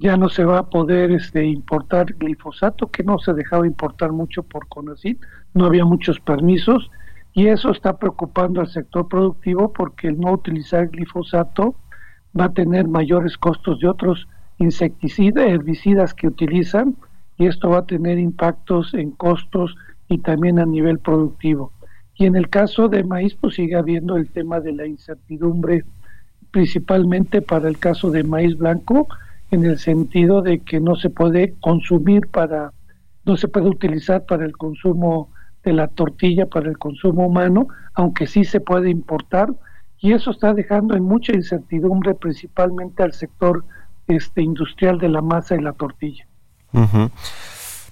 ya 0.00 0.16
no 0.16 0.28
se 0.28 0.44
va 0.44 0.58
a 0.58 0.70
poder 0.70 1.12
este, 1.12 1.44
importar 1.44 2.14
glifosato, 2.14 2.90
que 2.90 3.04
no 3.04 3.18
se 3.18 3.32
dejaba 3.32 3.66
importar 3.66 4.10
mucho 4.10 4.42
por 4.42 4.66
CONACYT, 4.68 5.20
no 5.54 5.66
había 5.66 5.84
muchos 5.84 6.18
permisos, 6.20 6.90
y 7.32 7.46
eso 7.46 7.70
está 7.70 7.96
preocupando 7.96 8.60
al 8.60 8.68
sector 8.68 9.08
productivo 9.08 9.72
porque 9.72 10.08
el 10.08 10.20
no 10.20 10.32
utilizar 10.32 10.88
glifosato 10.88 11.76
va 12.38 12.46
a 12.46 12.52
tener 12.52 12.88
mayores 12.88 13.36
costos 13.38 13.78
de 13.80 13.88
otros 13.88 14.28
insecticidas, 14.58 15.46
herbicidas 15.46 16.14
que 16.14 16.28
utilizan 16.28 16.96
y 17.38 17.46
esto 17.46 17.70
va 17.70 17.78
a 17.78 17.86
tener 17.86 18.18
impactos 18.18 18.94
en 18.94 19.10
costos 19.10 19.74
y 20.08 20.18
también 20.18 20.58
a 20.58 20.66
nivel 20.66 20.98
productivo. 20.98 21.72
Y 22.16 22.26
en 22.26 22.36
el 22.36 22.48
caso 22.48 22.88
de 22.88 23.02
maíz, 23.02 23.34
pues 23.34 23.56
sigue 23.56 23.74
habiendo 23.74 24.16
el 24.16 24.28
tema 24.28 24.60
de 24.60 24.72
la 24.72 24.86
incertidumbre, 24.86 25.84
principalmente 26.52 27.42
para 27.42 27.68
el 27.68 27.78
caso 27.78 28.10
de 28.10 28.22
maíz 28.22 28.56
blanco, 28.56 29.08
en 29.50 29.64
el 29.64 29.78
sentido 29.78 30.42
de 30.42 30.60
que 30.60 30.80
no 30.80 30.94
se 30.94 31.10
puede 31.10 31.54
consumir 31.60 32.28
para, 32.28 32.72
no 33.24 33.36
se 33.36 33.48
puede 33.48 33.68
utilizar 33.68 34.24
para 34.26 34.44
el 34.44 34.56
consumo 34.56 35.28
de 35.64 35.72
la 35.72 35.88
tortilla, 35.88 36.46
para 36.46 36.68
el 36.68 36.78
consumo 36.78 37.26
humano, 37.26 37.68
aunque 37.94 38.26
sí 38.26 38.44
se 38.44 38.60
puede 38.60 38.90
importar 38.90 39.48
y 40.00 40.12
eso 40.12 40.32
está 40.32 40.52
dejando 40.52 40.94
en 40.94 41.02
mucha 41.02 41.32
incertidumbre 41.32 42.14
principalmente 42.14 43.02
al 43.02 43.12
sector 43.12 43.64
este 44.08 44.42
industrial 44.42 44.98
de 44.98 45.08
la 45.08 45.22
masa 45.22 45.56
y 45.56 45.60
la 45.60 45.72
tortilla. 45.72 46.26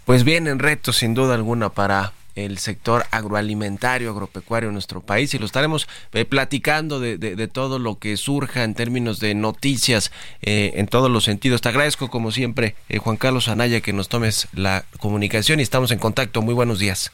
Pues 0.04 0.24
vienen 0.24 0.58
retos 0.58 0.96
sin 0.96 1.14
duda 1.14 1.34
alguna 1.34 1.68
para 1.68 2.12
el 2.34 2.58
sector 2.58 3.04
agroalimentario, 3.10 4.10
agropecuario 4.10 4.68
en 4.68 4.72
nuestro 4.72 5.00
país 5.00 5.34
y 5.34 5.38
lo 5.38 5.46
estaremos 5.46 5.86
eh, 6.12 6.24
platicando 6.24 6.98
de, 6.98 7.48
todo 7.48 7.78
lo 7.78 7.98
que 7.98 8.16
surja 8.16 8.64
en 8.64 8.74
términos 8.74 9.20
de 9.20 9.34
noticias 9.34 10.12
eh, 10.40 10.72
en 10.76 10.86
todos 10.86 11.10
los 11.10 11.24
sentidos. 11.24 11.60
Te 11.60 11.68
agradezco 11.68 12.08
como 12.08 12.32
siempre, 12.32 12.74
eh, 12.88 12.98
Juan 12.98 13.16
Carlos 13.16 13.48
Anaya, 13.48 13.80
que 13.80 13.92
nos 13.92 14.08
tomes 14.08 14.48
la 14.54 14.84
comunicación 14.98 15.60
y 15.60 15.62
estamos 15.62 15.90
en 15.90 15.98
contacto. 15.98 16.42
Muy 16.42 16.54
buenos 16.54 16.78
días. 16.78 17.12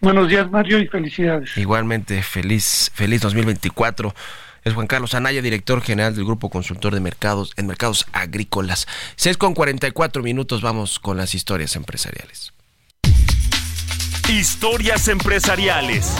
Buenos 0.00 0.28
días, 0.28 0.50
Mario, 0.50 0.78
y 0.78 0.86
felicidades. 0.88 1.56
Igualmente, 1.56 2.22
feliz, 2.22 2.90
feliz 2.94 3.22
2024. 3.22 4.14
Es 4.66 4.74
Juan 4.74 4.88
Carlos 4.88 5.14
Anaya, 5.14 5.42
director 5.42 5.80
general 5.80 6.16
del 6.16 6.24
Grupo 6.24 6.50
Consultor 6.50 6.92
de 6.92 6.98
Mercados 6.98 7.52
en 7.56 7.68
Mercados 7.68 8.04
Agrícolas. 8.12 8.88
6 9.14 9.36
con 9.36 9.54
44 9.54 10.24
minutos, 10.24 10.60
vamos 10.60 10.98
con 10.98 11.16
las 11.16 11.36
historias 11.36 11.76
empresariales. 11.76 12.52
Historias 14.28 15.06
empresariales. 15.06 16.12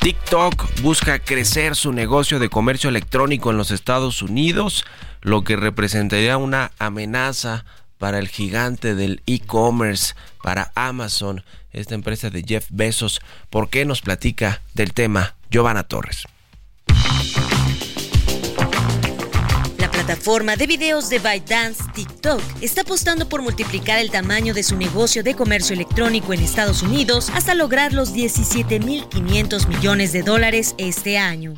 TikTok 0.00 0.80
busca 0.82 1.20
crecer 1.20 1.76
su 1.76 1.92
negocio 1.92 2.40
de 2.40 2.48
comercio 2.48 2.90
electrónico 2.90 3.52
en 3.52 3.58
los 3.58 3.70
Estados 3.70 4.22
Unidos, 4.22 4.84
lo 5.20 5.44
que 5.44 5.54
representaría 5.54 6.36
una 6.36 6.72
amenaza 6.80 7.64
para 7.98 8.18
el 8.18 8.26
gigante 8.26 8.96
del 8.96 9.22
e-commerce, 9.26 10.16
para 10.42 10.72
Amazon, 10.74 11.44
esta 11.74 11.94
empresa 11.94 12.30
de 12.30 12.42
Jeff 12.42 12.66
Bezos. 12.70 13.20
¿Por 13.50 13.68
qué 13.68 13.84
nos 13.84 14.00
platica 14.00 14.62
del 14.72 14.92
tema 14.92 15.36
Giovanna 15.50 15.82
Torres? 15.82 16.24
La 19.78 19.90
plataforma 19.90 20.56
de 20.56 20.66
videos 20.66 21.08
de 21.10 21.18
ByteDance, 21.18 21.84
TikTok, 21.94 22.40
está 22.60 22.82
apostando 22.82 23.28
por 23.28 23.42
multiplicar 23.42 23.98
el 23.98 24.10
tamaño 24.10 24.54
de 24.54 24.62
su 24.62 24.76
negocio 24.76 25.22
de 25.22 25.34
comercio 25.34 25.74
electrónico 25.74 26.32
en 26.32 26.40
Estados 26.40 26.82
Unidos 26.82 27.30
hasta 27.30 27.54
lograr 27.54 27.92
los 27.92 28.14
17.500 28.14 29.68
millones 29.68 30.12
de 30.12 30.22
dólares 30.22 30.74
este 30.78 31.18
año. 31.18 31.54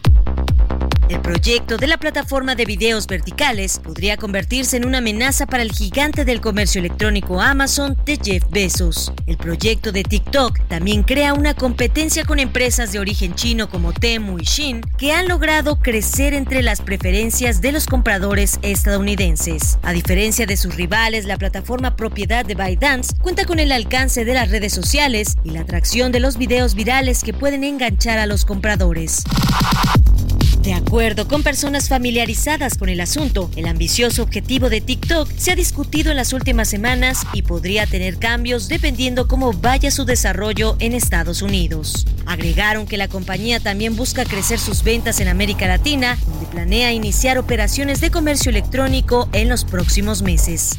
El 1.09 1.21
proyecto 1.21 1.77
de 1.77 1.87
la 1.87 1.99
plataforma 1.99 2.57
de 2.57 2.65
videos 2.65 3.07
verticales 3.07 3.79
podría 3.79 4.17
convertirse 4.17 4.77
en 4.77 4.85
una 4.85 4.99
amenaza 4.99 5.47
para 5.47 5.63
el 5.63 5.71
gigante 5.71 6.25
del 6.25 6.41
comercio 6.41 6.81
electrónico 6.81 7.41
Amazon 7.41 7.97
de 8.05 8.19
Jeff 8.21 8.43
Bezos. 8.51 9.13
El 9.27 9.37
proyecto 9.37 9.93
de 9.93 10.03
TikTok 10.03 10.59
también 10.67 11.05
crea 11.05 11.33
una 11.33 11.55
competencia 11.55 12.25
con 12.25 12.41
empresas 12.41 12.91
de 12.91 12.99
origen 12.99 13.37
chino 13.37 13.69
como 13.69 13.93
Temu 13.93 14.41
y 14.41 14.43
Shein, 14.43 14.81
que 14.99 15.13
han 15.13 15.29
logrado 15.29 15.79
crecer 15.79 16.35
entre 16.35 16.61
las 16.63 16.81
preferencias 16.83 17.61
de 17.61 17.71
los 17.71 17.87
compradores 17.87 18.59
estadounidenses. 18.63 19.79
A 19.83 19.93
diferencia 19.93 20.45
de 20.45 20.57
sus 20.57 20.75
rivales, 20.75 21.25
la 21.25 21.39
plataforma 21.39 21.95
propiedad 21.95 22.45
de 22.45 22.57
ByteDance 22.57 23.15
cuenta 23.23 23.45
con 23.45 23.61
el 23.61 23.71
alcance 23.71 24.25
de 24.25 24.35
las 24.35 24.51
redes 24.51 24.73
sociales 24.73 25.37
y 25.45 25.51
la 25.51 25.61
atracción 25.61 26.11
de 26.11 26.19
los 26.19 26.37
videos 26.37 26.75
virales 26.75 27.23
que 27.23 27.33
pueden 27.33 27.63
enganchar 27.63 28.19
a 28.19 28.27
los 28.27 28.45
compradores. 28.45 29.23
De 30.67 30.75
acuerdo 30.75 31.29
con 31.29 31.45
personas 31.45 31.89
familiarizadas 31.89 32.77
con 32.77 32.89
el 32.89 33.01
asunto, 33.01 33.53
el 33.55 33.67
ambicioso 33.67 34.25
objetivo 34.25 34.69
de 34.69 34.81
TikTok 34.81 35.31
se 35.37 35.53
ha 35.53 35.55
discutido 35.55 36.11
en 36.11 36.17
las 36.17 36.33
últimas 36.33 36.69
semanas 36.69 37.25
y 37.33 37.43
podría 37.43 37.87
tener 37.87 38.19
cambios 38.19 38.67
dependiendo 38.67 39.29
cómo 39.29 39.53
vaya 39.53 39.93
su 39.93 40.05
desarrollo 40.05 40.75
en 40.81 40.93
Estados 40.93 41.41
Unidos. 41.41 42.05
Agregaron 42.27 42.89
que 42.89 42.97
la 42.97 43.07
compañía 43.07 43.61
también 43.61 43.95
busca 43.95 44.25
crecer 44.25 44.59
sus 44.59 44.83
ventas 44.83 45.21
en 45.21 45.29
América 45.29 45.69
Latina, 45.69 46.19
donde 46.27 46.47
planea 46.47 46.91
iniciar 46.91 47.39
operaciones 47.39 48.01
de 48.01 48.11
comercio 48.11 48.51
electrónico 48.51 49.29
en 49.33 49.49
los 49.49 49.65
próximos 49.65 50.23
meses. 50.23 50.77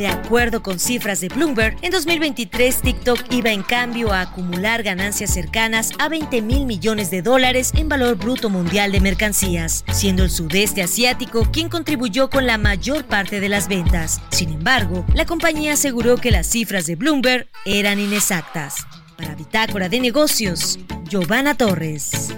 De 0.00 0.08
acuerdo 0.08 0.62
con 0.62 0.78
cifras 0.78 1.20
de 1.20 1.28
Bloomberg, 1.28 1.76
en 1.82 1.90
2023 1.90 2.80
TikTok 2.80 3.20
iba 3.32 3.50
en 3.50 3.62
cambio 3.62 4.14
a 4.14 4.22
acumular 4.22 4.82
ganancias 4.82 5.30
cercanas 5.30 5.92
a 5.98 6.08
20 6.08 6.40
mil 6.40 6.64
millones 6.64 7.10
de 7.10 7.20
dólares 7.20 7.70
en 7.76 7.90
valor 7.90 8.16
bruto 8.16 8.48
mundial 8.48 8.92
de 8.92 9.00
mercancías, 9.02 9.84
siendo 9.92 10.24
el 10.24 10.30
sudeste 10.30 10.82
asiático 10.82 11.46
quien 11.52 11.68
contribuyó 11.68 12.30
con 12.30 12.46
la 12.46 12.56
mayor 12.56 13.04
parte 13.04 13.40
de 13.40 13.50
las 13.50 13.68
ventas. 13.68 14.22
Sin 14.30 14.54
embargo, 14.54 15.04
la 15.12 15.26
compañía 15.26 15.74
aseguró 15.74 16.16
que 16.16 16.30
las 16.30 16.46
cifras 16.46 16.86
de 16.86 16.96
Bloomberg 16.96 17.48
eran 17.66 18.00
inexactas. 18.00 18.86
Para 19.18 19.34
Bitácora 19.34 19.90
de 19.90 20.00
Negocios, 20.00 20.78
Giovanna 21.10 21.58
Torres. 21.58 22.32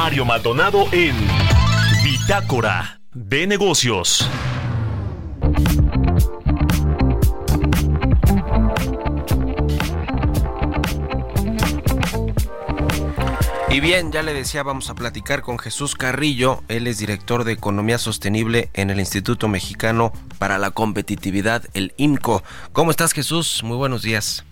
Mario 0.00 0.24
Maldonado 0.24 0.86
en 0.92 1.12
Bitácora 2.04 3.00
de 3.12 3.48
Negocios. 3.48 4.30
Y 13.70 13.80
bien, 13.80 14.12
ya 14.12 14.22
le 14.22 14.32
decía, 14.32 14.62
vamos 14.62 14.88
a 14.88 14.94
platicar 14.94 15.42
con 15.42 15.58
Jesús 15.58 15.96
Carrillo. 15.96 16.62
Él 16.68 16.86
es 16.86 16.98
director 16.98 17.42
de 17.42 17.54
Economía 17.54 17.98
Sostenible 17.98 18.70
en 18.74 18.90
el 18.90 19.00
Instituto 19.00 19.48
Mexicano 19.48 20.12
para 20.38 20.58
la 20.58 20.70
Competitividad, 20.70 21.64
el 21.74 21.92
IMCO. 21.96 22.44
¿Cómo 22.72 22.92
estás, 22.92 23.12
Jesús? 23.12 23.62
Muy 23.64 23.76
buenos 23.76 24.02
días. 24.02 24.44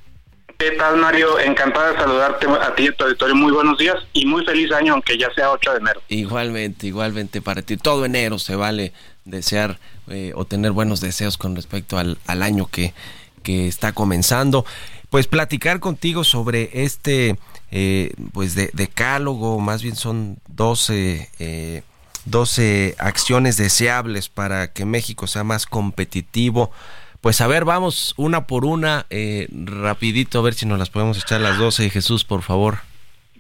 ¿Qué 0.58 0.70
tal, 0.72 0.96
Mario? 0.96 1.38
Encantado 1.38 1.92
de 1.92 1.98
saludarte 1.98 2.46
a 2.46 2.74
ti 2.74 2.84
y 2.84 2.88
a 2.88 2.92
tu 2.92 3.04
auditorio. 3.04 3.34
Muy 3.34 3.52
buenos 3.52 3.76
días 3.76 3.96
y 4.14 4.24
muy 4.24 4.42
feliz 4.44 4.72
año, 4.72 4.94
aunque 4.94 5.18
ya 5.18 5.28
sea 5.34 5.50
8 5.50 5.72
de 5.72 5.78
enero. 5.78 6.02
Igualmente, 6.08 6.86
igualmente 6.86 7.42
para 7.42 7.60
ti. 7.60 7.76
Todo 7.76 8.06
enero 8.06 8.38
se 8.38 8.56
vale 8.56 8.94
desear 9.26 9.78
eh, 10.08 10.32
o 10.34 10.46
tener 10.46 10.72
buenos 10.72 11.02
deseos 11.02 11.36
con 11.36 11.54
respecto 11.56 11.98
al, 11.98 12.18
año 12.26 12.68
que, 12.68 12.94
que 13.42 13.68
está 13.68 13.92
comenzando. 13.92 14.64
Pues 15.10 15.26
platicar 15.26 15.78
contigo 15.78 16.24
sobre 16.24 16.70
este 16.72 17.36
eh, 17.70 18.14
pues 18.32 18.54
de 18.54 18.70
decálogo, 18.72 19.58
más 19.58 19.82
bien 19.82 19.94
son 19.94 20.38
12, 20.48 21.30
eh, 21.38 21.82
12 22.24 22.94
acciones 22.98 23.58
deseables 23.58 24.30
para 24.30 24.72
que 24.72 24.86
México 24.86 25.26
sea 25.26 25.44
más 25.44 25.66
competitivo. 25.66 26.70
Pues 27.26 27.40
a 27.40 27.48
ver, 27.48 27.64
vamos 27.64 28.14
una 28.16 28.46
por 28.46 28.64
una, 28.64 29.06
eh, 29.10 29.48
rapidito, 29.50 30.38
a 30.38 30.42
ver 30.42 30.54
si 30.54 30.64
nos 30.64 30.78
las 30.78 30.90
podemos 30.90 31.18
echar 31.18 31.40
las 31.40 31.58
12. 31.58 31.90
Jesús, 31.90 32.22
por 32.22 32.42
favor. 32.42 32.78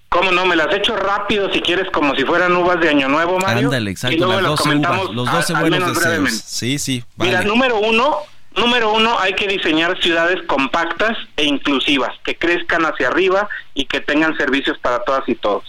¿Cómo 0.08 0.32
no? 0.32 0.44
Me 0.44 0.56
las 0.56 0.74
echo 0.74 0.96
rápido 0.96 1.52
si 1.52 1.60
quieres, 1.60 1.88
como 1.92 2.16
si 2.16 2.24
fueran 2.24 2.56
uvas 2.56 2.80
de 2.80 2.88
Año 2.88 3.08
Nuevo, 3.08 3.38
Mario. 3.38 3.68
Ándale, 3.68 3.92
exacto, 3.92 4.26
las 4.26 4.42
12 4.42 4.74
uvas, 4.74 5.10
los 5.12 5.30
12 5.30 5.54
buenos 5.54 5.94
deseos. 5.94 6.32
Sí, 6.32 6.80
sí. 6.80 7.04
Vale. 7.14 7.30
Mira, 7.30 7.42
número 7.44 7.78
uno, 7.78 8.16
Número 8.56 8.92
uno, 8.92 9.20
hay 9.20 9.34
que 9.34 9.46
diseñar 9.46 9.96
ciudades 10.02 10.42
compactas 10.48 11.16
e 11.36 11.44
inclusivas, 11.44 12.10
que 12.24 12.34
crezcan 12.34 12.84
hacia 12.86 13.06
arriba 13.06 13.48
y 13.72 13.84
que 13.84 14.00
tengan 14.00 14.36
servicios 14.36 14.78
para 14.78 15.04
todas 15.04 15.28
y 15.28 15.36
todos. 15.36 15.62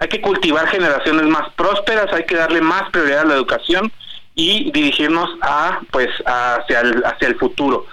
Hay 0.00 0.08
que 0.08 0.20
cultivar 0.20 0.68
generaciones 0.68 1.24
más 1.28 1.48
prósperas, 1.54 2.12
hay 2.12 2.26
que 2.26 2.36
darle 2.36 2.60
más 2.60 2.90
prioridad 2.90 3.20
a 3.20 3.24
la 3.24 3.34
educación 3.34 3.90
y 4.34 4.70
dirigirnos 4.72 5.30
a, 5.42 5.80
pues, 5.90 6.08
hacia 6.26 6.80
el, 6.80 7.04
hacia 7.04 7.28
el 7.28 7.36
futuro. 7.36 7.86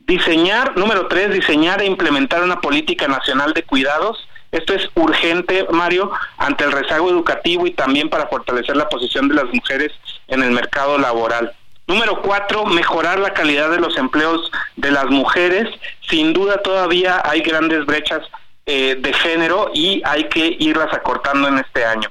Diseñar, 0.00 0.76
número 0.76 1.08
tres, 1.08 1.32
diseñar 1.32 1.82
e 1.82 1.86
implementar 1.86 2.42
una 2.42 2.60
política 2.60 3.08
nacional 3.08 3.52
de 3.54 3.62
cuidados. 3.64 4.28
Esto 4.52 4.74
es 4.74 4.88
urgente, 4.94 5.66
Mario, 5.70 6.12
ante 6.38 6.64
el 6.64 6.72
rezago 6.72 7.10
educativo 7.10 7.66
y 7.66 7.72
también 7.72 8.08
para 8.08 8.28
fortalecer 8.28 8.76
la 8.76 8.88
posición 8.88 9.28
de 9.28 9.34
las 9.34 9.46
mujeres 9.46 9.92
en 10.28 10.42
el 10.42 10.52
mercado 10.52 10.98
laboral. 10.98 11.52
Número 11.88 12.20
cuatro, 12.20 12.64
mejorar 12.66 13.18
la 13.18 13.32
calidad 13.32 13.70
de 13.70 13.78
los 13.78 13.96
empleos 13.96 14.50
de 14.76 14.90
las 14.90 15.06
mujeres. 15.06 15.68
Sin 16.08 16.32
duda 16.32 16.62
todavía 16.62 17.22
hay 17.24 17.40
grandes 17.40 17.84
brechas 17.86 18.22
eh, 18.66 18.96
de 18.98 19.12
género 19.12 19.70
y 19.72 20.02
hay 20.04 20.24
que 20.28 20.56
irlas 20.58 20.92
acortando 20.92 21.48
en 21.48 21.58
este 21.58 21.84
año. 21.84 22.08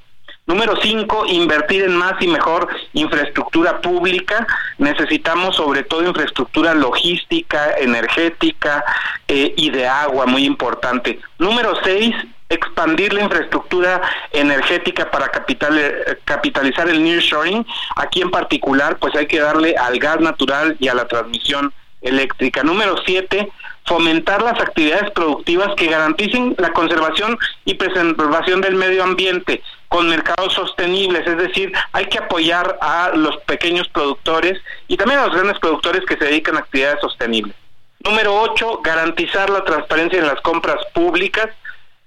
Número 0.47 0.75
cinco, 0.79 1.25
invertir 1.25 1.81
en 1.83 1.95
más 1.95 2.21
y 2.21 2.27
mejor 2.27 2.67
infraestructura 2.93 3.81
pública. 3.81 4.45
Necesitamos 4.77 5.55
sobre 5.55 5.81
todo 5.81 6.07
infraestructura 6.07 6.75
logística, 6.75 7.75
energética 7.79 8.85
eh, 9.27 9.55
y 9.57 9.71
de 9.71 9.87
agua, 9.87 10.27
muy 10.27 10.45
importante. 10.45 11.19
Número 11.39 11.73
seis, 11.83 12.15
expandir 12.49 13.11
la 13.13 13.23
infraestructura 13.23 14.01
energética 14.33 15.09
para 15.09 15.31
eh, 15.47 16.17
capitalizar 16.25 16.89
el 16.89 17.03
nearshoring. 17.03 17.65
Aquí 17.95 18.21
en 18.21 18.29
particular, 18.29 18.97
pues 18.97 19.15
hay 19.15 19.25
que 19.25 19.39
darle 19.39 19.75
al 19.75 19.97
gas 19.97 20.19
natural 20.19 20.77
y 20.79 20.89
a 20.89 20.93
la 20.93 21.07
transmisión 21.07 21.73
eléctrica. 22.01 22.61
Número 22.61 22.95
siete, 23.03 23.49
fomentar 23.85 24.41
las 24.41 24.59
actividades 24.59 25.11
productivas 25.11 25.73
que 25.75 25.87
garanticen 25.87 26.55
la 26.57 26.73
conservación 26.73 27.37
y 27.65 27.75
preservación 27.75 28.61
del 28.61 28.75
medio 28.75 29.03
ambiente 29.03 29.61
con 29.87 30.09
mercados 30.09 30.53
sostenibles, 30.53 31.25
es 31.27 31.37
decir, 31.37 31.71
hay 31.93 32.07
que 32.07 32.17
apoyar 32.17 32.77
a 32.81 33.11
los 33.13 33.37
pequeños 33.43 33.87
productores 33.89 34.59
y 34.87 34.97
también 34.97 35.19
a 35.19 35.27
los 35.27 35.35
grandes 35.35 35.59
productores 35.59 36.03
que 36.05 36.17
se 36.17 36.25
dedican 36.25 36.55
a 36.55 36.59
actividades 36.59 36.99
sostenibles. 36.99 37.55
Número 38.03 38.35
ocho, 38.41 38.81
garantizar 38.83 39.49
la 39.49 39.63
transparencia 39.63 40.19
en 40.19 40.27
las 40.27 40.41
compras 40.41 40.77
públicas 40.93 41.49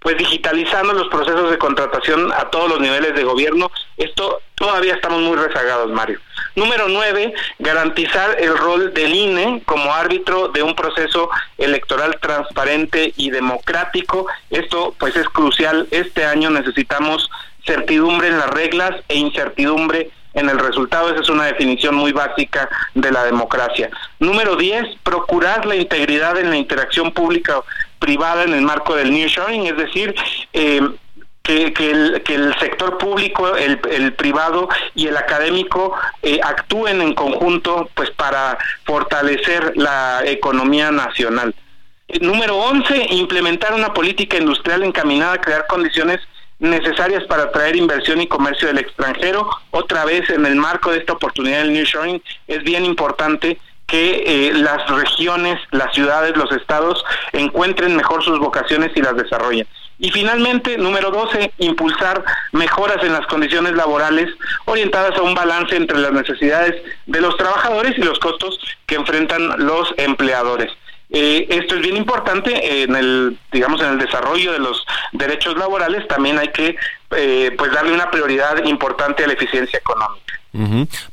pues 0.01 0.17
digitalizando 0.17 0.93
los 0.93 1.09
procesos 1.09 1.51
de 1.51 1.59
contratación 1.59 2.33
a 2.33 2.51
todos 2.51 2.69
los 2.69 2.81
niveles 2.81 3.15
de 3.15 3.25
gobierno. 3.25 3.71
Esto 3.97 4.41
todavía 4.55 4.95
estamos 4.95 5.21
muy 5.21 5.37
rezagados, 5.37 5.91
Mario. 5.91 6.21
Número 6.59 6.89
nueve, 6.89 7.33
garantizar 7.61 8.37
el 8.41 8.57
rol 8.59 8.93
del 8.93 9.15
INE 9.15 9.63
como 9.65 9.95
árbitro 9.95 10.49
de 10.49 10.65
un 10.65 10.75
proceso 10.75 11.31
electoral 11.57 12.19
transparente 12.21 13.13
y 13.17 13.31
democrático. 13.31 14.27
Esto 14.51 14.93
pues 14.99 15.15
es 15.15 15.29
crucial. 15.29 15.87
Este 15.93 16.25
año 16.25 16.51
necesitamos 16.51 17.31
certidumbre 17.65 18.29
en 18.29 18.39
las 18.39 18.51
reglas 18.51 18.91
e 19.07 19.19
incertidumbre 19.19 20.11
en 20.35 20.49
el 20.49 20.59
resultado. 20.59 21.13
Esa 21.13 21.23
es 21.23 21.29
una 21.29 21.45
definición 21.45 21.95
muy 21.95 22.11
básica 22.11 22.69
de 22.93 23.13
la 23.13 23.23
democracia. 23.23 23.89
Número 24.19 24.57
10, 24.57 24.99
procurar 25.05 25.65
la 25.65 25.77
integridad 25.77 26.39
en 26.39 26.51
la 26.51 26.57
interacción 26.57 27.13
pública 27.13 27.61
privada 28.01 28.43
en 28.43 28.55
el 28.55 28.63
marco 28.63 28.97
del 28.97 29.13
nearshoring, 29.13 29.67
es 29.67 29.77
decir, 29.77 30.13
eh, 30.53 30.81
que, 31.49 31.91
el, 31.91 32.55
sector 32.61 32.99
público, 32.99 33.57
el, 33.57 34.13
privado 34.13 34.69
y 34.95 35.07
el 35.07 35.17
académico 35.17 35.95
eh, 36.23 36.41
actúen 36.43 37.01
en 37.01 37.15
conjunto 37.15 37.89
pues 37.95 38.11
para 38.11 38.59
fortalecer 38.85 39.73
la 39.77 40.21
economía 40.27 40.91
nacional. 40.91 41.55
Eh, 42.09 42.19
número 42.21 42.57
11, 42.59 43.15
implementar 43.15 43.73
una 43.73 43.95
política 43.95 44.37
industrial 44.37 44.83
encaminada 44.83 45.35
a 45.35 45.41
crear 45.41 45.67
condiciones 45.67 46.21
necesarias 46.59 47.25
para 47.25 47.45
atraer 47.45 47.77
inversión 47.77 48.21
y 48.21 48.27
comercio 48.27 48.69
del 48.69 48.79
extranjero. 48.79 49.49
Otra 49.71 50.05
vez, 50.05 50.29
en 50.29 50.45
el 50.45 50.57
marco 50.57 50.91
de 50.91 50.99
esta 50.99 51.15
oportunidad 51.15 51.61
del 51.61 51.73
nearshoring, 51.73 52.23
es 52.47 52.63
bien 52.63 52.85
importante 52.85 53.59
que 53.87 54.23
eh, 54.27 54.53
las 54.53 54.87
regiones, 54.91 55.59
las 55.71 55.95
ciudades, 55.95 56.37
los 56.37 56.53
estados 56.53 57.03
encuentren 57.33 57.97
mejor 57.97 58.23
sus 58.23 58.39
vocaciones 58.39 58.91
y 58.95 59.01
las 59.01 59.17
desarrollen. 59.17 59.67
Y 59.99 60.11
finalmente, 60.11 60.79
número 60.79 61.11
12, 61.11 61.53
impulsar 61.59 62.25
mejoras 62.53 63.03
en 63.03 63.13
las 63.13 63.27
condiciones 63.27 63.73
laborales 63.75 64.29
orientadas 64.65 65.19
a 65.19 65.23
un 65.23 65.35
balance 65.35 65.75
entre 65.75 65.99
las 65.99 66.13
necesidades 66.13 66.75
de 67.07 67.21
los 67.21 67.37
trabajadores 67.37 67.99
y 67.99 68.03
los 68.03 68.19
costos 68.21 68.59
que 68.87 68.95
enfrentan 68.95 69.67
los 69.67 69.93
empleadores. 69.97 70.71
Eh, 71.11 71.47
esto 71.49 71.77
es 71.77 71.81
bien 71.81 71.97
importante 71.97 72.83
en 72.83 72.95
el, 72.95 73.39
digamos, 73.51 73.81
en 73.81 73.93
el 73.93 73.99
desarrollo 73.99 74.53
de 74.53 74.59
los 74.59 74.85
derechos 75.13 75.57
laborales. 75.57 76.07
También 76.07 76.39
hay 76.39 76.49
que, 76.49 76.77
eh, 77.17 77.51
pues, 77.57 77.73
darle 77.73 77.93
una 77.93 78.11
prioridad 78.11 78.65
importante 78.67 79.25
a 79.25 79.27
la 79.27 79.33
eficiencia 79.33 79.79
económica. 79.79 80.25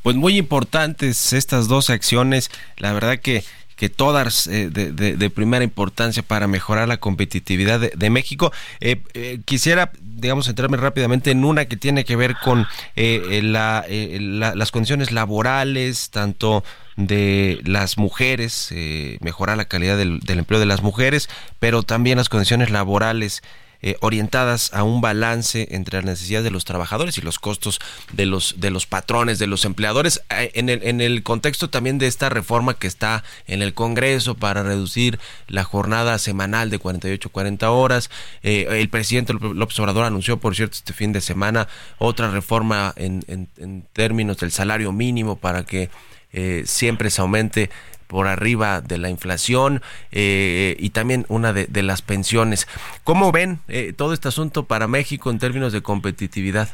Pues 0.02 0.16
muy 0.16 0.38
importantes 0.38 1.32
estas 1.32 1.68
dos 1.68 1.90
acciones. 1.90 2.50
La 2.78 2.92
verdad 2.92 3.18
que 3.18 3.44
que 3.76 3.90
todas 3.90 4.46
eh, 4.46 4.70
de, 4.70 5.30
primera 5.30 5.62
importancia 5.62 6.22
para 6.22 6.46
mejorar 6.46 6.88
la 6.88 6.96
competitividad 6.96 7.78
de, 7.78 8.10
México. 8.10 8.50
Eh, 8.80 9.02
eh, 9.12 9.40
quisiera, 9.44 9.92
digamos, 10.00 10.46
centrarme 10.46 10.78
rápidamente 10.78 11.30
en 11.30 11.44
una 11.44 11.66
que 11.66 11.76
tiene 11.76 12.04
que 12.04 12.16
ver 12.16 12.36
con 12.42 12.66
la, 12.96 13.84
las 13.88 14.70
condiciones 14.72 15.12
laborales, 15.12 16.10
tanto 16.10 16.64
de 16.96 17.60
las 17.64 17.98
mujeres, 17.98 18.74
mejorar 19.20 19.58
la 19.58 19.66
calidad 19.66 19.98
del 19.98 20.20
empleo 20.26 20.58
de 20.58 20.66
las 20.66 20.82
mujeres, 20.82 21.28
pero 21.60 21.82
también 21.82 22.16
las 22.16 22.30
condiciones 22.30 22.70
laborales 22.70 23.42
eh, 23.86 23.96
orientadas 24.00 24.74
a 24.74 24.82
un 24.82 25.00
balance 25.00 25.68
entre 25.70 25.98
las 25.98 26.04
necesidades 26.04 26.42
de 26.42 26.50
los 26.50 26.64
trabajadores 26.64 27.18
y 27.18 27.20
los 27.20 27.38
costos 27.38 27.78
de 28.12 28.26
los 28.26 28.56
de 28.58 28.72
los 28.72 28.84
patrones, 28.84 29.38
de 29.38 29.46
los 29.46 29.64
empleadores, 29.64 30.22
eh, 30.28 30.50
en 30.54 30.68
el, 30.68 30.82
en 30.82 31.00
el 31.00 31.22
contexto 31.22 31.70
también 31.70 31.96
de 31.98 32.08
esta 32.08 32.28
reforma 32.28 32.74
que 32.74 32.88
está 32.88 33.22
en 33.46 33.62
el 33.62 33.74
Congreso 33.74 34.34
para 34.34 34.64
reducir 34.64 35.20
la 35.46 35.62
jornada 35.62 36.18
semanal 36.18 36.68
de 36.68 36.80
48 36.80 37.30
40 37.30 37.70
horas. 37.70 38.10
Eh, 38.42 38.66
el 38.68 38.88
presidente 38.88 39.32
López 39.34 39.78
Obrador 39.78 40.04
anunció, 40.04 40.40
por 40.40 40.56
cierto, 40.56 40.74
este 40.74 40.92
fin 40.92 41.12
de 41.12 41.20
semana 41.20 41.68
otra 41.98 42.28
reforma 42.28 42.92
en, 42.96 43.24
en, 43.28 43.86
términos 43.92 44.38
del 44.38 44.50
salario 44.50 44.90
mínimo 44.90 45.36
para 45.36 45.64
que 45.64 45.90
siempre 46.64 47.08
se 47.10 47.22
aumente 47.22 47.70
por 48.06 48.26
arriba 48.26 48.80
de 48.80 48.98
la 48.98 49.08
inflación 49.08 49.82
eh, 50.12 50.76
y 50.78 50.90
también 50.90 51.26
una 51.28 51.52
de, 51.52 51.82
las 51.82 52.02
pensiones. 52.02 52.68
¿Cómo 53.04 53.32
ven 53.32 53.60
eh, 53.68 53.92
todo 53.96 54.12
este 54.12 54.28
asunto 54.28 54.64
para 54.64 54.88
México 54.88 55.30
en 55.30 55.38
términos 55.38 55.72
de 55.72 55.82
competitividad? 55.82 56.68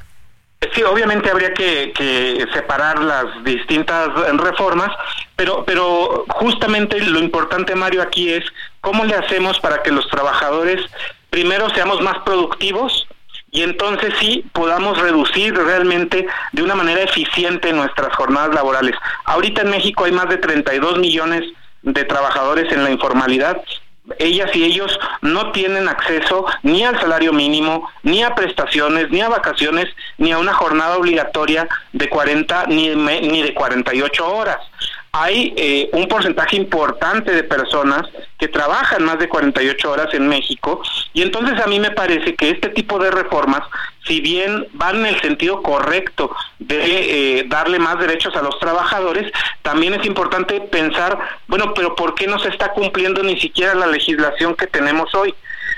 Sí, 0.74 0.82
obviamente 0.84 1.28
habría 1.28 1.52
que, 1.52 1.92
separar 2.54 3.00
las 3.00 3.44
distintas 3.44 4.08
reformas, 4.38 4.90
pero, 5.34 5.64
pero 5.64 6.24
justamente 6.28 7.00
lo 7.00 7.18
importante, 7.18 7.74
Mario, 7.74 8.02
aquí 8.02 8.30
es 8.30 8.44
cómo 8.80 9.04
le 9.04 9.14
hacemos 9.14 9.58
para 9.58 9.82
que 9.82 9.90
los 9.90 10.08
trabajadores 10.08 10.80
primero 11.30 11.68
seamos 11.70 12.00
más 12.00 12.18
productivos, 12.24 13.08
y 13.52 13.62
entonces 13.62 14.12
sí 14.18 14.44
podamos 14.52 14.98
reducir 14.98 15.54
realmente 15.54 16.26
de 16.52 16.62
una 16.62 16.74
manera 16.74 17.02
eficiente 17.02 17.72
nuestras 17.72 18.12
jornadas 18.16 18.54
laborales. 18.54 18.96
Ahorita 19.26 19.62
en 19.62 19.70
México 19.70 20.04
hay 20.04 20.12
más 20.12 20.28
de 20.28 20.38
32 20.38 20.98
millones 20.98 21.42
de 21.82 22.04
trabajadores 22.04 22.72
en 22.72 22.82
la 22.82 22.90
informalidad 22.90 23.62
ellas 24.18 24.50
y 24.54 24.64
ellos 24.64 24.98
no 25.20 25.52
tienen 25.52 25.88
acceso 25.88 26.44
ni 26.62 26.82
al 26.82 26.98
salario 27.00 27.32
mínimo, 27.32 27.88
ni 28.02 28.22
a 28.22 28.34
prestaciones, 28.34 29.10
ni 29.10 29.20
a 29.20 29.28
vacaciones, 29.28 29.88
ni 30.18 30.32
a 30.32 30.38
una 30.38 30.52
jornada 30.52 30.96
obligatoria 30.96 31.68
de 31.92 32.08
40 32.08 32.66
ni, 32.66 32.88
de 33.42 33.54
48 33.54 34.34
horas 34.34 34.58
hay 35.14 35.52
eh, 35.58 35.90
un 35.92 36.08
porcentaje 36.08 36.56
importante 36.56 37.32
de 37.32 37.44
personas 37.44 38.08
que 38.38 38.48
trabajan 38.48 39.04
más 39.04 39.18
de 39.18 39.28
48 39.28 39.90
horas 39.90 40.14
en 40.14 40.26
México 40.26 40.82
y 41.12 41.20
entonces 41.20 41.60
a 41.60 41.66
mí 41.66 41.78
me 41.78 41.90
parece 41.90 42.34
que 42.34 42.48
este 42.48 42.70
tipo 42.70 42.98
de 42.98 43.10
reformas, 43.10 43.60
si 44.06 44.22
bien 44.22 44.66
van 44.72 45.00
en 45.00 45.06
el 45.06 45.20
sentido 45.20 45.62
correcto 45.62 46.34
de 46.58 47.40
eh, 47.40 47.44
darle 47.46 47.78
más 47.78 47.98
derechos 47.98 48.34
a 48.36 48.42
los 48.42 48.58
trabajadores, 48.58 49.30
también 49.60 49.92
es 49.92 50.06
importante 50.06 50.62
pensar, 50.62 51.18
bueno, 51.46 51.74
pero 51.74 51.94
¿por 51.94 52.14
qué 52.14 52.26
no 52.26 52.38
se 52.38 52.48
está 52.48 52.72
cumpliendo 52.72 53.22
ni 53.22 53.38
siquiera 53.38 53.74
la 53.74 53.88
legislación 53.88 54.54
que 54.54 54.66
tenemos 54.66 55.14
hoy? 55.14 55.34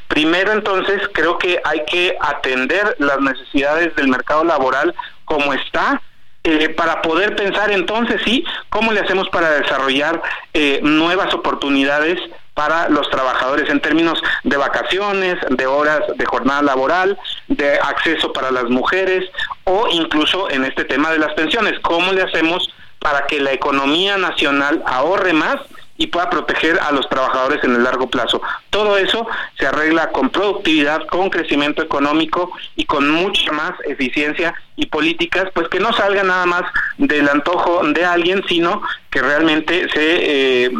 Primero, 0.07 0.53
entonces, 0.53 1.01
creo 1.12 1.39
que 1.39 1.61
hay 1.64 1.82
que 1.87 2.16
atender 2.20 2.95
las 3.01 3.20
necesidades 3.20 3.97
del 3.97 4.09
mercado 4.09 4.45
laboral 4.45 4.95
como 5.24 5.53
está, 5.55 6.01
eh, 6.47 6.68
para 6.68 7.01
poder 7.01 7.34
pensar 7.36 7.70
entonces 7.70 8.20
sí 8.22 8.45
cómo 8.68 8.92
le 8.92 9.01
hacemos 9.01 9.30
para 9.30 9.51
desarrollar 9.53 10.22
eh, 10.53 10.78
nuevas 10.82 11.32
oportunidades 11.32 12.20
para 12.53 12.90
los 12.90 13.09
trabajadores 13.09 13.68
en 13.70 13.80
términos 13.80 14.22
de 14.45 14.59
vacaciones, 14.59 15.36
de 15.49 15.66
horas 15.66 16.03
de 16.14 16.26
jornada 16.26 16.61
laboral, 16.61 17.18
de 17.49 17.78
acceso 17.78 18.32
para 18.32 18.51
las 18.51 18.64
mujeres 18.64 19.24
o 19.64 19.88
incluso 19.90 20.51
en 20.51 20.64
este 20.64 20.84
tema 20.84 21.11
de 21.11 21.18
las 21.18 21.32
pensiones, 21.32 21.80
cómo 21.80 22.12
le 22.12 22.22
hacemos 22.22 22.68
para 22.99 23.26
que 23.26 23.40
la 23.40 23.53
economía 23.53 24.18
nacional 24.18 24.82
ahorre 24.86 25.32
más 25.32 25.57
y 26.05 26.07
pueda 26.07 26.28
proteger 26.28 26.78
a 26.80 26.92
los 26.92 27.09
trabajadores 27.09 27.64
en 27.64 27.74
el 27.76 27.82
largo 27.82 28.07
plazo. 28.09 28.42
Todo 28.68 28.98
eso 28.98 29.26
se 29.59 29.66
arregla 29.66 30.11
con 30.11 30.28
productividad, 30.28 31.07
con 31.07 31.30
crecimiento 31.30 31.82
económico 31.82 32.52
y 32.76 32.84
con 32.84 33.11
mucha 33.11 33.50
más 33.52 33.72
eficiencia 33.86 34.52
y 34.76 34.84
políticas, 34.86 35.46
pues 35.55 35.68
que 35.68 35.80
no 35.80 35.94
salga 35.94 36.22
nada 36.22 36.44
más 36.44 36.62
del 36.98 37.26
antojo 37.26 37.80
de 37.86 38.05
alguien, 38.05 38.44
sino 38.46 38.82
que 39.11 39.22
realmente 39.22 39.88
se 39.94 40.64
eh, 40.66 40.70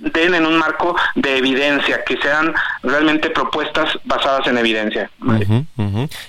den 0.00 0.34
en 0.34 0.46
un 0.46 0.58
marco 0.58 0.96
de 1.14 1.38
evidencia, 1.38 2.02
que 2.04 2.16
sean 2.18 2.54
realmente 2.82 3.30
propuestas 3.30 3.98
basadas 4.04 4.46
en 4.46 4.58
evidencia. 4.58 5.10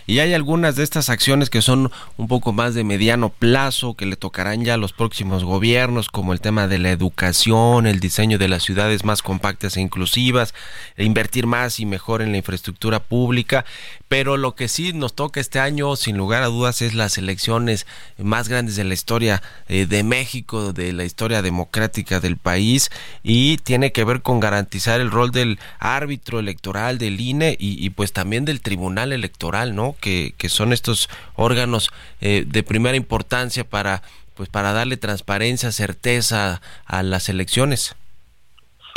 Y 0.05 0.19
hay 0.19 0.34
algunas 0.34 0.76
de 0.76 0.84
estas 0.84 1.09
acciones 1.09 1.49
que 1.49 1.61
son 1.61 1.91
un 2.17 2.28
poco 2.28 2.51
más 2.51 2.76
de 2.76 2.84
mediano 2.84 3.30
plazo, 3.30 3.95
que 3.95 4.05
le 4.05 4.17
tocarán 4.17 4.63
ya 4.65 4.74
a 4.74 4.78
los 4.78 4.93
próximos 4.93 5.43
gobiernos, 5.43 6.09
como 6.09 6.34
el 6.34 6.41
tema 6.41 6.67
de 6.67 6.80
la 6.80 6.91
educación, 6.91 7.88
el 7.88 7.99
diseño 7.99 8.38
de 8.38 8.49
las 8.49 8.63
ciudades 8.63 9.05
más 9.05 9.22
compactas 9.22 9.78
e 9.78 9.82
inclusivas, 9.82 10.53
e 10.97 11.05
invertir 11.05 11.47
más 11.47 11.80
y 11.80 11.86
mejor 11.86 12.22
en 12.22 12.32
la 12.32 12.38
infraestructura 12.38 12.99
pública. 12.99 13.65
Pero 14.09 14.36
lo 14.36 14.55
que 14.55 14.67
sí 14.67 14.91
nos 14.91 15.15
toca 15.15 15.39
este 15.39 15.59
año, 15.59 15.95
sin 15.95 16.17
lugar 16.17 16.43
a 16.43 16.47
dudas, 16.47 16.82
es 16.82 16.93
las 16.93 17.17
elecciones 17.17 17.88
más 18.17 18.49
grandes 18.49 18.76
de 18.76 18.84
la 18.84 18.93
historia 18.93 19.41
eh, 19.69 19.86
de 19.86 20.03
México, 20.03 20.74
de 20.74 20.91
la 20.91 21.05
historia 21.05 21.41
democrática 21.41 22.19
del 22.19 22.36
país, 22.36 22.91
y 23.24 23.61
tiene 23.62 23.91
que 23.91 24.03
ver 24.03 24.22
con 24.22 24.39
garantizar 24.39 24.99
el 24.99 25.12
rol 25.12 25.32
del 25.32 25.59
árbitro 25.80 26.39
electoral, 26.39 26.97
del 26.97 27.20
INE 27.20 27.55
y, 27.59 27.89
pues 27.91 28.14
también 28.14 28.45
del 28.45 28.62
Tribunal 28.62 29.14
Electoral, 29.14 29.76
¿no? 29.76 29.95
Que, 30.01 30.34
que 30.38 30.49
son 30.49 30.74
estos 30.74 31.09
órganos 31.36 31.91
eh, 32.20 32.43
de 32.45 32.64
primera 32.64 32.97
importancia 32.97 33.64
para 33.64 34.01
pues 34.36 34.49
para 34.49 34.74
darle 34.74 34.97
transparencia, 34.97 35.72
certeza 35.72 36.62
a 36.86 37.03
las 37.03 37.30
elecciones. 37.30 37.95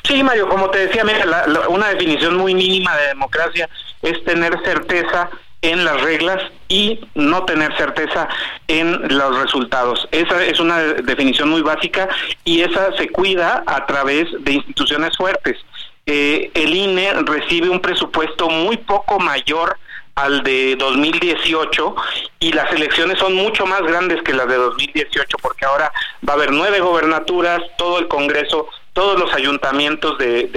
Sí, 0.05 0.23
Mario, 0.23 0.49
como 0.49 0.71
te 0.71 0.87
decía, 0.87 1.05
mira, 1.05 1.47
una 1.69 1.89
definición 1.89 2.37
muy 2.37 2.55
mínima 2.55 2.97
de 2.97 3.09
democracia 3.09 3.69
es 4.03 4.23
tener 4.25 4.59
certeza 4.65 5.31
en 5.65 5.83
las 5.83 6.01
reglas 6.03 6.43
y 6.69 7.01
no 7.15 7.45
tener 7.47 7.75
certeza 7.79 8.29
en 8.69 9.17
los 9.17 9.43
resultados. 9.43 10.07
Esa 10.13 10.45
es 10.45 10.61
una 10.61 10.79
definición 10.79 11.49
muy 11.49 11.63
básica 11.63 12.09
y 12.45 12.61
esa 12.61 12.95
se 12.97 13.09
cuida 13.09 13.65
a 13.67 13.87
través 13.87 14.27
de 14.41 14.53
instituciones 14.53 15.17
fuertes. 15.17 15.57
Eh, 16.05 16.51
el 16.53 16.75
INE 16.75 17.15
recibe 17.25 17.71
un 17.71 17.81
presupuesto 17.81 18.51
muy 18.51 18.77
poco 18.77 19.19
mayor 19.19 19.79
al 20.17 20.43
de 20.43 20.77
2018 20.77 21.97
y 22.41 22.53
las 22.53 22.71
elecciones 22.73 23.19
son 23.19 23.35
mucho 23.35 23.65
más 23.65 23.81
grandes 23.81 24.23
que 24.23 24.35
las 24.35 24.47
de 24.47 24.57
2018 24.57 25.39
porque 25.41 25.65
ahora 25.65 25.91
va 26.29 26.35
a 26.35 26.37
haber 26.37 26.53
nueve 26.53 26.81
gobernaturas, 26.81 27.63
todo 27.79 27.99
el 27.99 28.07
Congreso 28.07 28.69
todos 28.95 29.19
los 29.19 29.35
ayuntamientos 29.35 30.17
de, 30.19 30.49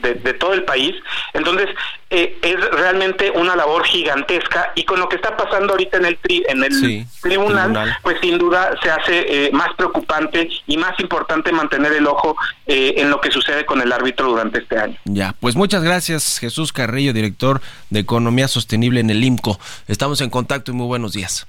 de, 0.00 0.34
todo 0.34 0.54
el 0.54 0.64
país. 0.64 0.94
Entonces, 1.34 1.68
eh, 2.08 2.38
es 2.40 2.70
realmente 2.70 3.30
una 3.32 3.56
labor 3.56 3.84
gigantesca 3.84 4.72
y 4.74 4.84
con 4.84 5.00
lo 5.00 5.08
que 5.08 5.16
está 5.16 5.36
pasando 5.36 5.72
ahorita 5.72 5.98
en 5.98 6.06
el, 6.06 6.18
en 6.28 6.64
el 6.64 7.06
tribunal, 7.20 7.96
pues 8.02 8.18
sin 8.20 8.38
duda 8.38 8.74
se 8.82 8.90
hace 8.90 9.46
eh, 9.46 9.50
más 9.52 9.74
preocupante 9.76 10.48
y 10.66 10.76
más 10.76 10.98
importante 11.00 11.52
mantener 11.52 11.92
el 11.92 12.06
ojo 12.06 12.36
eh, 12.66 12.94
en 12.96 13.10
lo 13.10 13.20
que 13.20 13.30
sucede 13.30 13.66
con 13.66 13.82
el 13.82 13.92
árbitro 13.92 14.28
durante 14.28 14.60
este 14.60 14.78
año. 14.78 14.96
Ya, 15.04 15.34
pues 15.40 15.56
muchas 15.56 15.82
gracias 15.82 16.38
Jesús 16.38 16.72
Carrillo, 16.72 17.12
director 17.12 17.60
de 17.90 18.00
Economía 18.00 18.46
Sostenible 18.46 19.00
en 19.00 19.10
el 19.10 19.22
IMCO. 19.22 19.58
Estamos 19.88 20.20
en 20.20 20.30
contacto 20.30 20.70
y 20.70 20.74
muy 20.74 20.86
buenos 20.86 21.12
días. 21.12 21.48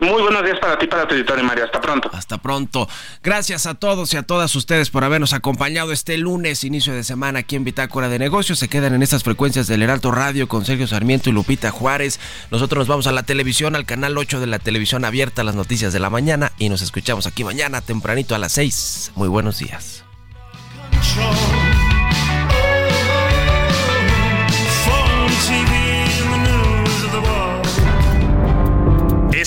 Muy 0.00 0.22
buenos 0.22 0.44
días 0.44 0.60
para 0.60 0.78
ti, 0.78 0.86
para 0.86 1.08
tu 1.08 1.16
editor 1.16 1.42
Mario. 1.42 1.64
Hasta 1.64 1.80
pronto. 1.80 2.08
Hasta 2.12 2.38
pronto. 2.38 2.88
Gracias 3.20 3.66
a 3.66 3.74
todos 3.74 4.14
y 4.14 4.16
a 4.16 4.22
todas 4.22 4.54
ustedes 4.54 4.90
por 4.90 5.02
habernos 5.02 5.32
acompañado 5.32 5.90
este 5.90 6.16
lunes, 6.18 6.62
inicio 6.62 6.94
de 6.94 7.02
semana 7.02 7.40
aquí 7.40 7.56
en 7.56 7.64
Bitácora 7.64 8.08
de 8.08 8.20
Negocios. 8.20 8.60
Se 8.60 8.68
quedan 8.68 8.94
en 8.94 9.02
estas 9.02 9.24
frecuencias 9.24 9.66
del 9.66 9.82
Heraldo 9.82 10.12
Radio 10.12 10.46
con 10.46 10.64
Sergio 10.64 10.86
Sarmiento 10.86 11.30
y 11.30 11.32
Lupita 11.32 11.72
Juárez. 11.72 12.20
Nosotros 12.52 12.82
nos 12.82 12.88
vamos 12.88 13.06
a 13.08 13.12
la 13.12 13.24
televisión, 13.24 13.74
al 13.74 13.86
canal 13.86 14.16
8 14.16 14.38
de 14.38 14.46
la 14.46 14.60
televisión 14.60 15.04
abierta, 15.04 15.42
las 15.42 15.56
noticias 15.56 15.92
de 15.92 15.98
la 15.98 16.10
mañana 16.10 16.52
y 16.58 16.68
nos 16.68 16.80
escuchamos 16.80 17.26
aquí 17.26 17.42
mañana 17.42 17.80
tempranito 17.80 18.36
a 18.36 18.38
las 18.38 18.52
6. 18.52 19.12
Muy 19.16 19.26
buenos 19.26 19.58
días. 19.58 20.04